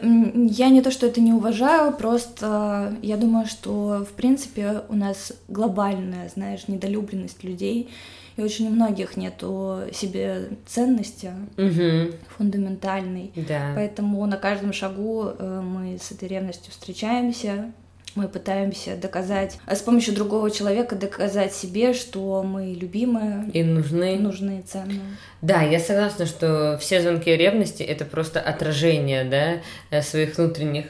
я 0.51 0.70
не 0.70 0.83
то, 0.83 0.90
что 0.90 1.07
это 1.07 1.20
не 1.20 1.33
уважаю, 1.33 1.92
просто 1.92 2.96
я 3.03 3.16
думаю, 3.16 3.46
что, 3.46 4.07
в 4.09 4.12
принципе, 4.14 4.83
у 4.88 4.96
нас 4.96 5.33
глобальная, 5.49 6.29
знаешь, 6.29 6.68
недолюбленность 6.68 7.44
людей, 7.44 7.90
и 8.37 8.42
очень 8.42 8.68
у 8.68 8.70
многих 8.70 9.16
нету 9.16 9.81
себе 9.92 10.49
ценности 10.66 11.33
угу. 11.57 12.14
фундаментальной. 12.37 13.33
Да. 13.49 13.73
Поэтому 13.75 14.25
на 14.27 14.37
каждом 14.37 14.73
шагу 14.73 15.27
э, 15.27 15.61
мы 15.62 15.99
с 15.99 16.11
этой 16.12 16.29
ревностью 16.29 16.73
встречаемся, 16.73 17.73
мы 18.14 18.29
пытаемся 18.29 18.96
доказать, 18.96 19.59
а 19.66 19.75
с 19.75 19.81
помощью 19.81 20.14
другого 20.14 20.51
человека 20.51 20.96
доказать 20.96 21.55
себе, 21.55 21.92
что 21.94 22.42
мы 22.42 22.75
любимые 22.75 23.51
и 23.53 23.62
нужны, 23.62 24.16
нужны 24.16 24.62
ценные. 24.66 25.01
Да, 25.42 25.62
я 25.62 25.81
согласна, 25.81 26.27
что 26.27 26.79
все 26.81 27.01
звонки 27.01 27.31
ревности 27.31 27.83
это 27.83 28.05
просто 28.05 28.40
отражение, 28.40 29.25
да, 29.25 29.61
э, 29.90 30.03
своих 30.03 30.37
внутренних 30.37 30.87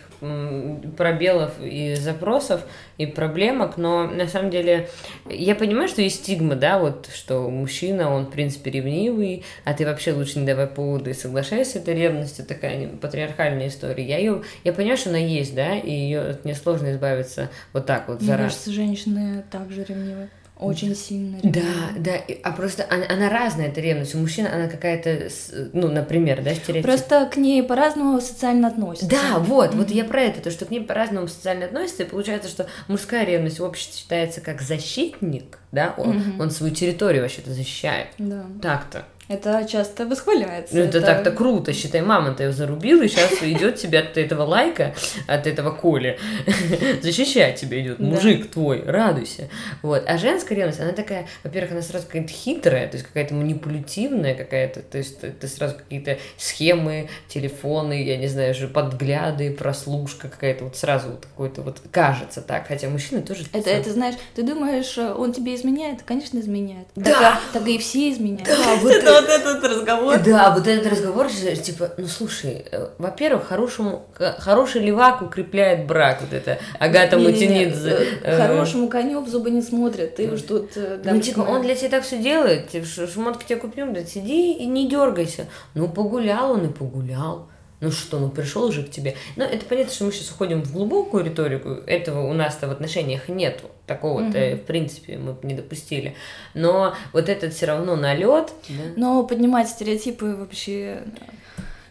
пробелов 0.97 1.53
и 1.61 1.95
запросов 1.95 2.63
и 2.99 3.07
проблемок, 3.07 3.77
но 3.77 4.07
на 4.07 4.27
самом 4.27 4.51
деле 4.51 4.89
я 5.29 5.55
понимаю, 5.55 5.89
что 5.89 6.03
есть 6.03 6.17
стигма, 6.17 6.57
да, 6.57 6.79
вот 6.79 7.09
что 7.13 7.49
мужчина, 7.49 8.15
он 8.15 8.27
в 8.27 8.31
принципе 8.31 8.71
ревнивый, 8.71 9.45
а 9.65 9.73
ты 9.75 9.87
вообще 9.87 10.13
лучше 10.13 10.39
не 10.39 10.47
давай 10.47 10.67
поводы 10.67 11.11
и 11.11 11.15
соглашайся, 11.15 11.79
это 11.79 11.93
ревность, 11.93 12.39
это 12.39 12.55
такая 12.55 12.89
патриархальная 12.89 13.69
история. 13.69 14.05
Я 14.05 14.19
ее, 14.19 14.43
я 14.65 14.73
понимаю, 14.73 14.97
что 14.97 15.11
она 15.11 15.19
есть, 15.19 15.55
да, 15.55 15.77
и 15.77 15.91
ее 15.91 16.39
несложно 16.45 16.93
избавиться 16.93 17.51
вот 17.73 17.87
так 17.87 18.09
вот 18.09 18.21
Мне 18.21 18.37
кажется, 18.37 18.71
женщины 18.71 19.45
также 19.51 19.85
ревнивы. 19.85 20.29
Очень 20.61 20.95
сильно 20.95 21.39
Да, 21.43 21.61
да, 21.97 22.13
а 22.43 22.53
просто 22.53 22.87
она, 22.91 23.05
она 23.09 23.31
разная, 23.31 23.69
эта 23.69 23.81
ревность. 23.81 24.15
У 24.15 24.19
мужчин 24.19 24.47
она 24.47 24.69
какая-то, 24.69 25.31
ну, 25.73 25.89
например, 25.89 26.43
да, 26.43 26.55
стереотип. 26.55 26.85
Просто 26.85 27.29
к 27.33 27.37
ней 27.37 27.63
по-разному 27.63 28.21
социально 28.21 28.69
относятся. 28.69 29.09
Да, 29.09 29.39
вот, 29.39 29.73
mm-hmm. 29.73 29.77
вот 29.77 29.91
я 29.91 30.05
про 30.05 30.21
это, 30.23 30.41
то, 30.43 30.51
что 30.51 30.67
к 30.67 30.71
ней 30.71 30.81
по-разному 30.81 31.29
социально 31.29 31.65
относятся, 31.65 32.03
и 32.03 32.07
получается, 32.07 32.49
что 32.51 32.67
мужская 32.89 33.25
ревность 33.25 33.59
в 33.59 33.65
обществе 33.65 33.99
считается 33.99 34.41
как 34.43 34.61
защитник, 34.61 35.59
да, 35.73 35.95
он, 35.97 36.19
mm-hmm. 36.19 36.43
он 36.43 36.51
свою 36.51 36.75
территорию 36.75 37.23
вообще-то 37.23 37.53
защищает. 37.53 38.09
Да. 38.19 38.45
Так-то. 38.61 39.05
Это 39.31 39.65
часто 39.65 40.07
восхваляется. 40.07 40.75
Ну, 40.75 40.81
это, 40.81 40.99
это 40.99 41.07
так-то 41.07 41.31
круто. 41.31 41.73
Считай, 41.73 42.01
мама-то 42.03 42.43
ее 42.43 42.51
зарубила, 42.51 43.03
и 43.03 43.09
сейчас 43.09 43.41
идет 43.43 43.77
тебе 43.77 44.01
от 44.01 44.19
этого 44.19 44.43
лайка, 44.43 44.93
от 45.29 45.47
этого 45.47 45.71
Коли. 45.71 46.19
Защищать 47.01 47.55
тебя 47.55 47.81
идет. 47.81 48.01
Мужик 48.01 48.43
да. 48.43 48.53
твой, 48.53 48.83
радуйся. 48.83 49.49
Вот. 49.83 50.03
А 50.09 50.19
женская 50.19 50.57
ревность, 50.57 50.81
она 50.81 50.91
такая, 50.91 51.29
во-первых, 51.45 51.71
она 51.71 51.83
сразу 51.83 52.07
какая-то 52.07 52.33
хитрая, 52.33 52.89
то 52.89 52.97
есть 52.97 53.07
какая-то 53.07 53.35
манипулятивная 53.35 54.35
какая-то, 54.35 54.83
то 54.83 54.99
есть 54.99 55.21
ты 55.21 55.47
сразу 55.47 55.77
какие-то 55.77 56.19
схемы, 56.37 57.09
телефоны, 57.29 58.03
я 58.03 58.17
не 58.17 58.27
знаю, 58.27 58.51
уже 58.51 58.67
подгляды, 58.67 59.53
прослушка 59.53 60.27
какая-то, 60.27 60.65
вот 60.65 60.77
сразу 60.77 61.11
вот 61.11 61.27
какой-то 61.27 61.63
вот 61.63 61.81
кажется 61.93 62.41
так, 62.41 62.67
хотя 62.67 62.89
мужчины 62.89 63.23
тоже... 63.23 63.45
Это, 63.53 63.71
это 63.71 63.93
знаешь, 63.93 64.17
ты 64.35 64.43
думаешь, 64.43 64.99
он 64.99 65.33
тебе 65.33 65.55
изменяет? 65.55 66.03
Конечно, 66.03 66.41
изменяет. 66.41 66.89
Да! 66.97 67.13
Так, 67.21 67.41
так 67.53 67.69
и 67.69 67.79
все 67.79 68.11
изменяют. 68.11 68.49
Да, 68.49 68.75
вот 68.75 69.20
вот 69.21 69.29
этот 69.31 69.65
разговор. 69.65 70.19
Да, 70.19 70.51
вот 70.55 70.67
этот 70.67 70.91
разговор, 70.91 71.29
типа, 71.29 71.91
ну 71.97 72.07
слушай, 72.07 72.65
э, 72.71 72.89
во-первых, 72.99 73.47
хорошему, 73.47 74.07
хороший 74.39 74.83
левак 74.83 75.23
укрепляет 75.23 75.87
брак, 75.87 76.21
вот 76.21 76.33
это 76.33 76.59
Агата 76.79 77.19
Мутинидзе. 77.19 78.07
Э, 78.23 78.37
хорошему 78.37 78.89
коню 78.89 79.21
в 79.21 79.29
зубы 79.29 79.51
не 79.51 79.63
смотрят, 79.63 80.17
ты 80.17 80.31
уж 80.31 80.43
тут... 80.43 80.73
Э, 80.77 81.01
ну, 81.05 81.21
типа, 81.21 81.41
он 81.41 81.63
для 81.63 81.75
тебя 81.75 81.91
так 81.91 82.05
все 82.05 82.19
делает, 82.19 82.69
типа, 82.69 82.87
шмотки 82.87 83.45
тебе 83.45 83.59
купим, 83.59 83.93
да 83.93 84.05
сиди 84.05 84.53
и 84.53 84.67
не 84.67 84.89
дергайся. 84.89 85.47
Ну, 85.75 85.89
погулял 85.89 86.53
он 86.53 86.67
и 86.67 86.73
погулял. 86.73 87.49
Ну 87.81 87.91
что, 87.91 88.19
ну 88.19 88.29
пришел 88.29 88.65
уже 88.65 88.83
к 88.83 88.91
тебе. 88.91 89.17
Ну, 89.37 89.45
это 89.45 89.65
понятно, 89.65 89.93
что 89.93 90.05
мы 90.05 90.13
сейчас 90.13 90.31
уходим 90.31 90.63
в 90.63 90.73
глубокую 90.73 91.25
риторику. 91.25 91.71
Этого 91.87 92.29
у 92.29 92.35
нас-то 92.35 92.69
в 92.69 92.71
отношениях 92.71 93.29
нету. 93.29 93.71
Такого-то, 93.87 94.39
mm-hmm. 94.39 94.57
в 94.57 94.63
принципе, 94.67 95.19
мы 95.19 95.35
не 95.43 95.55
допустили. 95.55 96.15
Но 96.55 96.95
вот 97.13 97.29
этот 97.29 97.55
все 97.55 97.67
равно 97.67 97.97
налет. 97.97 98.53
Да? 98.69 98.75
Но 98.97 99.25
поднимать 99.25 99.69
стереотипы 99.69 100.37
вообще 100.37 101.05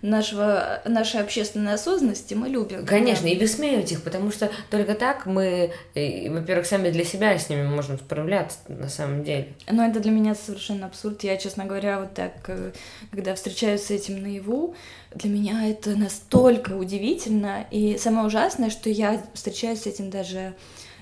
нашего, 0.01 0.81
нашей 0.85 1.21
общественной 1.21 1.73
осознанности 1.73 2.33
мы 2.33 2.47
любим. 2.49 2.85
Конечно, 2.85 3.23
да. 3.23 3.29
и 3.29 3.37
высмеивать 3.37 3.91
их, 3.91 4.03
потому 4.03 4.31
что 4.31 4.51
только 4.69 4.95
так 4.95 5.25
мы, 5.25 5.71
во-первых, 5.93 6.65
сами 6.65 6.89
для 6.89 7.03
себя 7.03 7.37
с 7.37 7.49
ними 7.49 7.67
можем 7.67 7.97
справляться 7.97 8.59
на 8.67 8.89
самом 8.89 9.23
деле. 9.23 9.53
Но 9.69 9.85
это 9.85 9.99
для 9.99 10.11
меня 10.11 10.35
совершенно 10.35 10.87
абсурд. 10.87 11.23
Я, 11.23 11.37
честно 11.37 11.65
говоря, 11.65 11.99
вот 11.99 12.13
так, 12.13 12.33
э, 12.47 12.71
когда 13.11 13.35
встречаюсь 13.35 13.83
с 13.83 13.91
этим 13.91 14.21
наяву, 14.21 14.75
для 15.13 15.29
меня 15.29 15.67
это 15.67 15.95
настолько 15.95 16.73
удивительно. 16.73 17.65
И 17.71 17.97
самое 17.97 18.27
ужасное, 18.27 18.69
что 18.69 18.89
я 18.89 19.21
встречаюсь 19.33 19.81
с 19.81 19.87
этим 19.87 20.09
даже 20.09 20.53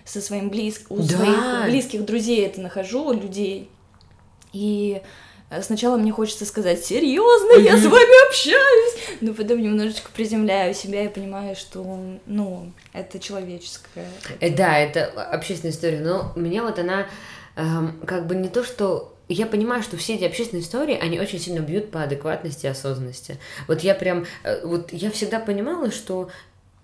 со 0.06 0.22
своим 0.22 0.50
близким, 0.50 0.88
у 0.90 0.98
да. 1.02 1.08
своих 1.08 1.66
близких 1.66 2.06
друзей 2.06 2.46
это 2.46 2.62
нахожу, 2.62 3.12
людей. 3.12 3.70
И 4.54 5.02
Э, 5.02 5.02
сначала 5.62 5.98
мне 5.98 6.12
хочется 6.12 6.46
сказать, 6.46 6.84
серьезно, 6.84 7.60
я 7.62 7.78
с 7.78 7.86
вами 7.86 8.28
общаюсь, 8.30 9.20
но 9.22 9.34
потом 9.34 9.62
немножечко 9.62 10.10
приземляю 10.14 10.74
себя 10.74 11.04
и 11.04 11.10
понимаю, 11.10 11.56
что, 11.56 12.00
ну, 12.26 12.72
это 12.94 13.20
человеческое. 13.20 14.10
Э, 14.40 14.50
да, 14.50 14.78
это 14.78 15.06
общественная 15.06 15.74
история, 15.74 16.00
но 16.00 16.34
у 16.36 16.40
меня 16.40 16.64
вот 16.64 16.80
она 16.80 17.08
эм, 17.56 18.00
как 18.06 18.28
бы 18.28 18.36
не 18.36 18.50
то, 18.50 18.64
что 18.64 19.14
я 19.30 19.46
понимаю, 19.46 19.84
что 19.84 19.98
все 19.98 20.16
эти 20.16 20.24
общественные 20.24 20.64
истории, 20.64 20.98
они 20.98 21.20
очень 21.20 21.40
сильно 21.40 21.60
бьют 21.60 21.92
по 21.92 22.04
адекватности 22.04 22.66
и 22.66 22.70
осознанности. 22.70 23.38
Вот 23.68 23.82
я 23.82 23.94
прям, 23.94 24.26
э, 24.44 24.66
вот 24.66 24.94
я 24.94 25.12
всегда 25.12 25.40
понимала, 25.40 25.92
что 25.92 26.30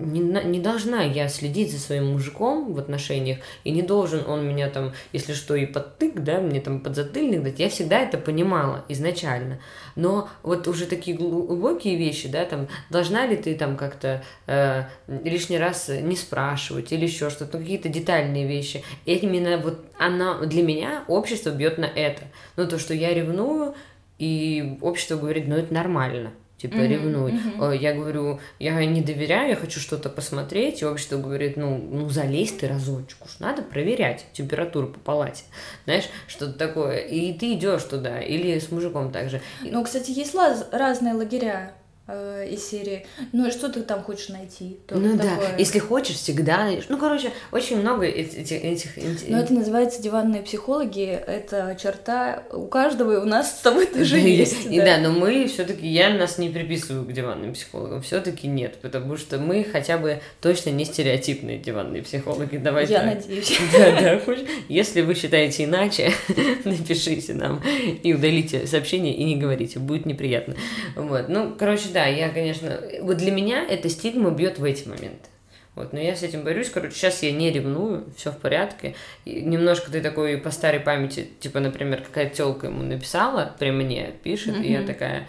не, 0.06 0.22
не 0.43 0.60
должна 0.60 1.04
я 1.04 1.28
следить 1.28 1.72
за 1.72 1.80
своим 1.80 2.14
мужиком 2.14 2.74
в 2.74 2.80
отношениях, 2.80 3.39
и 3.64 3.72
не 3.72 3.82
должен 3.82 4.28
он 4.28 4.47
меня 4.47 4.70
там, 4.70 4.93
если 5.12 5.34
что, 5.34 5.56
и 5.56 5.66
подтык, 5.66 6.20
да, 6.22 6.39
мне 6.39 6.62
там 6.62 6.80
подзатыльник 6.80 7.43
дать. 7.43 7.60
Я 7.60 7.70
всегда 7.70 7.99
это 7.99 8.18
понимала 8.18 8.86
изначально. 8.89 9.60
Но 9.95 10.30
вот 10.43 10.68
уже 10.68 10.86
такие 10.86 11.16
глубокие 11.18 11.95
вещи, 11.95 12.28
да, 12.28 12.45
там, 12.45 12.68
должна 12.89 13.26
ли 13.26 13.38
ты 13.38 13.56
там 13.56 13.78
как-то 13.78 14.24
э, 14.47 14.84
лишний 15.08 15.58
раз 15.58 15.89
не 15.89 16.16
спрашивать 16.16 16.91
или 16.91 17.06
еще 17.06 17.30
что-то, 17.30 17.58
ну, 17.58 17.64
какие-то 17.64 17.89
детальные 17.89 18.47
вещи. 18.47 18.84
И 19.06 19.16
именно 19.16 19.58
вот 19.58 19.86
она, 19.97 20.39
для 20.39 20.64
меня 20.64 21.04
общество 21.08 21.49
бьет 21.49 21.78
на 21.78 21.86
это. 21.86 22.24
Ну, 22.58 22.68
то, 22.68 22.80
что 22.80 22.93
я 22.93 23.14
ревную, 23.14 23.76
и 24.20 24.78
общество 24.82 25.16
говорит, 25.16 25.47
ну, 25.47 25.56
это 25.56 25.74
нормально 25.74 26.32
типа 26.58 26.76
mm-hmm, 26.76 26.88
ревнуй. 26.88 27.32
Mm-hmm. 27.32 27.78
Я 27.78 27.93
говорю, 27.93 28.39
я 28.60 28.86
не 28.86 29.01
доверяю, 29.01 29.49
я 29.49 29.56
хочу 29.56 29.80
что-то 29.80 30.10
посмотреть, 30.10 30.82
и 30.82 30.86
общество 30.86 31.18
говорит, 31.18 31.58
ну, 31.58 31.78
ну 31.78 32.10
залезь 32.10 32.54
ты 32.54 32.68
разочек, 32.68 33.18
уж 33.26 33.39
надо 33.39 33.62
проверять 33.62 34.26
температуру 34.34 34.88
по 34.88 34.99
палате, 34.99 35.43
знаешь, 35.86 36.10
что-то 36.28 36.54
такое. 36.54 36.99
И 36.99 37.34
ты 37.34 37.54
идешь 37.54 37.84
туда, 37.84 38.22
или 38.22 38.58
с 38.60 38.72
мужиком 38.72 39.12
также. 39.12 39.41
Ну, 39.62 39.84
кстати, 39.84 40.12
есть 40.12 40.34
лаз- 40.34 40.68
разные 40.72 41.14
лагеря 41.14 41.74
э, 42.08 42.49
из 42.49 42.68
серии. 42.68 43.06
Ну 43.32 43.47
и 43.47 43.51
что 43.51 43.70
ты 43.70 43.82
там 43.82 44.04
хочешь 44.04 44.30
найти? 44.30 44.80
То 44.88 44.95
ну 44.95 45.18
такое? 45.18 45.49
да, 45.49 45.58
если 45.58 45.80
хочешь, 45.80 46.16
всегда 46.16 46.58
найдешь. 46.66 46.86
Ну, 46.89 46.97
короче, 46.97 47.32
очень 47.51 47.80
много 47.80 48.06
этих... 48.06 48.51
этих, 48.51 48.97
этих... 48.97 49.30
Ну, 49.30 49.38
это 49.38 49.54
называется 49.54 50.01
диванные 50.01 50.41
психологи. 50.41 51.06
Это 51.06 51.78
черта 51.82 52.43
у 52.51 52.68
каждого, 52.68 53.14
и 53.14 53.18
у 53.18 53.26
нас 53.26 53.58
с 53.58 53.62
тобой 53.62 53.86
тоже 53.86 54.16
да, 54.16 54.18
есть. 54.18 54.66
И 54.66 54.80
да, 54.80 54.97
но 54.97 55.12
мы 55.12 55.47
все 55.47 55.64
таки 55.64 55.88
я 55.88 56.10
нас 56.10 56.38
не 56.38 56.49
приписываю 56.49 57.06
к 57.06 57.12
диванным 57.12 57.54
психологам. 57.54 58.01
все 58.01 58.20
таки 58.20 58.47
нет, 58.47 58.78
потому 58.82 59.18
что 59.18 59.38
мы 59.38 59.64
хотя 59.64 59.97
бы 59.97 60.22
точно 60.41 60.72
не 60.72 60.86
стереотипные 60.86 61.58
диванные 61.58 62.04
психологи. 62.04 62.58
Давайте 62.58 62.93
Я 62.93 62.99
так. 62.99 63.16
надеюсь. 63.16 63.60
Да, 63.74 64.20
да, 64.20 64.36
Если 64.70 65.01
вы 65.01 65.16
считаете 65.16 65.64
иначе, 65.64 66.12
напишите 66.64 67.34
нам 67.34 67.62
и 68.04 68.14
удалите 68.14 68.68
сообщение 68.68 69.16
и 69.16 69.24
не 69.24 69.36
говорите, 69.36 69.80
будет 69.80 70.06
неприятно. 70.06 70.56
Вот, 70.95 71.30
ну, 71.30 71.56
короче, 71.58 71.89
да, 71.93 72.07
я, 72.07 72.29
конечно, 72.29 72.79
вот 73.01 73.17
для 73.17 73.31
меня 73.31 73.63
эта 73.63 73.89
стигма 73.89 74.31
бьет 74.31 74.59
в 74.59 74.63
эти 74.63 74.87
моменты. 74.87 75.29
Вот, 75.75 75.91
но 75.91 75.99
я 75.99 76.15
с 76.15 76.21
этим 76.21 76.43
борюсь. 76.43 76.69
Короче, 76.69 76.95
сейчас 76.95 77.23
я 77.23 77.31
не 77.31 77.51
ревную, 77.51 78.05
все 78.15 78.31
в 78.31 78.37
порядке. 78.37 78.95
И 79.25 79.41
немножко 79.41 79.91
ты 79.91 80.01
такой 80.01 80.37
по 80.37 80.51
старой 80.51 80.79
памяти, 80.79 81.27
типа, 81.39 81.59
например, 81.59 82.01
какая-то 82.01 82.35
телка 82.35 82.67
ему 82.67 82.83
написала, 82.83 83.55
при 83.57 83.71
мне 83.71 84.13
пишет, 84.23 84.55
mm-hmm. 84.55 84.63
и 84.63 84.71
я 84.71 84.83
такая, 84.83 85.27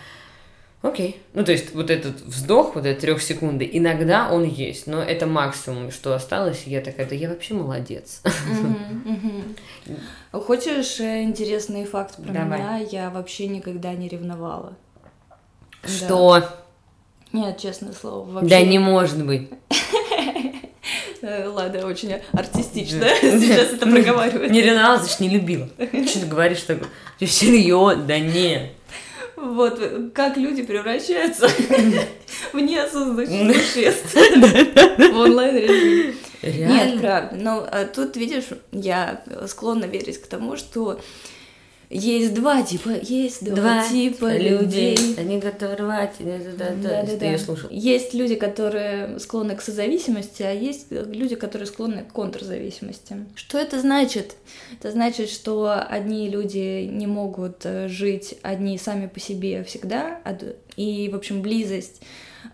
окей. 0.82 1.22
Ну, 1.32 1.44
то 1.44 1.52
есть, 1.52 1.72
вот 1.72 1.90
этот 1.90 2.20
вздох, 2.20 2.74
вот 2.74 2.84
этот 2.84 3.00
трех 3.00 3.22
секунды, 3.22 3.68
иногда 3.72 4.30
он 4.30 4.44
есть, 4.44 4.86
но 4.86 5.02
это 5.02 5.26
максимум, 5.26 5.90
что 5.90 6.14
осталось, 6.14 6.64
и 6.66 6.70
я 6.70 6.82
такая, 6.82 7.06
да 7.06 7.14
я 7.14 7.30
вообще 7.30 7.54
молодец. 7.54 8.20
Хочешь 10.32 11.00
э, 11.00 11.22
интересный 11.22 11.86
факт 11.86 12.16
про 12.16 12.32
меня? 12.32 12.78
Я 12.90 13.08
вообще 13.08 13.46
никогда 13.46 13.94
не 13.94 14.08
ревновала. 14.08 14.76
Что? 15.86 16.42
Нет, 17.32 17.58
честное 17.58 17.92
слово, 17.92 18.30
вообще. 18.30 18.48
Да 18.48 18.60
не 18.62 18.78
может 18.78 19.24
быть. 19.24 19.48
Э, 21.22 21.48
ладно, 21.48 21.86
очень 21.86 22.20
артистично 22.32 23.08
сейчас 23.20 23.72
это 23.72 23.86
проговаривать. 23.86 24.50
Не 24.50 24.60
ревновала, 24.60 24.98
значит, 24.98 25.20
не 25.20 25.30
любила. 25.30 25.68
Что 26.06 26.20
ты 26.20 26.26
говоришь 26.26 26.60
такое? 26.60 26.88
Ты 27.18 27.26
серьезно? 27.26 28.04
Да 28.04 28.18
нет. 28.18 28.72
Вот 29.36 29.80
как 30.14 30.36
люди 30.36 30.62
превращаются 30.62 31.48
в 32.52 32.58
неосознанных 32.58 33.56
существ 33.56 34.14
в 34.14 35.18
онлайн-режиме. 35.18 36.14
Нет, 36.42 37.00
правда. 37.00 37.36
Но 37.36 37.66
а 37.70 37.86
тут, 37.86 38.16
видишь, 38.16 38.44
я 38.72 39.22
склонна 39.46 39.86
верить 39.86 40.20
к 40.20 40.26
тому, 40.26 40.56
что 40.56 41.00
есть 41.94 42.34
два 42.34 42.62
типа, 42.62 42.90
есть 43.02 43.44
два, 43.44 43.54
два 43.54 43.88
типа 43.88 44.36
людей. 44.36 44.96
людей. 44.96 45.14
Они 45.16 45.38
готовы 45.38 45.76
рвать. 45.76 46.14
Да, 46.18 46.38
да, 46.38 46.74
да, 46.74 47.02
да, 47.04 47.16
да. 47.16 47.30
Я 47.30 47.38
слушал. 47.38 47.70
Есть 47.70 48.14
люди, 48.14 48.34
которые 48.34 49.18
склонны 49.20 49.54
к 49.54 49.62
созависимости, 49.62 50.42
а 50.42 50.50
есть 50.50 50.86
люди, 50.90 51.36
которые 51.36 51.66
склонны 51.66 52.02
к 52.02 52.12
контрзависимости. 52.12 53.24
Что 53.36 53.58
это 53.58 53.80
значит? 53.80 54.34
Это 54.78 54.90
значит, 54.90 55.30
что 55.30 55.72
одни 55.88 56.28
люди 56.28 56.88
не 56.90 57.06
могут 57.06 57.64
э, 57.64 57.88
жить 57.88 58.36
одни 58.42 58.76
сами 58.76 59.06
по 59.06 59.20
себе 59.20 59.62
всегда, 59.62 60.20
и, 60.76 61.08
в 61.12 61.16
общем, 61.16 61.42
близость 61.42 62.00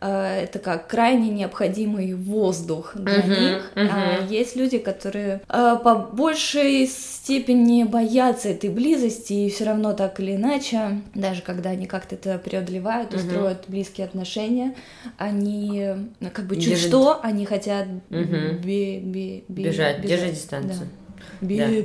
Э, 0.01 0.43
это 0.45 0.59
как 0.59 0.89
крайне 0.89 1.31
необходимый 1.31 2.15
воздух 2.15 2.95
для 2.95 3.19
uh-huh, 3.19 3.29
них. 3.29 3.73
Uh-huh. 3.75 3.91
А 3.91 4.27
есть 4.29 4.57
люди, 4.57 4.79
которые 4.79 5.43
э, 5.49 5.77
по 5.83 5.95
большей 5.95 6.87
степени 6.87 7.85
боятся 7.85 8.49
этой 8.51 8.71
близости 8.71 9.33
и 9.33 9.51
все 9.51 9.65
равно 9.65 9.93
так 9.93 10.21
или 10.21 10.37
иначе, 10.37 11.03
даже 11.15 11.43
когда 11.43 11.71
они 11.71 11.87
как-то 11.87 12.15
это 12.15 12.39
преодолевают, 12.39 13.13
uh-huh. 13.13 13.17
устроят 13.17 13.65
близкие 13.69 14.07
отношения, 14.07 14.75
они 15.19 15.87
как 16.33 16.47
бы 16.47 16.57
чуть 16.57 16.71
Держит. 16.71 16.89
что, 16.89 17.21
они 17.23 17.45
хотят 17.45 17.87
uh-huh. 18.11 18.59
бе- 18.59 19.01
бе- 19.01 19.45
бе- 19.49 19.65
бежать, 19.65 20.01
бежать. 20.01 20.07
держать 20.09 20.35
дистанцию. 20.35 20.81
Да. 20.81 21.00
Бебе. 21.41 21.85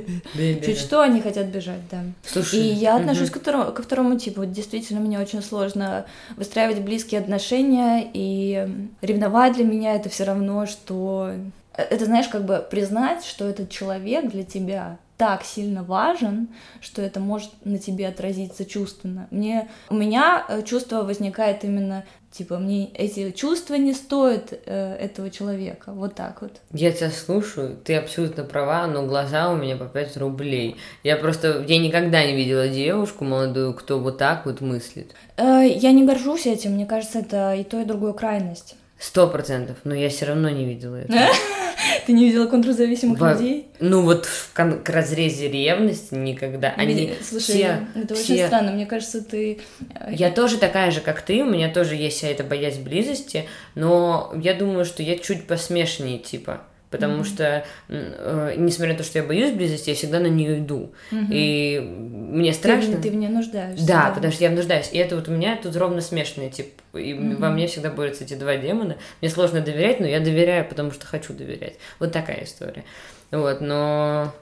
Чуть 0.64 0.78
что, 0.78 1.02
они 1.02 1.20
хотят 1.20 1.46
бежать, 1.46 1.80
да. 1.90 2.02
Слушай, 2.24 2.60
И 2.60 2.62
я 2.72 2.96
отношусь 2.96 3.30
мгм. 3.30 3.32
ко, 3.34 3.40
второму, 3.40 3.72
ко 3.72 3.82
второму 3.82 4.18
типу. 4.18 4.44
Действительно, 4.44 5.00
мне 5.00 5.18
очень 5.18 5.42
сложно 5.42 6.06
выстраивать 6.36 6.80
близкие 6.80 7.20
отношения, 7.20 8.08
и 8.12 8.68
ревновать 9.02 9.54
для 9.54 9.64
меня 9.64 9.94
это 9.94 10.08
все 10.08 10.24
равно, 10.24 10.66
что... 10.66 11.30
э, 11.74 11.82
Это, 11.82 12.04
знаешь, 12.06 12.28
как 12.28 12.44
бы 12.44 12.64
признать, 12.70 13.24
что 13.24 13.48
этот 13.48 13.70
человек 13.70 14.30
для 14.30 14.44
тебя 14.44 14.98
так 15.16 15.44
сильно 15.44 15.82
важен, 15.82 16.48
что 16.80 17.00
это 17.02 17.20
может 17.20 17.50
на 17.64 17.78
тебе 17.78 18.08
отразиться 18.08 18.64
чувственно. 18.64 19.28
Мне, 19.30 19.68
у 19.88 19.94
меня 19.94 20.44
э, 20.48 20.62
чувство 20.62 21.02
возникает 21.02 21.64
именно, 21.64 22.04
типа, 22.30 22.58
мне 22.58 22.90
эти 22.92 23.30
чувства 23.30 23.76
не 23.76 23.94
стоят 23.94 24.52
э, 24.52 24.94
этого 25.00 25.30
человека. 25.30 25.92
Вот 25.92 26.14
так 26.14 26.42
вот. 26.42 26.60
Я 26.72 26.92
тебя 26.92 27.10
слушаю, 27.10 27.76
ты 27.82 27.94
абсолютно 27.96 28.44
права, 28.44 28.86
но 28.86 29.06
глаза 29.06 29.50
у 29.50 29.56
меня 29.56 29.76
по 29.76 29.86
5 29.86 30.16
рублей. 30.18 30.76
Я 31.02 31.16
просто, 31.16 31.64
я 31.66 31.78
никогда 31.78 32.24
не 32.26 32.36
видела 32.36 32.68
девушку 32.68 33.24
молодую, 33.24 33.72
кто 33.74 33.98
вот 33.98 34.18
так 34.18 34.44
вот 34.44 34.60
мыслит. 34.60 35.14
Э, 35.36 35.66
Я 35.66 35.92
не 35.92 36.04
горжусь 36.04 36.46
этим, 36.46 36.72
мне 36.72 36.84
кажется, 36.84 37.20
это 37.20 37.54
и 37.54 37.64
то, 37.64 37.80
и 37.80 37.84
другую 37.84 38.12
крайность. 38.12 38.76
Сто 38.98 39.28
процентов, 39.28 39.76
но 39.84 39.94
я 39.94 40.08
все 40.08 40.24
равно 40.26 40.48
не 40.48 40.64
видела 40.64 40.96
это. 40.96 41.28
Ты 42.06 42.12
не 42.12 42.24
видела 42.26 42.46
контрзависимых 42.46 43.18
Во- 43.18 43.32
людей? 43.32 43.66
Ну 43.78 44.02
вот 44.02 44.24
в 44.24 44.52
кон- 44.54 44.82
к 44.82 44.88
разрезе 44.88 45.48
ревности 45.50 46.14
никогда. 46.14 46.72
Они 46.76 47.12
Слушай, 47.22 47.42
все, 47.42 47.86
это 47.94 48.14
очень 48.14 48.24
все- 48.24 48.46
странно. 48.46 48.72
Мне 48.72 48.86
кажется, 48.86 49.22
ты... 49.22 49.60
э, 49.94 50.08
Я 50.12 50.30
тоже 50.30 50.56
такая 50.56 50.90
же, 50.90 51.00
как 51.02 51.20
ты, 51.20 51.42
у 51.42 51.50
меня 51.50 51.70
тоже 51.70 51.94
есть 51.94 52.16
вся 52.18 52.28
эта 52.28 52.42
боязнь 52.44 52.82
близости, 52.82 53.44
но 53.74 54.32
я 54.42 54.54
думаю, 54.54 54.84
что 54.86 55.02
я 55.02 55.18
чуть 55.18 55.46
посмешнее 55.46 56.18
типа. 56.18 56.62
Потому 56.90 57.24
что, 57.24 57.64
м, 57.88 58.14
э, 58.16 58.54
несмотря 58.56 58.92
на 58.92 58.98
то, 58.98 59.04
что 59.04 59.18
я 59.18 59.24
боюсь 59.24 59.52
близости, 59.52 59.90
я 59.90 59.96
всегда 59.96 60.20
на 60.20 60.28
нее 60.28 60.58
иду. 60.60 60.92
Мгм. 61.10 61.28
И 61.32 61.80
мне 61.80 62.52
Ты, 62.52 62.56
страшно. 62.58 62.96
в- 62.96 63.02
ты 63.02 63.10
в 63.10 63.14
ней 63.16 63.28
нуждаешься. 63.28 63.86
Да, 63.86 64.12
потому 64.14 64.32
что 64.32 64.44
я 64.44 64.50
нуждаюсь. 64.50 64.90
И 64.92 64.98
это 64.98 65.16
вот 65.16 65.28
у 65.28 65.32
меня 65.32 65.58
тут 65.60 65.74
ровно 65.76 66.00
смешанные, 66.00 66.50
типа, 66.50 66.98
и 66.98 67.12
Мгм. 67.12 67.36
во 67.36 67.50
мне 67.50 67.66
всегда 67.66 67.90
борются 67.90 68.22
эти 68.24 68.34
два 68.34 68.56
демона. 68.56 68.96
Мне 69.20 69.30
сложно 69.30 69.60
доверять, 69.60 69.98
но 70.00 70.06
я 70.06 70.20
доверяю, 70.20 70.64
потому 70.68 70.92
что 70.92 71.06
хочу 71.06 71.32
доверять. 71.34 71.74
Вот 71.98 72.12
такая 72.12 72.44
история. 72.44 72.84
Вот, 73.32 73.60
но 73.60 74.32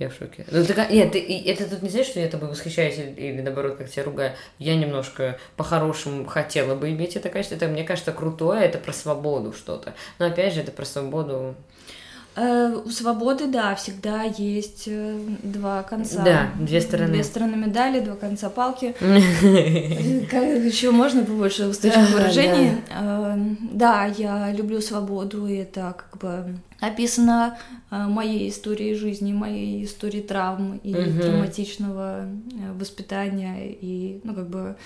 я 0.00 0.08
в 0.08 0.14
шоке. 0.14 0.44
Ну, 0.50 0.64
ты, 0.64 0.74
ка- 0.74 0.88
нет, 0.90 1.12
ты, 1.12 1.42
это 1.46 1.70
тут 1.70 1.82
не 1.82 1.88
значит, 1.88 2.08
что 2.10 2.18
я 2.20 2.26
тобой 2.28 2.48
восхищаюсь 2.48 2.98
или, 2.98 3.10
или 3.12 3.40
наоборот, 3.42 3.76
как 3.76 3.88
тебя 3.88 4.02
ругаю. 4.02 4.32
Я 4.58 4.74
немножко 4.74 5.38
по-хорошему 5.56 6.24
хотела 6.26 6.74
бы 6.74 6.90
иметь 6.90 7.14
это 7.14 7.28
качество. 7.28 7.54
Это, 7.54 7.68
мне 7.68 7.84
кажется, 7.84 8.10
крутое, 8.10 8.64
это 8.64 8.78
про 8.78 8.92
свободу 8.92 9.52
что-то. 9.52 9.94
Но 10.18 10.26
опять 10.26 10.52
же, 10.54 10.60
это 10.62 10.72
про 10.72 10.84
свободу. 10.84 11.54
Э, 12.34 12.80
у 12.82 12.88
свободы, 12.88 13.46
да, 13.46 13.74
всегда 13.74 14.22
есть 14.22 14.84
э, 14.86 15.18
два 15.42 15.82
конца. 15.82 16.22
Да, 16.24 16.50
две 16.58 16.80
стороны. 16.80 17.12
Две 17.12 17.24
стороны 17.24 17.56
медали, 17.56 18.00
два 18.00 18.16
конца 18.16 18.48
палки. 18.48 18.94
Как 20.30 20.42
еще 20.42 20.92
можно 20.92 21.24
побольше 21.24 21.66
устойчивых 21.66 22.10
выражений? 22.12 22.78
Э, 22.90 23.36
Да, 23.72 24.06
я 24.06 24.50
люблю 24.52 24.80
свободу, 24.80 25.46
и 25.46 25.56
это 25.56 25.94
как 25.96 26.18
бы 26.20 26.58
описано 26.80 27.58
э, 27.90 28.06
моей 28.06 28.48
историей 28.48 28.94
жизни, 28.94 29.34
моей 29.34 29.84
историей 29.84 30.22
травм 30.22 30.80
и 30.82 30.92
травматичного 30.94 32.24
э, 32.24 32.72
воспитания, 32.78 33.70
и, 33.70 34.20
ну, 34.24 34.34
как 34.34 34.48
бы 34.48 34.76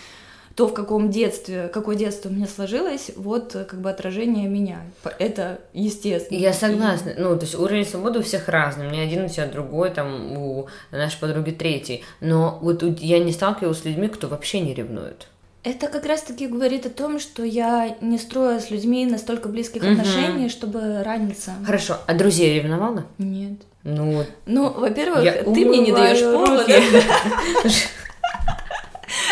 то, 0.56 0.66
в 0.66 0.72
каком 0.72 1.10
детстве, 1.10 1.68
какое 1.72 1.96
детство 1.96 2.30
у 2.30 2.32
меня 2.32 2.46
сложилось, 2.46 3.10
вот 3.14 3.54
э, 3.54 3.64
как 3.64 3.78
бы 3.82 3.90
отражение 3.90 4.48
меня. 4.48 4.80
Это 5.18 5.60
естественно. 5.74 6.38
Я 6.38 6.54
согласна. 6.54 7.12
Ну, 7.18 7.36
то 7.36 7.42
есть 7.42 7.54
уровень 7.54 7.84
свободы 7.84 8.20
у 8.20 8.22
всех 8.22 8.48
разный. 8.48 8.86
У 8.86 8.90
меня 8.90 9.02
один, 9.02 9.26
у 9.26 9.28
тебя 9.28 9.46
другой, 9.46 9.90
там 9.90 10.32
у 10.38 10.66
нашей 10.90 11.20
подруги 11.20 11.50
третий. 11.50 12.04
Но 12.22 12.58
вот 12.62 12.82
я 13.00 13.18
не 13.18 13.32
сталкивалась 13.32 13.80
с 13.80 13.84
людьми, 13.84 14.08
кто 14.08 14.28
вообще 14.28 14.60
не 14.60 14.72
ревнует. 14.72 15.28
Это 15.62 15.88
как 15.88 16.06
раз-таки 16.06 16.46
говорит 16.46 16.86
о 16.86 16.90
том, 16.90 17.20
что 17.20 17.44
я 17.44 17.94
не 18.00 18.16
строю 18.16 18.58
с 18.60 18.70
людьми 18.70 19.04
настолько 19.04 19.50
близких 19.50 19.82
Мгм. 19.82 19.92
отношений, 20.00 20.48
чтобы 20.48 21.02
раниться. 21.02 21.52
Хорошо, 21.66 21.98
а 22.06 22.14
друзей 22.14 22.54
ревновала? 22.62 23.04
Нет. 23.18 23.58
Ну. 23.82 24.24
Ну, 24.46 24.70
во-первых, 24.70 25.22
ты 25.22 25.66
мне 25.66 25.78
не 25.80 25.92
даешь 25.92 26.20
повода. 26.20 26.64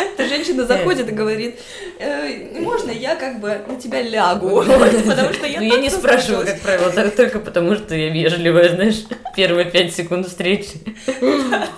Эта 0.01 0.29
женщина 0.29 0.65
заходит 0.67 1.09
и 1.09 1.13
говорит, 1.13 1.59
«Э, 1.99 2.61
можно 2.61 2.91
я 2.91 3.17
как 3.17 3.41
бы 3.41 3.61
на 3.69 3.81
тебя 3.81 4.03
лягу? 4.03 4.65
Потому 5.07 5.33
что 5.33 5.47
я 5.47 5.61
Ну, 5.61 5.67
я 5.67 5.77
не 5.81 5.91
соскучилась». 5.91 5.93
спрашиваю, 6.23 6.47
как 6.47 6.61
правило, 6.61 6.91
так- 6.91 7.15
только 7.17 7.39
потому, 7.39 7.75
что 7.77 7.95
я 7.95 8.11
вежливая, 8.11 8.71
знаешь, 8.75 9.05
первые 9.37 9.71
пять 9.71 9.95
секунд 9.95 10.27
встречи. 10.27 10.71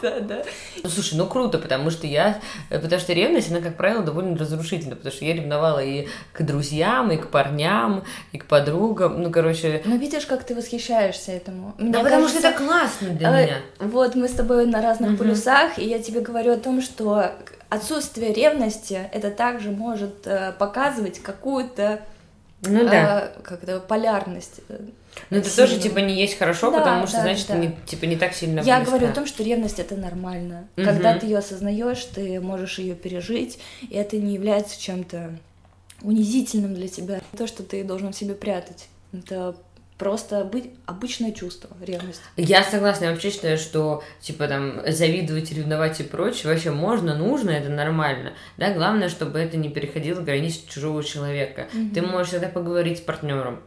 Да, 0.03 0.21
да. 0.21 0.43
Ну, 0.83 0.89
слушай, 0.91 1.15
ну 1.15 1.27
круто, 1.27 1.59
потому 1.59 1.91
что 1.91 2.07
я... 2.07 2.41
э, 2.71 2.79
Потому 2.79 3.01
что 3.01 3.13
ревность, 3.13 3.51
она, 3.51 3.61
как 3.61 3.77
правило, 3.77 4.03
довольно 4.03 4.37
разрушительна, 4.39 4.97
потому 4.97 5.13
что 5.15 5.25
я 5.25 5.35
ревновала 5.35 5.83
и 5.83 6.07
к 6.33 6.43
друзьям, 6.43 7.11
и 7.11 7.17
к 7.17 7.29
парням, 7.29 8.05
и 8.33 8.39
к 8.39 8.47
подругам, 8.47 9.21
ну, 9.23 9.31
короче... 9.31 9.83
Но 9.85 9.97
видишь, 9.97 10.27
как 10.27 10.45
ты 10.45 10.55
восхищаешься 10.55 11.33
этому. 11.33 11.75
Да 11.79 12.03
потому 12.03 12.29
что 12.29 12.39
это 12.39 12.53
классно 12.53 13.09
для 13.11 13.41
э, 13.41 13.45
меня. 13.45 13.57
Вот 13.81 14.15
мы 14.15 14.29
с 14.29 14.33
тобой 14.33 14.67
на 14.67 14.81
разных 14.81 15.19
полюсах, 15.19 15.79
и 15.79 15.85
я 15.87 15.99
тебе 15.99 16.21
говорю 16.21 16.53
о 16.53 16.57
том, 16.57 16.81
что 16.81 17.33
отсутствие 17.69 18.33
ревности 18.33 19.09
это 19.13 19.31
также 19.31 19.71
может 19.71 20.27
э, 20.27 20.53
показывать 20.59 21.21
какую-то 21.21 22.01
Ну 22.63 22.85
да. 22.85 23.33
э, 23.37 23.43
как 23.43 23.63
это, 23.63 23.81
полярность. 23.81 24.61
э, 24.69 24.79
Но 25.31 25.39
это 25.39 25.49
сильно. 25.49 25.67
тоже, 25.69 25.81
типа, 25.81 25.99
не 25.99 26.15
есть 26.15 26.39
хорошо, 26.39 26.71
Да, 26.71 26.79
потому 26.79 27.07
что, 27.07 27.17
да, 27.19 27.23
значит, 27.23 27.47
да. 27.49 27.57
не, 27.57 27.77
типа, 27.87 28.05
не 28.05 28.17
так 28.17 28.35
сильно 28.35 28.61
Я 28.61 28.77
близко. 28.79 28.93
говорю 28.97 29.11
о 29.11 29.15
том, 29.15 29.27
что 29.27 29.43
ревность 29.43 29.79
это 29.79 29.97
нормально. 29.97 30.69
Мгм. 30.77 30.87
Когда 30.87 31.19
ты 31.19 31.27
ее 31.27 31.39
осознаешь, 31.39 32.05
ты 32.05 32.41
можешь 32.41 32.79
ее 32.79 32.95
пережить, 32.95 33.59
и 33.89 33.95
это 33.95 34.17
не 34.17 34.35
является 34.35 34.81
чем-то 34.81 35.33
унизительным 36.03 36.75
для 36.75 36.89
тебя. 36.89 37.21
То, 37.37 37.47
что 37.47 37.63
ты 37.63 37.83
должен 37.85 38.13
в 38.13 38.17
себе 38.17 38.35
прятать. 38.35 38.89
Это 39.13 39.57
просто 39.99 40.45
быть 40.45 40.71
обычное 40.85 41.33
чувство, 41.33 41.71
ревность. 41.81 42.21
Я 42.37 42.63
согласна, 42.63 43.07
я 43.07 43.11
вообще 43.13 43.31
считаю, 43.31 43.59
что, 43.59 44.03
типа, 44.21 44.47
там, 44.49 44.81
завидовать, 44.87 45.53
ревновать 45.53 46.01
и 46.01 46.05
прочее 46.05 46.53
вообще 46.53 46.71
можно, 46.71 47.17
нужно, 47.17 47.51
это 47.51 47.71
нормально, 47.71 48.33
да, 48.57 48.73
главное, 48.73 49.09
чтобы 49.09 49.39
это 49.39 49.57
не 49.57 49.71
переходило 49.71 50.21
границ 50.21 50.63
чужого 50.69 51.03
человека. 51.03 51.69
Ты 51.95 52.03
можешь 52.03 52.29
всегда 52.29 52.49
поговорить 52.49 52.99
с 52.99 53.01
партнером, 53.01 53.61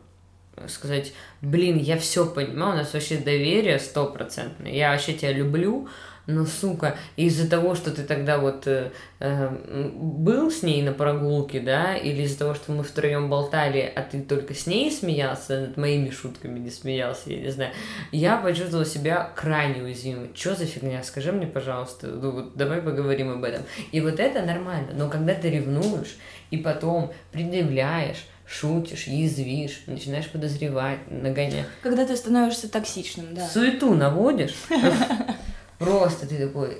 сказать, 0.67 1.13
блин, 1.41 1.77
я 1.77 1.97
все 1.97 2.25
понимаю, 2.25 2.73
у 2.73 2.77
нас 2.77 2.93
вообще 2.93 3.17
доверие 3.17 3.79
стопроцентное, 3.79 4.71
я 4.71 4.91
вообще 4.91 5.13
тебя 5.13 5.31
люблю, 5.31 5.87
но, 6.29 6.45
сука, 6.45 6.95
из-за 7.15 7.49
того, 7.49 7.75
что 7.75 7.91
ты 7.91 8.03
тогда 8.03 8.37
вот 8.37 8.67
э, 8.67 8.91
э, 9.19 9.49
был 9.95 10.51
с 10.51 10.63
ней 10.63 10.81
на 10.83 10.93
прогулке, 10.93 11.59
да, 11.59 11.95
или 11.95 12.21
из-за 12.21 12.39
того, 12.39 12.53
что 12.53 12.71
мы 12.71 12.83
втроем 12.83 13.29
болтали, 13.29 13.91
а 13.95 14.01
ты 14.01 14.21
только 14.21 14.53
с 14.53 14.67
ней 14.67 14.91
смеялся, 14.91 15.61
над 15.61 15.77
моими 15.77 16.09
шутками 16.11 16.59
не 16.59 16.69
смеялся, 16.69 17.31
я 17.31 17.39
не 17.41 17.49
знаю, 17.49 17.71
я 18.11 18.37
почувствовала 18.37 18.85
себя 18.85 19.31
крайне 19.35 19.81
уязвимой. 19.83 20.29
Что 20.35 20.55
за 20.55 20.65
фигня? 20.65 21.03
Скажи 21.03 21.31
мне, 21.31 21.47
пожалуйста, 21.47 22.07
ну 22.07 22.31
вот 22.31 22.55
давай 22.55 22.81
поговорим 22.81 23.31
об 23.31 23.43
этом. 23.43 23.63
И 23.91 23.99
вот 23.99 24.19
это 24.19 24.43
нормально, 24.43 24.89
но 24.93 25.09
когда 25.09 25.33
ты 25.33 25.49
ревнуешь 25.49 26.17
и 26.51 26.57
потом 26.57 27.11
предъявляешь, 27.31 28.25
шутишь, 28.47 29.07
язвишь, 29.07 29.83
начинаешь 29.87 30.29
подозревать, 30.29 30.99
нагонять, 31.09 31.65
Когда 31.81 32.05
ты 32.05 32.15
становишься 32.15 32.69
токсичным, 32.69 33.33
да. 33.33 33.47
суету 33.47 33.93
наводишь, 33.93 34.55
просто 35.79 36.27
ты 36.27 36.37
такой... 36.37 36.77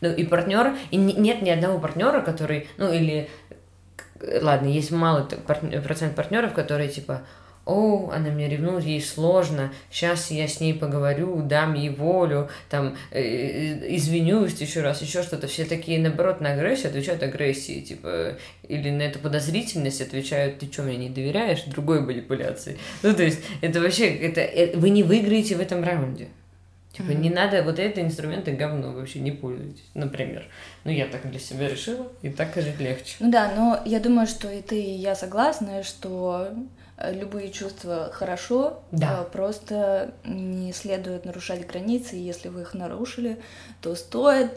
Ну, 0.00 0.10
и 0.10 0.24
партнер, 0.24 0.74
и 0.90 0.96
не- 0.96 1.12
нет 1.12 1.42
ни 1.42 1.50
одного 1.50 1.78
партнера, 1.78 2.22
который, 2.22 2.68
ну, 2.78 2.90
или, 2.90 3.28
ладно, 4.40 4.68
есть 4.68 4.90
малый 4.90 5.24
процент 5.26 6.14
партнеров, 6.14 6.54
которые, 6.54 6.88
типа, 6.88 7.22
о, 7.66 8.10
она 8.10 8.30
меня 8.30 8.48
ревнует, 8.48 8.84
ей 8.84 9.00
сложно, 9.00 9.72
сейчас 9.90 10.30
я 10.30 10.48
с 10.48 10.60
ней 10.60 10.74
поговорю, 10.74 11.42
дам 11.42 11.74
ей 11.74 11.90
волю, 11.90 12.48
там, 12.68 12.96
э, 13.10 13.20
э, 13.20 13.96
извинюсь 13.96 14.58
еще 14.60 14.80
раз, 14.80 15.02
еще 15.02 15.22
что-то. 15.22 15.46
Все 15.46 15.64
такие, 15.64 16.00
наоборот, 16.00 16.40
на 16.40 16.52
агрессию 16.52 16.88
отвечают 16.88 17.22
агрессией, 17.22 17.82
типа, 17.82 18.38
или 18.66 18.90
на 18.90 19.02
эту 19.02 19.18
подозрительность 19.18 20.00
отвечают, 20.00 20.58
ты 20.58 20.72
что, 20.72 20.82
мне 20.82 20.96
не 20.96 21.10
доверяешь, 21.10 21.64
другой 21.64 22.00
манипуляции. 22.00 22.78
Ну, 23.02 23.14
то 23.14 23.22
есть, 23.22 23.40
это 23.60 23.80
вообще, 23.80 24.08
это, 24.08 24.40
э, 24.40 24.76
вы 24.76 24.90
не 24.90 25.02
выиграете 25.02 25.56
в 25.56 25.60
этом 25.60 25.84
раунде. 25.84 26.28
Типа, 26.92 27.10
не 27.12 27.30
надо, 27.30 27.62
вот 27.62 27.78
это 27.78 28.00
инструменты 28.00 28.50
говно, 28.52 28.92
вообще 28.92 29.20
не 29.20 29.30
пользуйтесь, 29.30 29.84
например. 29.94 30.46
Ну, 30.84 30.90
я 30.90 31.06
так 31.06 31.30
для 31.30 31.38
себя 31.38 31.68
решила, 31.68 32.08
и 32.22 32.30
так 32.30 32.54
жить 32.56 32.80
легче. 32.80 33.16
Ну 33.20 33.30
да, 33.30 33.52
но 33.54 33.80
я 33.84 34.00
думаю, 34.00 34.26
что 34.26 34.50
и 34.50 34.60
ты, 34.60 34.80
и 34.80 34.90
я 34.96 35.14
согласны, 35.14 35.84
что 35.84 36.48
э, 36.96 37.14
любые 37.14 37.50
чувства 37.52 38.10
хорошо, 38.12 38.82
Да. 38.90 39.20
э, 39.22 39.30
просто 39.32 40.12
не 40.24 40.72
следует 40.72 41.24
нарушать 41.24 41.64
границы, 41.66 42.16
и 42.16 42.22
если 42.22 42.48
вы 42.48 42.62
их 42.62 42.74
нарушили, 42.74 43.40
то 43.80 43.94
стоит 43.94 44.50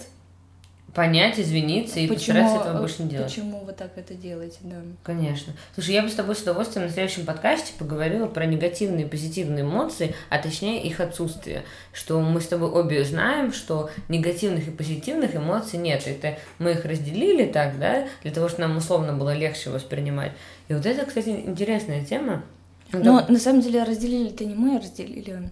понять, 0.94 1.40
извиниться 1.40 2.00
и 2.00 2.08
Почему, 2.08 2.38
постараться 2.40 2.70
этого 2.70 2.80
больше 2.80 3.04
не 3.04 3.10
делать. 3.10 3.28
Почему 3.28 3.60
вы 3.66 3.74
так 3.74 3.92
это 3.96 4.14
делаете, 4.14 4.58
да? 4.62 4.76
Конечно. 5.04 5.54
Слушай, 5.74 5.96
я 5.96 6.04
бы 6.04 6.10
с 6.10 6.14
тобой 6.14 6.36
с 6.36 6.42
удовольствием 6.42 6.86
на 6.86 6.92
следующем 6.92 7.26
подкасте 7.26 7.74
поговорила 7.78 8.28
про 8.28 8.46
негативные 8.46 9.06
и 9.06 9.10
позитивные 9.10 9.64
эмоции, 9.64 10.16
а 10.30 10.38
точнее 10.38 10.84
их 10.84 11.00
отсутствие. 11.00 11.64
Что 11.92 12.20
мы 12.22 12.42
с 12.42 12.48
тобой 12.48 12.70
обе 12.70 13.04
знаем, 13.04 13.54
что 13.54 13.90
негативных 14.08 14.68
и 14.68 14.72
позитивных 14.72 15.36
эмоций 15.36 15.80
нет. 15.80 16.04
Это 16.06 16.38
мы 16.60 16.72
их 16.72 16.86
разделили 16.86 17.46
так, 17.46 17.80
да, 17.80 18.08
для 18.22 18.32
того, 18.32 18.48
чтобы 18.48 18.68
нам 18.68 18.78
условно 18.78 19.14
было 19.14 19.36
легче 19.36 19.72
воспринимать. 19.72 20.34
И 20.68 20.74
вот 20.74 20.86
это, 20.86 21.06
кстати, 21.06 21.30
интересная 21.30 22.06
тема. 22.06 22.44
Но 22.92 23.22
да. 23.22 23.26
на 23.28 23.40
самом 23.40 23.62
деле 23.62 23.84
разделили-то 23.84 24.46
не 24.46 24.54
мы, 24.54 24.78
а 24.78 24.80
разделили 24.80 25.50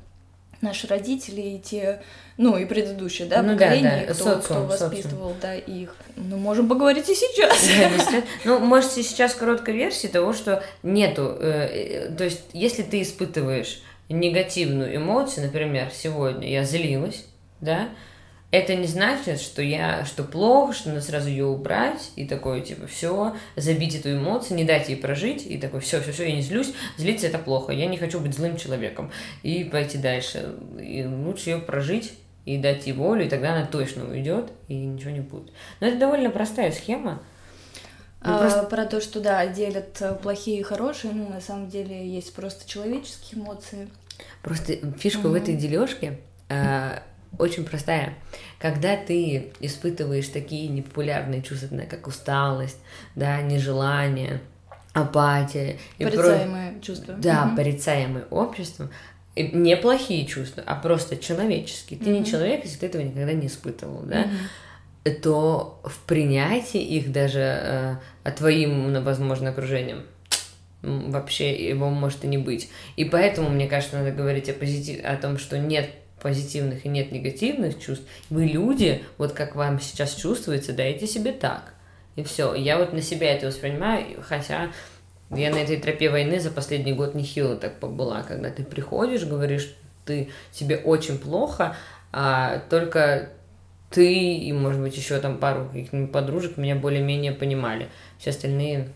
наши 0.62 0.88
родители 0.88 1.42
и 1.42 1.60
те, 1.60 2.02
ну 2.38 2.58
и 2.58 2.66
предыдущие, 2.66 3.28
да, 3.28 3.42
ну, 3.42 3.54
поколения, 3.54 4.06
да, 4.08 4.08
да. 4.08 4.14
кто, 4.14 4.24
социум, 4.24 4.42
кто 4.42 4.66
воспитывал, 4.66 5.34
социум. 5.34 5.36
да, 5.42 5.56
их. 5.56 5.96
Ну, 6.16 6.38
можем 6.38 6.68
поговорить 6.68 7.10
и 7.10 7.16
сейчас. 7.16 7.68
Да, 8.12 8.24
ну, 8.46 8.60
может, 8.60 8.92
сейчас 8.92 9.34
короткая 9.34 9.76
версия 9.76 10.08
того, 10.08 10.34
что 10.34 10.64
нету, 10.84 11.36
э, 11.40 12.08
э, 12.10 12.16
то 12.16 12.24
есть, 12.24 12.42
если 12.54 12.84
ты 12.84 13.02
испытываешь 13.02 13.82
негативную 14.10 14.96
эмоцию, 14.96 15.46
например, 15.46 15.90
сегодня 15.94 16.50
я 16.50 16.64
злилась, 16.64 17.26
да, 17.60 17.90
это 18.52 18.76
не 18.76 18.86
значит, 18.86 19.40
что 19.40 19.62
я, 19.62 20.04
что 20.04 20.24
плохо, 20.24 20.74
что 20.74 20.90
надо 20.90 21.02
сразу 21.02 21.30
ее 21.30 21.46
убрать 21.46 22.12
и 22.18 22.26
такое, 22.26 22.60
типа, 22.60 22.86
все, 22.86 23.34
забить 23.56 23.96
эту 23.96 24.12
эмоцию, 24.12 24.58
не 24.58 24.66
дать 24.66 24.90
ей 24.90 24.98
прожить, 24.98 25.46
и 25.46 25.58
такой, 25.58 25.80
все, 25.80 26.02
все, 26.02 26.12
все, 26.12 26.28
я 26.28 26.36
не 26.36 26.42
злюсь, 26.42 26.74
злиться 26.98 27.28
это 27.28 27.38
плохо, 27.38 27.72
я 27.72 27.86
не 27.88 27.98
хочу 27.98 28.20
быть 28.20 28.36
злым 28.36 28.58
человеком, 28.58 29.10
и 29.42 29.64
пойти 29.64 29.98
дальше. 29.98 30.56
И 30.80 31.06
лучше 31.06 31.52
ее 31.52 31.58
прожить 31.60 32.14
и 32.46 32.58
дать 32.58 32.88
ей 32.88 32.94
волю, 32.94 33.26
и 33.26 33.30
тогда 33.30 33.54
она 33.56 33.66
точно 33.66 34.10
уйдет, 34.10 34.52
и 34.68 34.76
ничего 34.76 35.12
не 35.12 35.22
будет. 35.22 35.52
Но 35.80 35.88
это 35.88 35.98
довольно 35.98 36.30
простая 36.30 36.72
схема. 36.74 37.22
Ну, 38.24 38.36
а, 38.36 38.40
просто... 38.40 38.64
Про 38.64 38.86
то, 38.86 39.00
что, 39.00 39.22
да, 39.22 39.48
делят 39.48 40.02
плохие 40.22 40.60
и 40.60 40.64
хорошие, 40.64 41.14
ну, 41.14 41.30
на 41.30 41.40
самом 41.40 41.70
деле, 41.70 42.06
есть 42.06 42.34
просто 42.34 42.68
человеческие 42.68 43.42
эмоции. 43.42 43.88
Просто 44.42 44.76
фишка 44.98 45.22
mm-hmm. 45.22 45.30
в 45.30 45.34
этой 45.36 45.56
дележке 45.56 46.20
э, 46.50 47.00
очень 47.38 47.66
простая. 47.66 48.14
Когда 48.60 48.96
ты 48.96 49.52
испытываешь 49.60 50.28
такие 50.28 50.68
непопулярные 50.68 51.42
чувства, 51.42 51.70
как 51.90 52.08
усталость, 52.08 52.78
да, 53.16 53.42
нежелание, 53.42 54.42
апатия. 54.94 55.78
Порицаемые 55.98 56.74
про... 56.74 56.82
чувства. 56.82 57.14
Да, 57.16 57.46
угу. 57.48 57.58
порицаемые 57.58 58.26
обществом. 58.30 58.90
Неплохие 59.36 60.26
чувства, 60.26 60.62
а 60.66 60.76
просто 60.76 61.18
человеческие. 61.18 62.00
Ты 62.00 62.12
угу. 62.12 62.20
не 62.20 62.26
человек, 62.26 62.64
если 62.64 62.80
ты 62.80 62.86
этого 62.88 63.02
никогда 63.02 63.34
не 63.34 63.48
испытывал, 63.48 64.02
да? 64.04 64.22
Угу. 65.04 65.16
То 65.24 65.82
в 65.84 66.00
принятии 66.06 66.82
их 66.82 67.12
даже 67.12 67.40
э, 68.24 68.32
твоим, 68.36 69.04
возможно, 69.04 69.50
окружением 69.50 70.04
вообще 70.84 71.68
его 71.70 71.90
может 71.90 72.24
и 72.24 72.28
не 72.28 72.38
быть. 72.38 72.70
И 72.96 73.06
поэтому, 73.06 73.50
мне 73.50 73.68
кажется, 73.68 73.98
надо 73.98 74.12
говорить 74.12 74.50
о, 74.50 74.54
позитив... 74.54 75.04
о 75.04 75.16
том, 75.16 75.38
что 75.38 75.58
нет 75.58 75.92
позитивных 76.22 76.86
и 76.86 76.90
нет 76.90 77.12
негативных 77.12 77.80
чувств, 77.80 78.06
вы 78.30 78.46
люди, 78.46 79.04
вот 79.18 79.34
как 79.34 79.56
вам 79.56 79.80
сейчас 79.80 80.16
чувствуется, 80.16 80.74
дайте 80.74 81.08
себе 81.08 81.32
так. 81.32 81.74
И 82.16 82.24
все. 82.24 82.54
Я 82.54 82.78
вот 82.78 82.94
на 82.94 83.02
себя 83.02 83.34
это 83.34 83.48
воспринимаю, 83.48 84.22
хотя 84.22 84.72
я 85.30 85.50
на 85.50 85.58
этой 85.58 85.78
тропе 85.78 86.10
войны 86.10 86.40
за 86.40 86.52
последний 86.52 86.94
год 86.94 87.16
нехило 87.16 87.56
так 87.56 87.80
побыла, 87.80 88.24
когда 88.28 88.50
ты 88.50 88.64
приходишь, 88.64 89.24
говоришь, 89.24 89.74
ты 90.06 90.30
тебе 90.52 90.78
очень 90.78 91.18
плохо, 91.18 91.76
а 92.12 92.60
только 92.70 93.30
ты 93.90 94.36
и, 94.36 94.52
может 94.52 94.82
быть, 94.82 94.96
еще 94.96 95.20
там 95.20 95.38
пару 95.38 95.66
каких-нибудь 95.68 96.12
подружек 96.12 96.58
меня 96.58 96.76
более-менее 96.76 97.32
понимали. 97.32 97.90
Все 98.18 98.32
остальные 98.32 98.90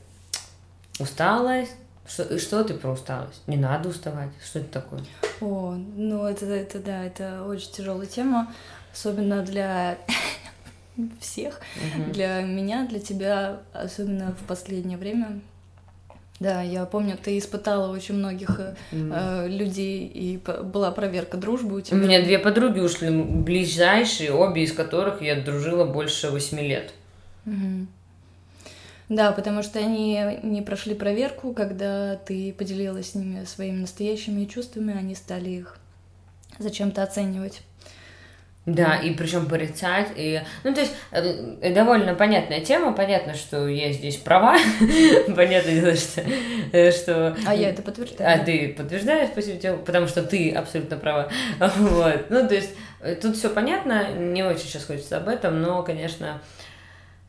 усталость, 0.99 1.75
что, 2.07 2.37
что 2.37 2.63
ты 2.63 2.73
про 2.75 2.91
усталость? 2.91 3.41
Не 3.47 3.57
надо 3.57 3.89
уставать. 3.89 4.29
Что 4.43 4.59
это 4.59 4.69
такое? 4.81 5.01
О, 5.41 5.75
ну 5.95 6.25
это, 6.25 6.45
это 6.45 6.79
да, 6.79 7.03
это 7.03 7.43
очень 7.45 7.71
тяжелая 7.71 8.05
тема, 8.05 8.53
особенно 8.93 9.41
для 9.41 9.97
всех, 11.19 11.59
угу. 11.75 12.11
для 12.11 12.41
меня, 12.41 12.87
для 12.87 12.99
тебя, 12.99 13.59
особенно 13.73 14.33
в 14.33 14.47
последнее 14.47 14.97
время. 14.97 15.41
Да, 16.39 16.61
я 16.61 16.85
помню, 16.85 17.17
ты 17.21 17.37
испытала 17.37 17.91
очень 17.93 18.15
многих 18.15 18.59
mm. 18.91 19.13
э, 19.13 19.47
людей, 19.47 20.05
и 20.05 20.37
была 20.37 20.91
проверка 20.91 21.37
дружбы 21.37 21.77
у 21.77 21.81
тебя. 21.81 21.95
У 21.95 21.99
меня 21.99 22.21
две 22.21 22.39
подруги 22.39 22.79
ушли, 22.79 23.09
ближайшие, 23.09 24.33
обе 24.33 24.63
из 24.63 24.73
которых 24.73 25.21
я 25.21 25.39
дружила 25.41 25.85
больше 25.85 26.31
восьми 26.31 26.67
лет. 26.67 26.91
Да, 29.09 29.31
потому 29.31 29.61
что 29.61 29.79
они 29.79 30.39
не 30.41 30.61
прошли 30.61 30.95
проверку, 30.95 31.53
когда 31.53 32.15
ты 32.15 32.53
поделилась 32.53 33.11
с 33.11 33.15
ними 33.15 33.45
своими 33.45 33.81
настоящими 33.81 34.45
чувствами, 34.45 34.97
они 34.97 35.13
стали 35.13 35.49
их 35.49 35.77
зачем-то 36.57 37.03
оценивать. 37.03 37.61
Да, 38.65 38.95
и 38.95 39.13
причем 39.13 39.45
порицать. 39.45 40.07
И... 40.15 40.41
Ну, 40.63 40.73
то 40.73 40.81
есть, 40.81 40.93
э, 41.11 41.71
довольно 41.71 42.15
понятная 42.15 42.61
тема. 42.61 42.93
Понятно, 42.93 43.35
что 43.35 43.67
я 43.67 43.91
здесь 43.91 44.17
права. 44.17 44.57
Понятно 45.35 45.71
дело, 45.71 45.95
что, 45.95 46.23
э, 46.71 46.91
что... 46.91 47.37
А 47.45 47.53
я 47.53 47.69
это 47.69 47.83
подтверждаю. 47.83 48.41
А 48.41 48.43
ты 48.43 48.73
подтверждаешь, 48.75 49.29
спасибо 49.29 49.77
потому 49.77 50.07
что 50.07 50.23
ты 50.23 50.51
абсолютно 50.51 50.97
права. 50.97 51.29
Вот. 51.59 52.25
Ну, 52.29 52.47
то 52.47 52.55
есть, 52.55 52.71
э, 53.01 53.13
тут 53.13 53.37
все 53.37 53.51
понятно. 53.51 54.13
Не 54.13 54.41
очень 54.43 54.65
сейчас 54.65 54.85
хочется 54.85 55.17
об 55.17 55.27
этом, 55.27 55.61
но, 55.61 55.83
конечно, 55.83 56.41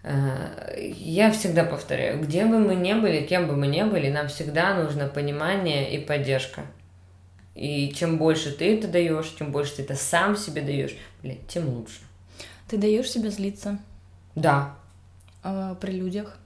я 0.07 1.32
всегда 1.32 1.64
повторяю, 1.64 2.20
где 2.20 2.44
бы 2.44 2.59
мы 2.59 2.76
ни 2.76 2.92
были, 2.94 3.26
кем 3.26 3.48
бы 3.48 3.57
мы 3.57 3.66
ни 3.66 3.82
были, 3.82 4.09
нам 4.09 4.28
всегда 4.28 4.74
нужно 4.74 5.09
понимание 5.09 5.92
и 5.92 5.98
поддержка. 5.98 6.62
И 7.57 7.92
чем 7.92 8.18
больше 8.18 8.52
ты 8.52 8.76
это 8.76 8.86
даешь, 8.86 9.34
чем 9.38 9.50
больше 9.50 9.76
ты 9.76 9.82
это 9.82 9.94
сам 9.94 10.36
себе 10.36 10.62
даешь, 10.62 10.94
блин, 11.22 11.38
тем 11.48 11.68
лучше. 11.68 12.00
Ты 12.68 12.76
даешь 12.76 13.11
себе 13.11 13.30
злиться? 13.30 13.78
Да. 14.34 14.74
А, 15.42 15.74
при 15.76 15.92
людях? 15.92 16.36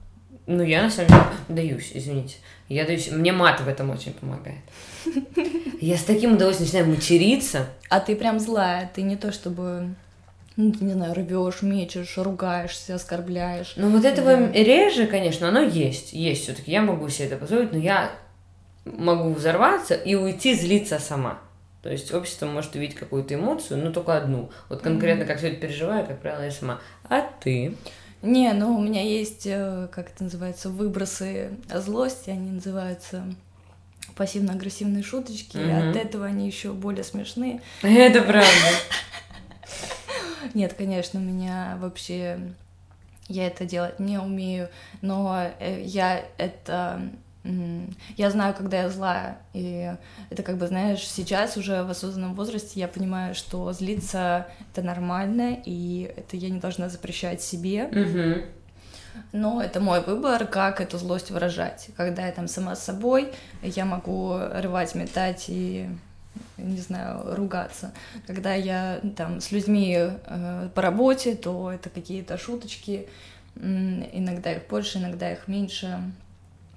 Ну, 0.47 0.63
я 0.63 0.83
на 0.83 0.89
самом 0.89 1.09
деле 1.09 1.23
даюсь, 1.49 1.91
извините. 1.93 2.37
Я 2.67 2.85
даюсь. 2.85 3.11
Мне 3.11 3.31
мат 3.31 3.61
в 3.61 3.67
этом 3.67 3.89
очень 3.89 4.13
помогает. 4.13 4.61
Я 5.81 5.97
с 5.97 6.03
таким 6.03 6.33
удовольствием 6.33 6.67
начинаю 6.67 6.95
материться. 6.95 7.67
А 7.89 7.99
ты 7.99 8.15
прям 8.15 8.39
злая, 8.39 8.89
ты 8.93 9.01
не 9.01 9.17
то 9.17 9.31
чтобы 9.31 9.95
ну, 10.57 10.71
ты, 10.71 10.83
не 10.83 10.93
знаю, 10.93 11.13
рвешь, 11.13 11.61
мечешь, 11.61 12.17
ругаешься, 12.17 12.95
оскорбляешь. 12.95 13.73
Ну, 13.77 13.89
вот 13.89 14.03
этого 14.03 14.35
да. 14.35 14.51
реже, 14.51 15.07
конечно, 15.07 15.47
оно 15.47 15.61
есть. 15.61 16.13
Есть 16.13 16.43
все-таки. 16.43 16.71
Я 16.71 16.81
могу 16.81 17.07
себе 17.09 17.27
это 17.27 17.37
позволить, 17.37 17.71
но 17.71 17.77
я 17.77 18.11
могу 18.85 19.33
взорваться 19.33 19.95
и 19.95 20.15
уйти 20.15 20.53
злиться 20.53 20.99
сама. 20.99 21.39
То 21.81 21.89
есть 21.89 22.13
общество 22.13 22.45
может 22.45 22.75
увидеть 22.75 22.95
какую-то 22.95 23.33
эмоцию, 23.33 23.83
но 23.83 23.91
только 23.91 24.15
одну. 24.15 24.51
Вот 24.69 24.81
конкретно, 24.81 25.23
mm-hmm. 25.23 25.27
как 25.27 25.37
все 25.37 25.47
это 25.49 25.61
переживаю, 25.61 26.05
как 26.05 26.19
правило, 26.19 26.43
я 26.43 26.51
сама. 26.51 26.79
А 27.09 27.21
ты? 27.21 27.75
Не, 28.21 28.53
ну 28.53 28.77
у 28.77 28.81
меня 28.81 29.01
есть, 29.01 29.47
э, 29.47 29.87
как 29.91 30.11
это 30.11 30.25
называется, 30.25 30.69
выбросы 30.69 31.51
злости, 31.73 32.29
они 32.29 32.51
называются 32.51 33.23
пассивно-агрессивные 34.15 35.03
шуточки, 35.03 35.57
mm-hmm. 35.57 35.87
и 35.87 35.89
от 35.89 35.95
этого 35.95 36.25
они 36.25 36.45
еще 36.45 36.71
более 36.71 37.03
смешные. 37.03 37.61
Это 37.81 38.21
правда. 38.21 38.45
Нет, 40.53 40.73
конечно, 40.73 41.19
у 41.19 41.23
меня 41.23 41.77
вообще 41.79 42.39
я 43.27 43.47
это 43.47 43.65
делать 43.65 43.99
не 43.99 44.17
умею, 44.17 44.69
но 45.01 45.51
э, 45.59 45.81
я 45.83 46.23
это 46.37 47.01
я 48.17 48.29
знаю, 48.29 48.53
когда 48.53 48.83
я 48.83 48.89
злая, 48.89 49.39
и 49.53 49.91
это 50.29 50.43
как 50.43 50.57
бы, 50.57 50.67
знаешь, 50.67 50.99
сейчас 50.99 51.57
уже 51.57 51.83
в 51.83 51.89
осознанном 51.89 52.35
возрасте 52.35 52.79
я 52.79 52.87
понимаю, 52.87 53.33
что 53.33 53.73
злиться 53.73 54.47
это 54.71 54.85
нормально, 54.85 55.57
и 55.65 56.13
это 56.15 56.37
я 56.37 56.49
не 56.49 56.59
должна 56.59 56.87
запрещать 56.87 57.41
себе. 57.41 57.89
Но 59.33 59.61
это 59.61 59.79
мой 59.79 60.01
выбор, 60.01 60.45
как 60.45 60.81
эту 60.81 60.97
злость 60.97 61.31
выражать. 61.31 61.89
Когда 61.97 62.27
я 62.27 62.31
там 62.31 62.47
сама 62.47 62.75
с 62.75 62.83
собой, 62.83 63.33
я 63.63 63.85
могу 63.85 64.37
рвать, 64.37 64.93
метать 64.93 65.45
и 65.47 65.89
не 66.57 66.79
знаю, 66.79 67.35
ругаться. 67.35 67.93
Когда 68.27 68.53
я 68.53 69.01
там 69.17 69.41
с 69.41 69.51
людьми 69.51 69.97
э, 69.97 70.69
по 70.73 70.81
работе, 70.81 71.35
то 71.35 71.71
это 71.71 71.89
какие-то 71.89 72.37
шуточки, 72.37 73.07
иногда 73.55 74.53
их 74.53 74.67
больше, 74.67 74.99
иногда 74.99 75.31
их 75.31 75.47
меньше. 75.47 75.99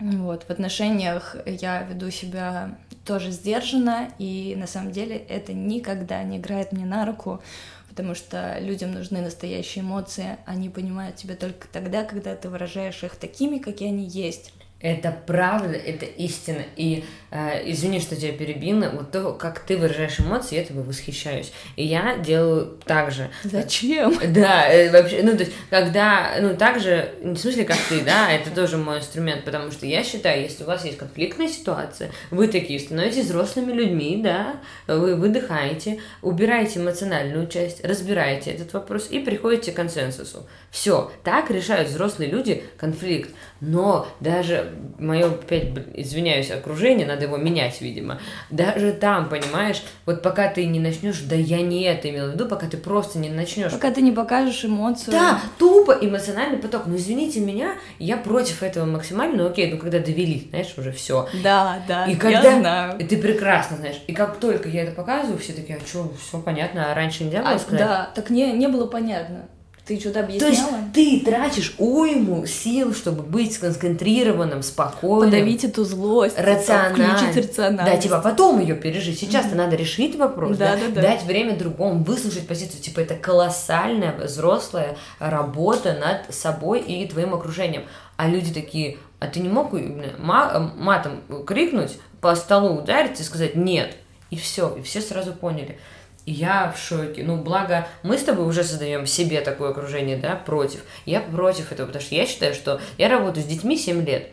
Вот, 0.00 0.44
в 0.44 0.50
отношениях 0.50 1.36
я 1.46 1.82
веду 1.82 2.10
себя 2.10 2.76
тоже 3.04 3.30
сдержанно, 3.30 4.10
и 4.18 4.54
на 4.58 4.66
самом 4.66 4.90
деле 4.90 5.16
это 5.16 5.52
никогда 5.52 6.22
не 6.24 6.38
играет 6.38 6.72
мне 6.72 6.84
на 6.84 7.06
руку, 7.06 7.40
потому 7.88 8.14
что 8.14 8.58
людям 8.58 8.92
нужны 8.92 9.20
настоящие 9.20 9.84
эмоции, 9.84 10.36
они 10.46 10.68
понимают 10.68 11.16
тебя 11.16 11.36
только 11.36 11.68
тогда, 11.68 12.02
когда 12.02 12.34
ты 12.34 12.48
выражаешь 12.48 13.04
их 13.04 13.14
такими, 13.16 13.58
какие 13.58 13.88
они 13.88 14.04
есть. 14.04 14.52
Это 14.84 15.16
правда, 15.26 15.78
это 15.78 16.04
истина. 16.04 16.62
И 16.76 17.04
э, 17.30 17.70
извини, 17.70 18.00
что 18.00 18.16
тебя 18.16 18.32
перебила, 18.32 18.90
вот 18.90 19.12
то, 19.12 19.32
как 19.32 19.60
ты 19.60 19.78
выражаешь 19.78 20.20
эмоции, 20.20 20.56
я 20.56 20.64
тобой 20.64 20.82
восхищаюсь. 20.82 21.54
И 21.76 21.86
я 21.86 22.18
делаю 22.18 22.78
так 22.84 23.10
же. 23.10 23.30
Зачем? 23.44 24.14
Да, 24.34 24.68
э, 24.68 24.90
вообще, 24.90 25.22
ну, 25.22 25.32
то 25.32 25.44
есть, 25.44 25.52
когда, 25.70 26.34
ну, 26.38 26.54
так 26.54 26.80
же, 26.80 27.14
не 27.22 27.34
в 27.34 27.38
смысле, 27.38 27.64
как 27.64 27.78
ты, 27.88 28.02
да, 28.02 28.30
это 28.30 28.50
тоже 28.50 28.76
мой 28.76 28.98
инструмент, 28.98 29.46
потому 29.46 29.70
что 29.70 29.86
я 29.86 30.04
считаю, 30.04 30.42
если 30.42 30.64
у 30.64 30.66
вас 30.66 30.84
есть 30.84 30.98
конфликтная 30.98 31.48
ситуация, 31.48 32.10
вы 32.30 32.46
такие 32.48 32.78
становитесь 32.78 33.24
взрослыми 33.24 33.72
людьми, 33.72 34.20
да, 34.22 34.56
вы 34.86 35.16
выдыхаете, 35.16 35.98
убираете 36.20 36.80
эмоциональную 36.80 37.46
часть, 37.46 37.82
разбираете 37.82 38.50
этот 38.50 38.74
вопрос 38.74 39.08
и 39.10 39.18
приходите 39.18 39.72
к 39.72 39.76
консенсусу. 39.76 40.46
Все, 40.70 41.10
так 41.22 41.50
решают 41.50 41.88
взрослые 41.88 42.30
люди 42.30 42.64
конфликт. 42.76 43.30
Но 43.66 44.06
даже 44.20 44.72
мое, 44.98 45.26
опять, 45.26 45.68
извиняюсь, 45.94 46.50
окружение, 46.50 47.06
надо 47.06 47.24
его 47.24 47.36
менять, 47.36 47.80
видимо. 47.80 48.18
Даже 48.50 48.92
там, 48.92 49.28
понимаешь, 49.28 49.82
вот 50.04 50.22
пока 50.22 50.48
ты 50.48 50.66
не 50.66 50.80
начнешь, 50.80 51.20
да 51.20 51.34
я 51.34 51.60
не 51.62 51.82
это 51.84 52.10
имел 52.10 52.30
в 52.30 52.34
виду, 52.34 52.46
пока 52.46 52.66
ты 52.66 52.76
просто 52.76 53.18
не 53.18 53.30
начнешь. 53.30 53.72
Пока 53.72 53.90
ты 53.90 54.02
не 54.02 54.12
покажешь 54.12 54.64
эмоцию. 54.64 55.12
Да, 55.12 55.40
тупо 55.58 55.96
эмоциональный 56.00 56.58
поток. 56.58 56.82
Ну 56.86 56.96
извините 56.96 57.40
меня, 57.40 57.74
я 57.98 58.16
против 58.16 58.62
этого 58.62 58.84
максимально, 58.84 59.44
ну 59.44 59.48
окей, 59.48 59.70
ну 59.72 59.78
когда 59.78 59.98
довели, 59.98 60.46
знаешь, 60.50 60.74
уже 60.76 60.92
все. 60.92 61.28
Да, 61.42 61.82
да. 61.88 62.06
И 62.06 62.16
когда 62.16 62.52
я 62.52 62.58
знаю. 62.60 62.98
И 62.98 63.04
ты 63.04 63.16
прекрасно 63.16 63.76
знаешь. 63.78 64.02
И 64.06 64.12
как 64.12 64.36
только 64.36 64.68
я 64.68 64.82
это 64.82 64.92
показываю, 64.92 65.38
все 65.38 65.52
такие, 65.52 65.78
а 65.82 65.86
что, 65.86 66.12
все 66.20 66.40
понятно, 66.40 66.92
а 66.92 66.94
раньше 66.94 67.24
нельзя 67.24 67.40
было 67.40 67.52
А, 67.52 67.58
сказать? 67.58 67.80
да, 67.80 68.10
так 68.14 68.30
не, 68.30 68.52
не 68.52 68.68
было 68.68 68.86
понятно. 68.86 69.46
Ты 69.86 70.00
что-то 70.00 70.22
То 70.22 70.32
есть 70.32 70.42
объясняла? 70.62 70.78
ты 70.94 71.20
тратишь 71.20 71.74
уйму 71.76 72.46
сил, 72.46 72.94
чтобы 72.94 73.22
быть 73.22 73.52
сконцентрированным, 73.52 74.62
спокойным. 74.62 75.30
Подавить 75.30 75.64
эту 75.64 75.84
злость, 75.84 76.38
рационально. 76.38 77.16
включить 77.18 77.36
рациональность. 77.48 77.96
Да, 77.96 78.00
типа 78.00 78.20
потом 78.20 78.60
ее 78.60 78.76
пережить. 78.76 79.18
Сейчас-то 79.18 79.54
надо 79.54 79.76
решить 79.76 80.16
вопрос, 80.16 80.56
Да, 80.56 80.74
да, 80.74 80.80
да, 80.88 80.88
да. 80.94 81.02
дать 81.02 81.24
время 81.24 81.54
другому, 81.56 82.02
выслушать 82.02 82.46
позицию. 82.48 82.80
Типа 82.80 83.00
это 83.00 83.14
колоссальная 83.14 84.16
взрослая 84.16 84.96
работа 85.18 85.92
над 85.94 86.34
собой 86.34 86.80
и 86.80 87.06
твоим 87.06 87.34
окружением. 87.34 87.82
А 88.16 88.26
люди 88.28 88.54
такие, 88.54 88.96
а 89.20 89.26
ты 89.26 89.40
не 89.40 89.48
мог 89.48 89.74
э, 89.74 90.12
ма- 90.18 90.72
матом 90.76 91.20
крикнуть, 91.46 91.98
по 92.22 92.34
столу 92.36 92.78
ударить 92.78 93.20
и 93.20 93.22
сказать 93.22 93.54
нет. 93.54 93.94
И 94.30 94.36
все, 94.36 94.74
и 94.78 94.82
все 94.82 95.00
сразу 95.02 95.32
поняли. 95.32 95.78
И 96.26 96.32
я 96.32 96.72
в 96.72 96.78
шоке. 96.78 97.22
Ну, 97.22 97.36
благо, 97.36 97.86
мы 98.02 98.16
с 98.16 98.22
тобой 98.22 98.46
уже 98.46 98.64
создаем 98.64 99.06
себе 99.06 99.40
такое 99.40 99.70
окружение, 99.70 100.16
да, 100.16 100.36
против. 100.36 100.80
Я 101.04 101.20
против 101.20 101.70
этого, 101.70 101.86
потому 101.86 102.02
что 102.02 102.14
я 102.14 102.26
считаю, 102.26 102.54
что 102.54 102.80
я 102.96 103.08
работаю 103.08 103.44
с 103.44 103.48
детьми 103.48 103.76
7 103.76 104.04
лет. 104.04 104.28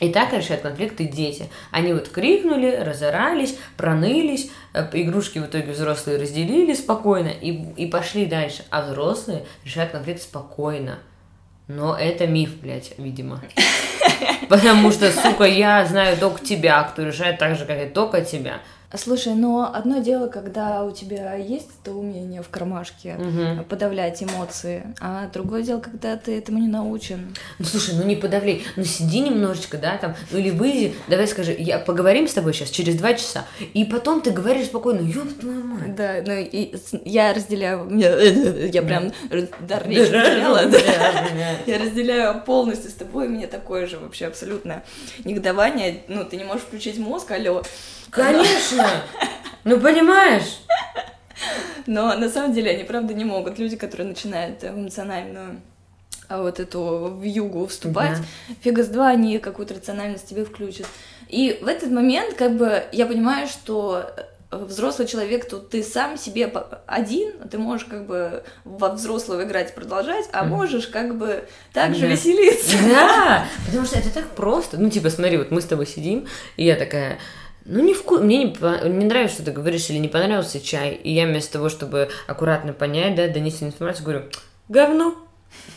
И 0.00 0.10
так 0.10 0.32
решают 0.32 0.62
конфликты 0.62 1.04
дети. 1.04 1.48
Они 1.70 1.92
вот 1.92 2.08
крикнули, 2.08 2.76
разорались, 2.76 3.56
пронылись, 3.76 4.50
э, 4.74 4.88
игрушки 4.94 5.38
в 5.38 5.46
итоге 5.46 5.72
взрослые 5.72 6.18
разделили 6.18 6.74
спокойно 6.74 7.28
и, 7.28 7.72
и 7.76 7.86
пошли 7.86 8.26
дальше. 8.26 8.64
А 8.70 8.82
взрослые 8.82 9.44
решают 9.64 9.92
конфликт 9.92 10.22
спокойно. 10.22 10.98
Но 11.68 11.96
это 11.96 12.26
миф, 12.26 12.56
блядь, 12.60 12.92
видимо. 12.98 13.40
Потому 14.48 14.90
что, 14.90 15.10
сука, 15.12 15.44
я 15.44 15.84
знаю 15.86 16.16
только 16.16 16.44
тебя, 16.44 16.82
кто 16.82 17.02
решает 17.02 17.38
так 17.38 17.56
же, 17.56 17.64
как 17.64 17.80
и 17.80 17.88
только 17.88 18.22
тебя. 18.22 18.60
Слушай, 18.94 19.34
но 19.34 19.70
одно 19.72 19.98
дело, 19.98 20.28
когда 20.28 20.84
у 20.84 20.90
тебя 20.90 21.34
есть 21.34 21.68
это 21.82 21.92
умение 21.92 22.42
в 22.42 22.48
кармашке 22.48 23.14
Мгм. 23.14 23.64
подавлять 23.64 24.22
эмоции, 24.22 24.84
а 25.00 25.28
другое 25.32 25.62
дело, 25.62 25.80
когда 25.80 26.16
ты 26.16 26.36
этому 26.36 26.58
не 26.58 26.68
научен. 26.68 27.34
Ну 27.58 27.64
слушай, 27.64 27.94
ну 27.94 28.04
не 28.04 28.16
подавляй, 28.16 28.62
ну 28.76 28.84
сиди 28.84 29.20
немножечко, 29.20 29.78
да, 29.78 29.96
там, 29.96 30.14
ну 30.30 30.38
или 30.38 30.50
выйди, 30.50 30.94
давай 31.08 31.26
скажи, 31.26 31.54
я 31.58 31.78
поговорим 31.78 32.28
с 32.28 32.34
тобой 32.34 32.52
сейчас 32.52 32.70
через 32.70 32.96
два 32.96 33.14
часа, 33.14 33.46
и 33.72 33.84
потом 33.84 34.20
ты 34.20 34.30
говоришь 34.30 34.66
спокойно, 34.66 35.00
ёб 35.00 35.28
твою 35.40 35.64
мать. 35.64 35.94
Да, 35.94 36.16
ну 36.26 36.34
и 36.34 36.74
я 37.04 37.32
разделяю, 37.32 37.88
я 38.72 38.82
прям 38.82 39.12
дар 39.60 39.88
речи 39.88 40.06
потеряла, 40.10 40.66
да. 40.66 40.78
Я 41.66 41.78
разделяю 41.78 42.42
полностью 42.42 42.90
с 42.90 42.94
тобой, 42.94 43.26
у 43.26 43.30
меня 43.30 43.46
такое 43.46 43.86
же 43.86 43.98
вообще 43.98 44.26
абсолютно 44.26 44.82
негодование. 45.24 46.02
Ну, 46.08 46.24
ты 46.24 46.36
не 46.36 46.44
можешь 46.44 46.62
включить 46.62 46.98
мозг, 46.98 47.30
алло. 47.30 47.62
Конечно, 48.12 48.88
ну 49.64 49.80
понимаешь. 49.80 50.58
Но 51.86 52.14
на 52.14 52.28
самом 52.28 52.52
деле 52.52 52.70
они, 52.70 52.84
правда, 52.84 53.14
не 53.14 53.24
могут. 53.24 53.58
Люди, 53.58 53.76
которые 53.76 54.06
начинают 54.06 54.62
эмоциональную 54.62 55.60
а, 56.28 56.42
вот 56.42 56.60
эту 56.60 57.10
в 57.18 57.22
югу 57.22 57.66
вступать, 57.66 58.18
фига 58.62 58.84
с 58.84 58.88
два 58.88 59.08
они 59.08 59.38
какую-то 59.38 59.74
рациональность 59.74 60.28
тебе 60.28 60.44
включат. 60.44 60.86
И 61.28 61.58
в 61.62 61.66
этот 61.66 61.90
момент, 61.90 62.34
как 62.34 62.56
бы, 62.56 62.84
я 62.92 63.06
понимаю, 63.06 63.48
что 63.48 64.04
э, 64.50 64.56
взрослый 64.56 65.08
человек, 65.08 65.48
тут 65.48 65.70
ты 65.70 65.82
сам 65.82 66.18
себе 66.18 66.52
один, 66.86 67.32
ты 67.50 67.56
можешь 67.58 67.86
как 67.86 68.06
бы 68.06 68.44
во 68.64 68.90
взрослого 68.90 69.42
играть 69.44 69.74
продолжать, 69.74 70.26
а 70.32 70.44
можешь 70.44 70.86
как 70.88 71.16
бы 71.16 71.44
также 71.72 72.02
Да. 72.02 72.06
веселиться. 72.08 72.76
Да, 72.88 73.44
потому 73.66 73.86
что 73.86 73.98
это 73.98 74.10
так 74.12 74.28
просто. 74.36 74.76
Ну, 74.78 74.90
типа, 74.90 75.08
смотри, 75.10 75.38
вот 75.38 75.50
мы 75.50 75.60
с 75.62 75.64
тобой 75.64 75.86
сидим, 75.86 76.26
и 76.56 76.64
я 76.66 76.76
такая, 76.76 77.18
ну, 77.64 77.82
не 77.82 77.94
вку... 77.94 78.18
мне 78.18 78.44
не, 78.44 78.88
не 78.88 79.04
нравится, 79.04 79.36
что 79.36 79.44
ты 79.46 79.52
говоришь, 79.52 79.90
или 79.90 79.98
не 79.98 80.08
понравился 80.08 80.60
чай. 80.60 80.94
И 80.94 81.12
я 81.12 81.26
вместо 81.26 81.54
того, 81.54 81.68
чтобы 81.68 82.08
аккуратно 82.26 82.72
понять, 82.72 83.14
да, 83.14 83.28
донести 83.28 83.64
информацию, 83.64 84.04
говорю, 84.04 84.22
говно, 84.68 85.16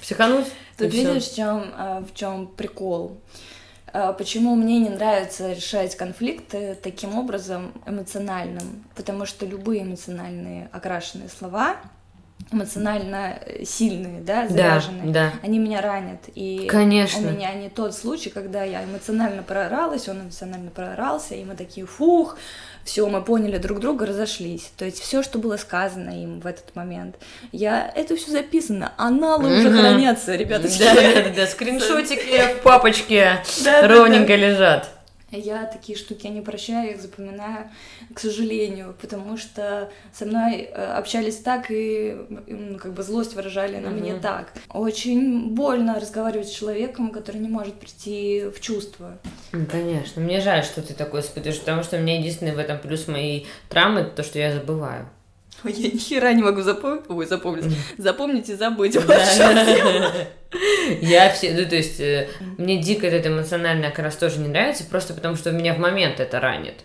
психануть. 0.02 0.48
Тут 0.78 0.94
видишь, 0.94 1.26
в 1.26 1.36
чем, 1.36 1.72
в 2.06 2.14
чем 2.14 2.48
прикол? 2.48 3.18
А, 3.96 4.12
Почему 4.12 4.56
мне 4.56 4.80
не 4.80 4.90
нравится 4.90 5.54
решать 5.54 5.96
конфликты 5.96 6.78
таким 6.82 7.18
образом 7.18 7.72
эмоциональным? 7.86 8.84
Потому 8.94 9.26
что 9.26 9.46
любые 9.46 9.84
эмоциональные 9.84 10.70
окрашенные 10.74 11.30
слова, 11.30 11.78
эмоционально 12.52 13.40
э, 13.46 13.64
сильные, 13.66 14.22
да, 14.22 14.44
Да, 14.44 14.50
заряженные, 14.80 15.12
да. 15.12 15.34
они 15.44 15.58
меня 15.60 15.82
ранят. 15.82 16.20
И 16.36 16.68
Конечно. 16.70 17.28
у 17.28 17.32
меня 17.32 17.54
не 17.54 17.70
тот 17.70 17.96
случай, 17.96 18.30
когда 18.30 18.64
я 18.64 18.84
эмоционально 18.84 19.42
прооралась, 19.44 20.08
он 20.08 20.22
эмоционально 20.22 20.70
проорался, 20.72 21.36
и 21.36 21.44
мы 21.44 21.56
такие, 21.56 21.86
фух, 21.86 22.38
все, 22.84 23.08
мы 23.10 23.22
поняли 23.24 23.58
друг 23.58 23.80
друга, 23.80 24.06
разошлись. 24.06 24.72
То 24.78 24.86
есть 24.86 25.00
все, 25.02 25.24
что 25.24 25.40
было 25.40 25.58
сказано 25.58 26.12
им 26.12 26.40
в 26.40 26.46
этот 26.46 26.76
момент, 26.76 27.16
я 27.52 27.92
это 27.96 28.16
все 28.16 28.32
записано, 28.32 28.94
аналы 28.98 29.58
уже 29.58 29.70
Мгм. 29.70 29.80
хранятся, 29.80 30.36
ребята. 30.36 30.68
Да, 30.80 30.94
да, 30.94 31.24
да, 31.24 31.30
да, 31.36 31.48
скриншотики 31.48 32.60
в 32.60 32.62
папочке 32.62 33.40
Да, 33.64 33.82
да, 33.82 33.88
ровненько 33.88 34.36
лежат. 34.36 34.90
Я 35.38 35.66
такие 35.66 35.98
штуки 35.98 36.28
не 36.28 36.42
прощаю, 36.42 36.92
их 36.92 37.02
запоминаю, 37.02 37.70
к 38.14 38.20
сожалению, 38.20 38.96
потому 39.02 39.38
что 39.38 39.90
со 40.14 40.26
мной 40.26 40.62
э, 40.72 40.94
общались 40.98 41.38
так 41.38 41.70
и 41.72 42.16
м, 42.48 42.78
как 42.80 42.94
бы 42.94 43.04
злость 43.04 43.34
выражали 43.36 43.78
на 43.78 43.90
Мгм. 43.90 44.00
мне 44.00 44.16
так. 44.16 44.54
Очень 44.70 45.50
больно 45.54 46.00
разговаривать 46.00 46.48
с 46.48 46.52
человеком, 46.56 47.12
который 47.12 47.38
не 47.42 47.50
может 47.50 47.76
прийти 47.76 48.46
в 48.56 48.60
чувство. 48.62 49.18
Ну, 49.52 49.66
Конечно, 49.66 50.22
мне 50.22 50.42
жаль, 50.42 50.64
что 50.64 50.82
ты 50.82 50.94
такой 50.94 51.22
испытываешь, 51.22 51.60
потому 51.60 51.84
что 51.84 51.98
у 51.98 52.00
меня 52.00 52.18
единственный 52.20 52.54
в 52.54 52.60
этом 52.60 52.80
плюс 52.80 53.08
моей 53.08 53.48
травмы, 53.70 54.04
то, 54.04 54.24
что 54.24 54.40
я 54.40 54.52
забываю. 54.54 55.08
Ой, 55.64 55.72
Я 55.74 55.92
ни 55.92 55.98
хера 55.98 56.34
не 56.34 56.44
могу 56.44 56.62
запомнить. 56.62 57.04
Ой, 57.08 57.26
запомнить. 57.26 57.66
Запомнить 57.98 58.50
и 58.50 58.56
забыть. 58.56 58.96
Я 61.02 61.30
все, 61.32 61.54
ну, 61.54 61.68
то 61.68 61.76
есть, 61.76 62.00
э, 62.00 62.30
мне 62.58 62.82
дико 62.82 63.08
этот 63.08 63.28
эмоциональный 63.28 63.88
окрас 63.88 64.16
тоже 64.16 64.40
не 64.40 64.48
нравится, 64.48 64.86
просто 64.86 65.14
потому 65.14 65.36
что 65.36 65.52
меня 65.52 65.74
в 65.74 65.80
момент 65.80 66.20
это 66.20 66.40
ранит. 66.40 66.76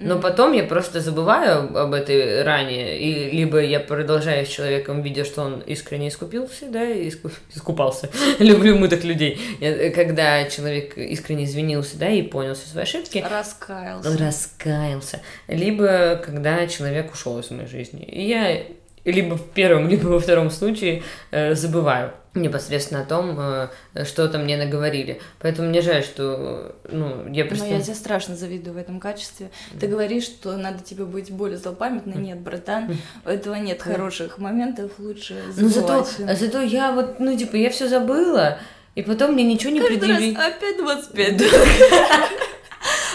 Но 0.00 0.18
потом 0.18 0.52
я 0.54 0.64
просто 0.64 1.00
забываю 1.00 1.76
об 1.78 1.92
этой 1.92 2.42
ране, 2.42 2.98
и 2.98 3.30
либо 3.30 3.60
я 3.60 3.80
продолжаю 3.80 4.46
с 4.46 4.48
человеком, 4.48 5.02
видя, 5.02 5.24
что 5.26 5.42
он 5.42 5.60
искренне 5.60 6.08
искупился, 6.08 6.66
да, 6.68 6.82
и 6.84 7.08
иску- 7.08 7.30
искупался. 7.54 8.08
Люблю 8.38 8.78
мытых 8.78 9.04
людей. 9.04 9.38
Я- 9.60 9.90
Когда 9.90 10.44
человек 10.48 10.96
искренне 10.96 11.44
извинился, 11.44 11.98
да, 11.98 12.08
и 12.08 12.22
понял 12.22 12.54
все 12.54 12.66
свои 12.68 12.84
ошибки, 12.84 13.24
Раскаялся. 13.30 14.16
раскаялся. 14.18 15.20
Либо 15.48 16.20
когда 16.24 16.66
человек 16.66 17.12
ушел 17.12 17.38
из 17.38 17.50
моей 17.50 17.68
жизни. 17.68 18.02
И 18.04 18.26
я 18.26 18.62
либо 19.04 19.36
в 19.36 19.50
первом, 19.50 19.88
либо 19.90 20.08
во 20.08 20.20
втором 20.20 20.50
случае 20.50 21.02
э, 21.30 21.54
забываю 21.54 22.12
непосредственно 22.34 23.02
о 23.02 23.04
том, 23.04 23.36
э, 23.38 24.04
что-то 24.04 24.38
мне 24.38 24.56
наговорили. 24.56 25.20
Поэтому 25.40 25.68
мне 25.68 25.80
жаль, 25.80 26.04
что 26.04 26.76
ну, 26.90 27.28
я 27.32 27.44
Но 27.44 27.48
просто... 27.48 27.66
я 27.66 27.80
тебе 27.80 27.94
страшно 27.94 28.36
завидую 28.36 28.74
в 28.74 28.76
этом 28.76 29.00
качестве. 29.00 29.50
Ты 29.78 29.88
говоришь, 29.88 30.24
что 30.24 30.56
надо 30.56 30.82
тебе 30.84 31.04
быть 31.04 31.30
более 31.32 31.58
злопамятной. 31.58 32.16
Нет, 32.16 32.40
братан, 32.40 32.96
у 33.24 33.28
этого 33.28 33.56
нет 33.56 33.82
хороших 33.82 34.38
моментов, 34.38 34.92
лучше 34.98 35.42
Ну 35.56 35.68
зато, 35.68 36.04
забывать. 36.04 36.38
зато 36.38 36.60
я 36.60 36.92
вот, 36.92 37.18
ну 37.18 37.36
типа, 37.36 37.56
я 37.56 37.70
все 37.70 37.88
забыла, 37.88 38.58
и 38.94 39.02
потом 39.02 39.32
мне 39.32 39.44
ничего 39.44 39.72
не 39.72 39.80
Каждый 39.80 39.98
предъявить. 39.98 40.36
раз 40.36 40.54
опять 40.54 40.76
25. 40.78 41.42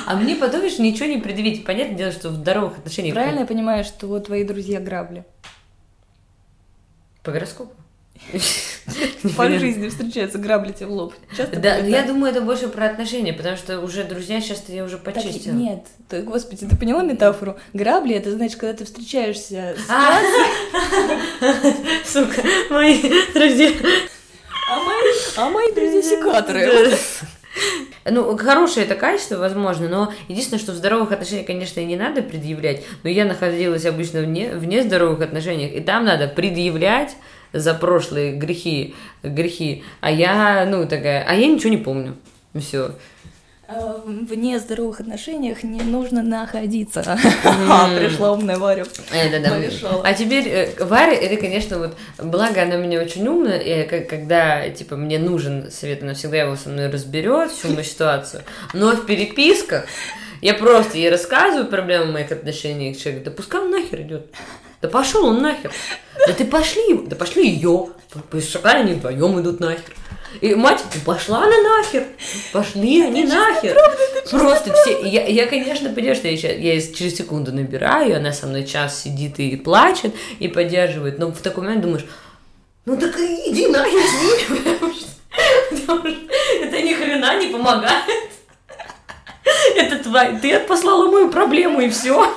А 0.08 0.16
мне 0.16 0.36
потом 0.36 0.64
еще 0.64 0.84
ничего 0.84 1.08
не 1.08 1.18
предъявить. 1.18 1.66
Понятное 1.66 1.98
дело, 1.98 2.12
что 2.12 2.30
в 2.30 2.36
здоровых 2.36 2.78
отношениях... 2.78 3.16
Правильно 3.16 3.40
я 3.40 3.46
понимаю, 3.46 3.84
что 3.84 4.20
твои 4.20 4.44
друзья 4.44 4.80
грабли? 4.80 5.26
По 7.26 7.32
гороскопу. 7.32 7.74
По 9.36 9.50
жизни 9.50 9.90
встречаются, 9.90 10.38
грабли 10.38 10.72
тебе 10.72 10.86
в 10.86 10.92
лоб. 10.92 11.14
Часто 11.36 11.60
да, 11.60 11.78
я 11.78 12.04
думаю, 12.04 12.32
это 12.32 12.42
больше 12.42 12.70
про 12.70 12.86
отношения, 12.86 13.34
потому 13.34 13.58
что 13.58 13.82
уже 13.82 14.04
друзья 14.04 14.40
часто 14.40 14.72
я 14.72 14.84
уже 14.84 14.98
почистила. 14.98 15.54
нет, 15.54 15.86
ты, 16.08 16.22
господи, 16.22 16.66
ты 16.66 16.76
поняла 16.76 17.04
метафору? 17.04 17.58
Грабли, 17.74 18.16
это 18.16 18.32
значит, 18.32 18.58
когда 18.58 18.78
ты 18.78 18.86
встречаешься 18.86 19.76
с 19.76 19.90
а! 19.90 20.22
Сука, 22.06 22.42
мои 22.70 23.02
друзья. 23.34 23.72
А 24.72 24.80
мои, 24.80 25.14
а 25.38 25.50
мои 25.50 25.74
друзья 25.74 26.02
секаторы. 26.02 26.96
Ну, 28.06 28.38
хорошее 28.38 28.86
это 28.86 28.95
качество, 28.95 29.38
возможно, 29.38 29.88
но 29.89 30.14
единственное, 30.28 30.60
что 30.60 30.74
в 30.74 30.76
здоровых 30.76 31.12
отношениях, 31.12 31.47
конечно, 31.47 31.80
не 31.80 31.95
надо 31.95 32.22
предъявлять, 32.22 32.84
но 33.03 33.10
я 33.10 33.26
находилась 33.26 33.86
обычно 33.86 34.22
вне, 34.22 34.51
в 34.51 34.66
нездоровых 34.66 35.22
отношениях, 35.22 35.74
и 35.74 35.80
там 35.80 36.06
надо 36.06 36.28
предъявлять 36.28 37.16
за 37.51 37.74
прошлые 37.74 38.34
грехи, 38.34 38.93
грехи, 39.24 39.84
а 40.01 40.12
я, 40.12 40.68
ну, 40.70 40.88
такая, 40.88 41.26
а 41.28 41.34
я 41.34 41.47
ничего 41.47 41.70
не 41.70 41.78
помню, 41.78 42.16
все. 42.60 42.91
Э, 43.68 43.99
в 44.05 44.36
нездоровых 44.36 44.99
отношениях 44.99 45.63
не 45.63 45.82
нужно 45.82 46.22
находиться. 46.22 46.99
Mm. 47.01 47.97
Пришла 47.99 48.34
умная 48.34 48.57
Варя. 48.57 48.86
Да. 49.11 50.01
А 50.03 50.13
теперь 50.13 50.47
э, 50.47 50.84
Варя, 50.84 51.13
это, 51.13 51.38
конечно, 51.38 51.80
вот, 51.80 51.97
благо 52.20 52.61
она 52.61 52.76
меня 52.76 53.01
очень 53.01 53.28
умная, 53.28 53.57
и 53.57 53.88
когда, 54.05 54.70
типа, 54.70 54.95
мне 54.95 55.18
нужен 55.18 55.72
совет, 55.72 56.03
она 56.03 56.13
всегда 56.13 56.38
его 56.38 56.55
со 56.55 56.70
мной 56.70 56.89
разберет, 56.89 57.51
всю 57.51 57.70
мою 57.70 57.84
ситуацию. 57.84 58.43
Но 58.74 58.91
в 58.91 59.05
переписках 59.07 59.86
я 60.41 60.53
просто 60.53 60.97
ей 60.99 61.09
рассказываю 61.09 61.68
проблемы 61.68 62.11
моих 62.11 62.32
отношений 62.32 62.93
к 62.93 62.99
человеку, 62.99 63.26
да 63.26 63.32
пускай 63.32 63.61
он 63.61 63.72
нахер 63.72 64.01
идет. 64.01 64.28
Да 64.82 64.89
пошел 64.89 65.26
он 65.26 65.41
нахер. 65.41 65.72
Да 66.28 66.34
ты 66.34 66.45
пошли, 66.45 66.99
да 67.07 67.16
пошли 67.16 67.49
ее. 67.49 67.88
Пускай 68.30 68.82
они 68.82 68.93
вдвоем 68.93 69.39
идут 69.41 69.59
нахер. 69.59 69.95
И 70.42 70.56
мать, 70.56 70.84
пошла 71.06 71.44
она 71.44 71.56
нахер, 71.62 72.06
пошли 72.52 73.02
они 73.04 73.24
нахер. 73.24 73.78
Просто 74.30 74.74
все, 74.74 75.02
я, 75.08 75.26
я, 75.26 75.48
конечно, 75.48 75.90
понимаю, 75.90 76.16
что 76.16 76.28
я, 76.28 76.38
сейчас, 76.38 76.58
я 76.58 76.82
через 76.82 77.16
секунду 77.16 77.52
набираю, 77.54 78.18
она 78.18 78.32
со 78.34 78.48
мной 78.48 78.66
час 78.66 79.02
сидит 79.04 79.40
и 79.40 79.56
плачет, 79.56 80.14
и 80.40 80.48
поддерживает, 80.48 81.20
но 81.20 81.32
в 81.32 81.42
такой 81.42 81.64
момент 81.64 81.82
думаешь, 81.82 82.06
ну 82.86 82.98
так 82.98 83.16
иди 83.18 83.68
нахер 83.68 84.02
с 84.02 84.50
ними, 84.50 84.76
это 86.64 86.82
ни 86.82 86.94
хрена 86.94 87.40
не 87.40 87.48
помогает. 87.48 88.32
Это 89.76 90.04
твоя, 90.04 90.40
ты 90.40 90.60
послала 90.60 91.10
мою 91.10 91.30
проблему 91.30 91.82
и 91.82 91.90
все. 91.90 92.34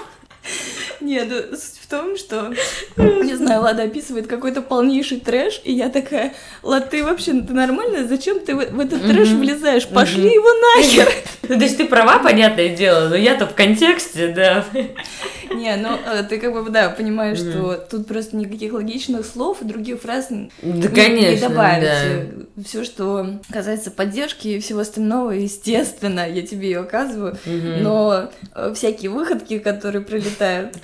Нет, 1.00 1.28
ну, 1.30 1.56
в 1.88 1.90
том, 1.90 2.18
что, 2.18 2.52
не 2.98 3.34
знаю, 3.34 3.62
Лада 3.62 3.84
описывает 3.84 4.26
какой-то 4.26 4.60
полнейший 4.60 5.20
трэш, 5.20 5.62
и 5.64 5.72
я 5.72 5.88
такая, 5.88 6.34
Лад, 6.62 6.90
ты 6.90 7.02
вообще, 7.02 7.32
ты 7.40 7.54
нормальная? 7.54 8.06
Зачем 8.06 8.40
ты 8.40 8.54
в, 8.54 8.58
в 8.58 8.80
этот 8.80 9.06
трэш 9.06 9.30
влезаешь? 9.30 9.88
Пошли 9.88 10.28
его 10.28 10.48
нахер! 10.76 11.08
Ну, 11.48 11.56
то 11.56 11.64
есть 11.64 11.78
ты 11.78 11.86
права, 11.86 12.18
понятное 12.18 12.76
дело, 12.76 13.08
но 13.08 13.16
я-то 13.16 13.46
в 13.46 13.54
контексте, 13.54 14.28
да. 14.28 14.66
Не, 15.54 15.76
ну 15.76 15.96
э, 16.06 16.22
ты 16.28 16.38
как 16.38 16.52
бы, 16.52 16.68
да, 16.68 16.90
понимаешь, 16.90 17.38
что 17.38 17.86
тут 17.90 18.06
просто 18.06 18.36
никаких 18.36 18.74
логичных 18.74 19.24
слов 19.24 19.62
и 19.62 19.64
других 19.64 20.02
фраз 20.02 20.28
да, 20.28 20.88
конечно, 20.88 21.30
не 21.30 21.36
добавить. 21.36 22.34
Все, 22.66 22.84
что 22.84 23.40
касается 23.50 23.90
поддержки 23.90 24.48
и 24.48 24.60
всего 24.60 24.80
остального, 24.80 25.30
естественно, 25.30 26.28
я 26.28 26.42
тебе 26.42 26.68
ее 26.68 26.80
оказываю, 26.80 27.38
но 27.46 28.30
э, 28.54 28.74
всякие 28.74 29.10
выходки, 29.10 29.58
которые 29.58 30.04
прилетают, 30.04 30.76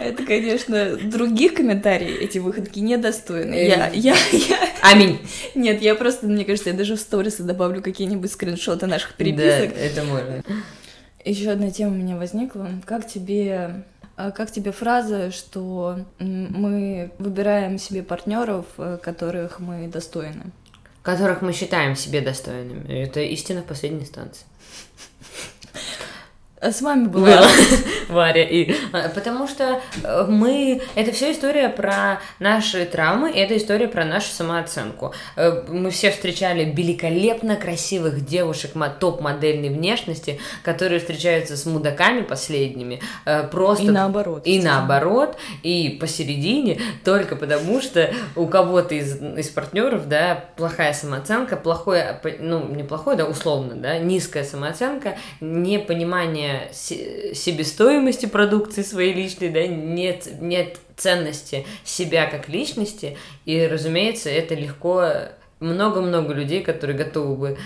это, 0.00 0.22
конечно, 0.24 0.45
других 1.10 1.54
комментариев 1.54 2.20
эти 2.20 2.38
выходки 2.38 2.78
недостойны. 2.78 3.54
Я, 3.54 3.88
я, 3.88 4.16
я... 4.32 4.70
Аминь. 4.82 5.20
Нет, 5.54 5.82
я 5.82 5.94
просто, 5.94 6.26
мне 6.26 6.44
кажется, 6.44 6.70
я 6.70 6.76
даже 6.76 6.96
в 6.96 7.00
сторисы 7.00 7.42
добавлю 7.42 7.82
какие-нибудь 7.82 8.30
скриншоты 8.30 8.86
наших 8.86 9.14
переписок. 9.14 9.74
Да, 9.74 9.80
это 9.80 10.04
можно. 10.04 10.42
Еще 11.24 11.50
одна 11.50 11.70
тема 11.70 11.92
у 11.92 11.96
меня 11.96 12.16
возникла. 12.16 12.68
Как 12.84 13.06
тебе 13.06 13.84
а 14.16 14.30
как 14.30 14.50
тебе 14.50 14.72
фраза, 14.72 15.30
что 15.30 15.98
мы 16.18 17.10
выбираем 17.18 17.78
себе 17.78 18.02
партнеров, 18.02 18.64
э, 18.78 18.98
которых 19.02 19.60
мы 19.60 19.88
достойны? 19.88 20.52
Которых 21.02 21.42
мы 21.42 21.52
считаем 21.52 21.94
себе 21.94 22.22
достойными. 22.22 22.88
Это 22.88 23.20
истина 23.20 23.60
в 23.60 23.66
последней 23.66 24.00
инстанции. 24.00 24.46
А 26.60 26.72
с 26.72 26.80
вами 26.80 27.08
была. 27.08 27.46
Варя 28.08 28.42
и 28.44 28.74
а, 28.92 29.08
потому 29.08 29.46
что 29.46 29.80
э, 30.02 30.26
мы 30.28 30.80
это 30.94 31.12
все 31.12 31.32
история 31.32 31.68
про 31.68 32.20
наши 32.38 32.84
травмы, 32.84 33.30
и 33.30 33.38
это 33.38 33.56
история 33.56 33.88
про 33.88 34.04
нашу 34.04 34.30
самооценку. 34.30 35.14
Э, 35.36 35.62
мы 35.68 35.90
все 35.90 36.10
встречали 36.10 36.64
великолепно 36.64 37.56
красивых 37.56 38.24
девушек 38.24 38.72
топ-модельной 39.00 39.70
внешности, 39.70 40.40
которые 40.62 41.00
встречаются 41.00 41.56
с 41.56 41.66
мудаками 41.66 42.22
последними, 42.22 43.00
э, 43.24 43.46
просто 43.48 43.84
и 43.84 43.90
наоборот, 43.90 44.42
и 44.46 44.62
наоборот, 44.62 45.36
и 45.62 45.96
посередине 46.00 46.80
только 47.04 47.36
потому 47.36 47.80
что 47.80 48.10
у 48.34 48.46
кого-то 48.46 48.94
из 48.94 49.16
из 49.16 49.48
партнеров, 49.48 50.08
да, 50.08 50.44
плохая 50.56 50.92
самооценка, 50.92 51.56
плохое, 51.56 52.20
ну 52.40 52.66
не 52.68 52.82
плохое, 52.82 53.16
да, 53.16 53.24
условно, 53.24 53.74
да, 53.74 53.98
низкая 53.98 54.44
самооценка, 54.44 55.16
непонимание 55.40 55.96
понимания 55.96 56.68
себестоимости 57.96 58.26
продукции 58.26 58.82
своей 58.82 59.12
личной, 59.14 59.48
да, 59.48 59.66
нет, 59.66 60.28
нет 60.40 60.78
ценности 60.96 61.66
себя 61.84 62.26
как 62.26 62.48
личности, 62.48 63.16
и, 63.44 63.66
разумеется, 63.66 64.30
это 64.30 64.54
легко 64.54 65.10
много-много 65.60 66.34
людей, 66.34 66.62
которые 66.62 66.96
готовы 66.96 67.36
бы 67.36 67.58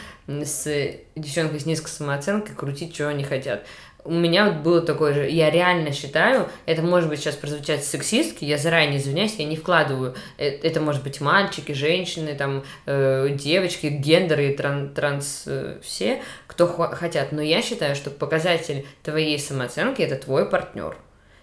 с 0.45 0.93
девчонкой 1.17 1.59
с 1.59 1.67
низкой 1.67 1.89
самооценкой 1.89 2.55
крутить, 2.55 2.95
чего 2.95 3.09
они 3.09 3.25
хотят 3.25 3.67
у 4.05 4.13
меня 4.13 4.47
вот 4.47 4.57
было 4.63 4.81
такое 4.81 5.15
же, 5.15 5.29
я 5.29 5.51
реально 5.51 5.93
считаю, 5.93 6.49
это 6.67 6.83
может 6.83 7.09
быть 7.09 7.21
сейчас 7.21 7.37
прозвучать 7.37 7.85
сексистски, 7.85 8.45
я 8.45 8.59
заранее 8.59 8.99
извиняюсь, 8.99 9.35
я 9.37 9.45
не 9.45 9.57
вкладываю, 9.57 10.15
это, 10.39 10.67
это 10.67 10.81
может 10.81 11.03
быть 11.03 11.21
мальчики, 11.21 11.73
женщины, 11.73 12.35
там, 12.35 12.65
э, 12.87 13.29
девочки, 13.31 13.87
гендеры, 13.87 14.55
тран, 14.55 14.95
транс, 14.95 15.45
э, 15.47 15.79
все, 15.83 16.23
кто 16.47 16.67
хотят, 16.67 17.33
но 17.33 17.43
я 17.43 17.63
считаю, 17.63 17.95
что 17.95 18.11
показатель 18.11 18.87
твоей 19.03 19.39
самооценки 19.39 20.03
это 20.03 20.17
твой 20.17 20.49
партнер. 20.49 20.97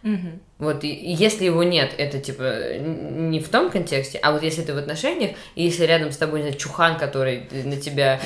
Угу. 0.03 0.39
Вот, 0.60 0.84
и, 0.84 0.93
и 0.93 1.12
если 1.12 1.45
его 1.45 1.64
нет, 1.64 1.93
это 1.97 2.20
типа 2.20 2.78
не 2.78 3.39
в 3.39 3.49
том 3.49 3.70
контексте, 3.70 4.20
а 4.20 4.32
вот 4.32 4.43
если 4.43 4.62
ты 4.62 4.74
в 4.74 4.78
отношениях, 4.78 5.32
и 5.55 5.64
если 5.64 5.86
рядом 5.86 6.12
с 6.12 6.18
тобой, 6.18 6.39
не 6.39 6.47
знаю, 6.47 6.60
чухан, 6.60 6.97
который 6.97 7.47
на 7.51 7.78
тебя 7.78 8.20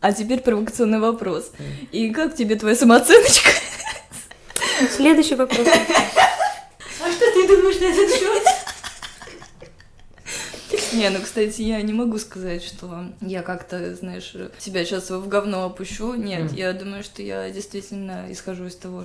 а 0.00 0.12
теперь 0.12 0.40
провокационный 0.40 1.00
вопрос. 1.00 1.50
И 1.90 2.10
как 2.10 2.36
тебе 2.36 2.54
твоя 2.54 2.76
самооценочка? 2.76 3.50
Следующий 4.86 5.34
вопрос. 5.34 5.66
А 5.66 7.10
что 7.10 7.32
ты 7.32 7.48
думаешь 7.48 7.80
на 7.80 7.86
этот 7.86 8.14
счет? 8.14 8.42
Не, 10.98 11.10
ну, 11.10 11.20
кстати, 11.22 11.62
я 11.62 11.80
не 11.82 11.92
могу 11.92 12.18
сказать, 12.18 12.62
что 12.62 13.04
я 13.20 13.42
как-то, 13.42 13.94
знаешь, 13.94 14.34
себя 14.58 14.84
сейчас 14.84 15.10
в 15.10 15.28
говно 15.28 15.64
опущу. 15.64 16.14
Нет, 16.14 16.52
я 16.52 16.72
думаю, 16.72 17.04
что 17.04 17.22
я 17.22 17.48
действительно 17.50 18.26
исхожу 18.30 18.66
из 18.66 18.74
того, 18.74 19.04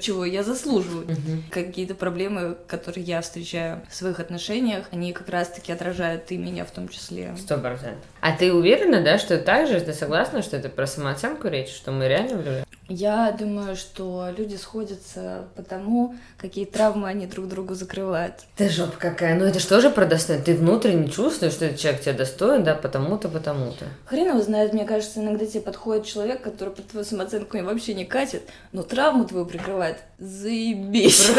чего 0.00 0.24
я 0.24 0.42
заслуживаю. 0.42 1.06
Какие-то 1.50 1.94
проблемы, 1.94 2.56
которые 2.66 3.04
я 3.04 3.20
встречаю 3.20 3.82
в 3.90 3.94
своих 3.94 4.20
отношениях, 4.20 4.86
они 4.90 5.12
как 5.12 5.28
раз-таки 5.28 5.70
отражают 5.72 6.30
и 6.32 6.38
меня 6.38 6.64
в 6.64 6.70
том 6.70 6.88
числе. 6.88 7.34
Сто 7.38 7.58
процентов. 7.58 8.04
А 8.20 8.32
ты 8.32 8.52
уверена, 8.52 9.02
да, 9.02 9.18
что 9.18 9.38
так 9.38 9.68
же, 9.68 9.80
ты 9.80 9.92
согласна, 9.92 10.42
что 10.42 10.56
это 10.56 10.70
про 10.70 10.86
самооценку 10.86 11.48
речь, 11.48 11.68
что 11.68 11.92
мы 11.92 12.08
реально 12.08 12.36
влюблены? 12.36 12.64
Я 12.88 13.32
думаю, 13.32 13.76
что 13.76 14.28
люди 14.36 14.56
сходятся 14.56 15.44
потому, 15.56 16.16
какие 16.36 16.66
травмы 16.66 17.08
они 17.08 17.26
друг 17.26 17.48
другу 17.48 17.74
закрывают. 17.74 18.34
Ты 18.56 18.68
жопа 18.68 18.96
какая. 18.98 19.38
Ну 19.38 19.46
это 19.46 19.58
что 19.58 19.80
же 19.80 19.88
про 19.88 20.04
достоин? 20.04 20.42
Ты 20.42 20.54
внутренне 20.54 21.08
чувствуешь, 21.08 21.33
что 21.34 21.46
этот 21.66 21.78
человек 21.78 22.00
тебя 22.02 22.12
достоин, 22.14 22.64
да, 22.64 22.74
потому-то, 22.74 23.28
потому-то. 23.28 23.86
Хрен 24.06 24.28
его 24.28 24.40
знает, 24.40 24.72
мне 24.72 24.84
кажется, 24.84 25.20
иногда 25.20 25.46
тебе 25.46 25.60
подходит 25.60 26.06
человек, 26.06 26.42
который 26.42 26.74
под 26.74 26.88
твою 26.88 27.04
самооценку 27.04 27.58
вообще 27.62 27.94
не 27.94 28.04
катит, 28.04 28.42
но 28.72 28.82
травму 28.82 29.24
твою 29.24 29.46
прикрывает. 29.46 29.98
Заебись. 30.18 31.30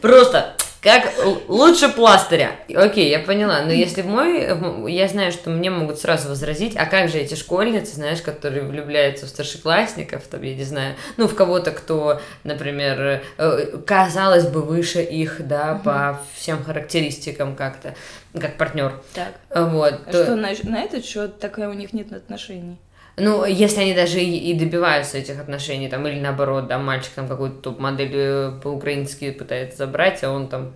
Просто 0.00 0.54
как 0.80 1.12
лучше 1.48 1.88
пластыря. 1.88 2.52
Окей, 2.74 3.10
я 3.10 3.18
поняла. 3.18 3.62
Но 3.62 3.72
если 3.72 4.02
в 4.02 4.06
мой... 4.06 4.46
Я 4.90 5.08
знаю, 5.08 5.32
что 5.32 5.50
мне 5.50 5.70
могут 5.70 5.98
сразу 5.98 6.28
возразить, 6.28 6.76
а 6.76 6.86
как 6.86 7.08
же 7.08 7.18
эти 7.18 7.34
школьницы, 7.34 7.94
знаешь, 7.94 8.22
которые 8.22 8.64
влюбляются 8.64 9.26
в 9.26 9.28
старшеклассников, 9.28 10.22
там, 10.28 10.42
я 10.42 10.54
не 10.54 10.64
знаю, 10.64 10.94
ну, 11.16 11.26
в 11.26 11.34
кого-то, 11.34 11.72
кто, 11.72 12.20
например, 12.44 13.22
э, 13.38 13.78
казалось 13.86 14.46
бы, 14.46 14.62
выше 14.62 15.02
их, 15.02 15.46
да, 15.46 15.74
угу. 15.74 15.84
по 15.84 16.20
всем 16.34 16.62
характеристикам 16.62 17.56
как-то, 17.56 17.94
как 18.38 18.56
партнер. 18.56 18.92
Так. 19.14 19.34
Вот. 19.54 19.94
А 20.06 20.12
то... 20.12 20.24
что, 20.24 20.36
на, 20.36 20.50
на 20.62 20.80
этот 20.80 21.04
счет 21.04 21.40
такая 21.40 21.68
у 21.68 21.72
них 21.72 21.92
нет 21.92 22.12
отношений? 22.12 22.78
Ну, 23.18 23.44
если 23.44 23.80
они 23.80 23.94
даже 23.94 24.20
и, 24.20 24.54
добиваются 24.54 25.18
этих 25.18 25.40
отношений, 25.40 25.88
там, 25.88 26.06
или 26.06 26.20
наоборот, 26.20 26.68
да, 26.68 26.78
мальчик 26.78 27.12
там 27.14 27.28
какую-то 27.28 27.56
топ-модель 27.62 28.12
э, 28.12 28.52
по-украински 28.62 29.32
пытается 29.32 29.78
забрать, 29.78 30.22
а 30.22 30.30
он 30.30 30.48
там 30.48 30.74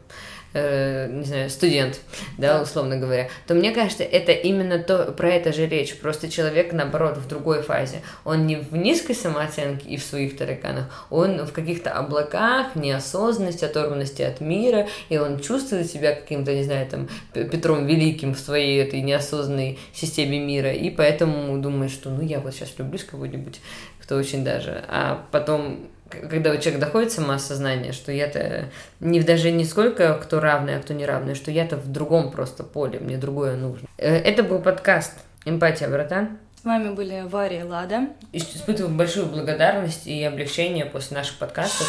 э, 0.54 1.08
не 1.10 1.24
знаю, 1.24 1.50
студент, 1.50 2.00
да, 2.38 2.62
условно 2.62 2.96
говоря, 2.96 3.28
то 3.46 3.54
мне 3.54 3.72
кажется, 3.72 4.04
это 4.04 4.32
именно 4.32 4.78
то, 4.78 5.12
про 5.12 5.30
это 5.30 5.52
же 5.52 5.66
речь. 5.66 5.96
Просто 5.96 6.30
человек, 6.30 6.72
наоборот, 6.72 7.16
в 7.16 7.28
другой 7.28 7.62
фазе. 7.62 8.02
Он 8.24 8.46
не 8.46 8.56
в 8.56 8.76
низкой 8.76 9.14
самооценке 9.14 9.88
и 9.88 9.96
в 9.96 10.04
своих 10.04 10.36
тараканах, 10.36 11.06
он 11.10 11.44
в 11.44 11.52
каких-то 11.52 11.90
облаках, 11.92 12.74
неосознанности, 12.74 13.64
оторванности 13.64 14.22
от 14.22 14.40
мира, 14.40 14.88
и 15.08 15.18
он 15.18 15.40
чувствует 15.40 15.90
себя 15.90 16.14
каким-то, 16.14 16.54
не 16.54 16.64
знаю, 16.64 16.86
там, 16.86 17.08
Петром 17.32 17.86
Великим 17.86 18.34
в 18.34 18.38
своей 18.38 18.82
этой 18.82 19.00
неосознанной 19.00 19.78
системе 19.92 20.38
мира, 20.38 20.72
и 20.72 20.90
поэтому 20.90 21.56
думает, 21.58 21.90
что 21.90 22.10
ну 22.10 22.22
я 22.22 22.40
вот 22.40 22.54
сейчас 22.54 22.74
влюблюсь 22.76 23.04
кого-нибудь, 23.04 23.60
кто 24.00 24.16
очень 24.16 24.44
даже, 24.44 24.84
а 24.88 25.24
потом 25.30 25.88
когда 26.30 26.50
у 26.50 26.56
человека 26.56 26.86
доходит 26.86 27.12
самоосознание, 27.12 27.92
что 27.92 28.12
я-то 28.12 28.70
не 29.00 29.20
даже 29.20 29.50
не 29.50 29.64
сколько 29.64 30.14
кто 30.14 30.40
равный, 30.40 30.76
а 30.76 30.80
кто 30.80 30.94
не 30.94 31.06
равный, 31.06 31.34
что 31.34 31.50
я-то 31.50 31.76
в 31.76 31.90
другом 31.90 32.30
просто 32.30 32.64
поле, 32.64 32.98
мне 32.98 33.16
другое 33.16 33.56
нужно. 33.56 33.88
Э, 33.98 34.14
это 34.16 34.42
был 34.42 34.58
подкаст 34.58 35.12
«Эмпатия, 35.44 35.88
братан». 35.88 36.38
С 36.60 36.64
вами 36.64 36.94
были 36.94 37.24
Варя 37.26 37.60
и 37.60 37.62
Лада. 37.64 38.08
Испытываю 38.32 38.94
большую 38.94 39.26
благодарность 39.26 40.06
и 40.06 40.22
облегчение 40.22 40.84
после 40.84 41.16
наших 41.16 41.38
подкастов. 41.38 41.88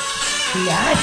Блять! 0.55 0.97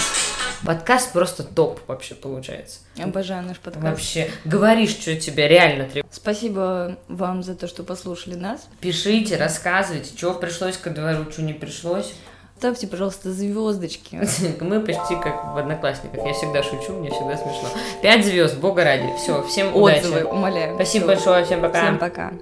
Подкаст 0.65 1.13
просто 1.13 1.43
топ 1.43 1.81
вообще 1.87 2.15
получается. 2.15 2.81
Обожаю 3.03 3.45
наш 3.45 3.59
подкаст. 3.59 3.85
Вообще, 3.85 4.31
говоришь, 4.45 4.91
что 4.91 5.17
тебя 5.17 5.49
реально 5.49 5.85
требует. 5.85 6.13
Спасибо 6.13 6.99
вам 7.09 7.43
за 7.43 7.55
то, 7.55 7.67
что 7.67 7.83
послушали 7.83 8.35
нас. 8.35 8.69
Пишите, 8.81 9.37
рассказывайте, 9.37 10.11
что 10.17 10.35
пришлось 10.35 10.77
ко 10.77 10.91
двору, 10.91 11.31
что 11.31 11.43
не 11.43 11.55
пришлось. 11.55 12.13
Ставьте, 12.61 12.87
пожалуйста, 12.87 13.33
звездочки. 13.33 14.21
Мы 14.61 14.81
почти 14.81 15.15
как 15.17 15.55
в 15.55 15.57
одноклассниках. 15.57 16.27
Я 16.27 16.35
всегда 16.35 16.63
шучу, 16.63 16.93
мне 16.93 17.09
всегда 17.11 17.39
смешно. 17.39 17.71
Пять 18.03 18.23
звезд, 18.23 18.59
бога 18.59 18.85
ради. 18.85 19.09
Все, 19.17 19.43
всем 19.45 19.75
Отзывы, 19.75 20.21
удачи. 20.21 20.25
умоляю. 20.35 20.75
Спасибо 20.75 21.07
Всё. 21.07 21.15
большое, 21.15 21.45
всем 21.47 21.63
пока. 21.63 21.83
Всем 21.85 21.99
пока. 21.99 22.33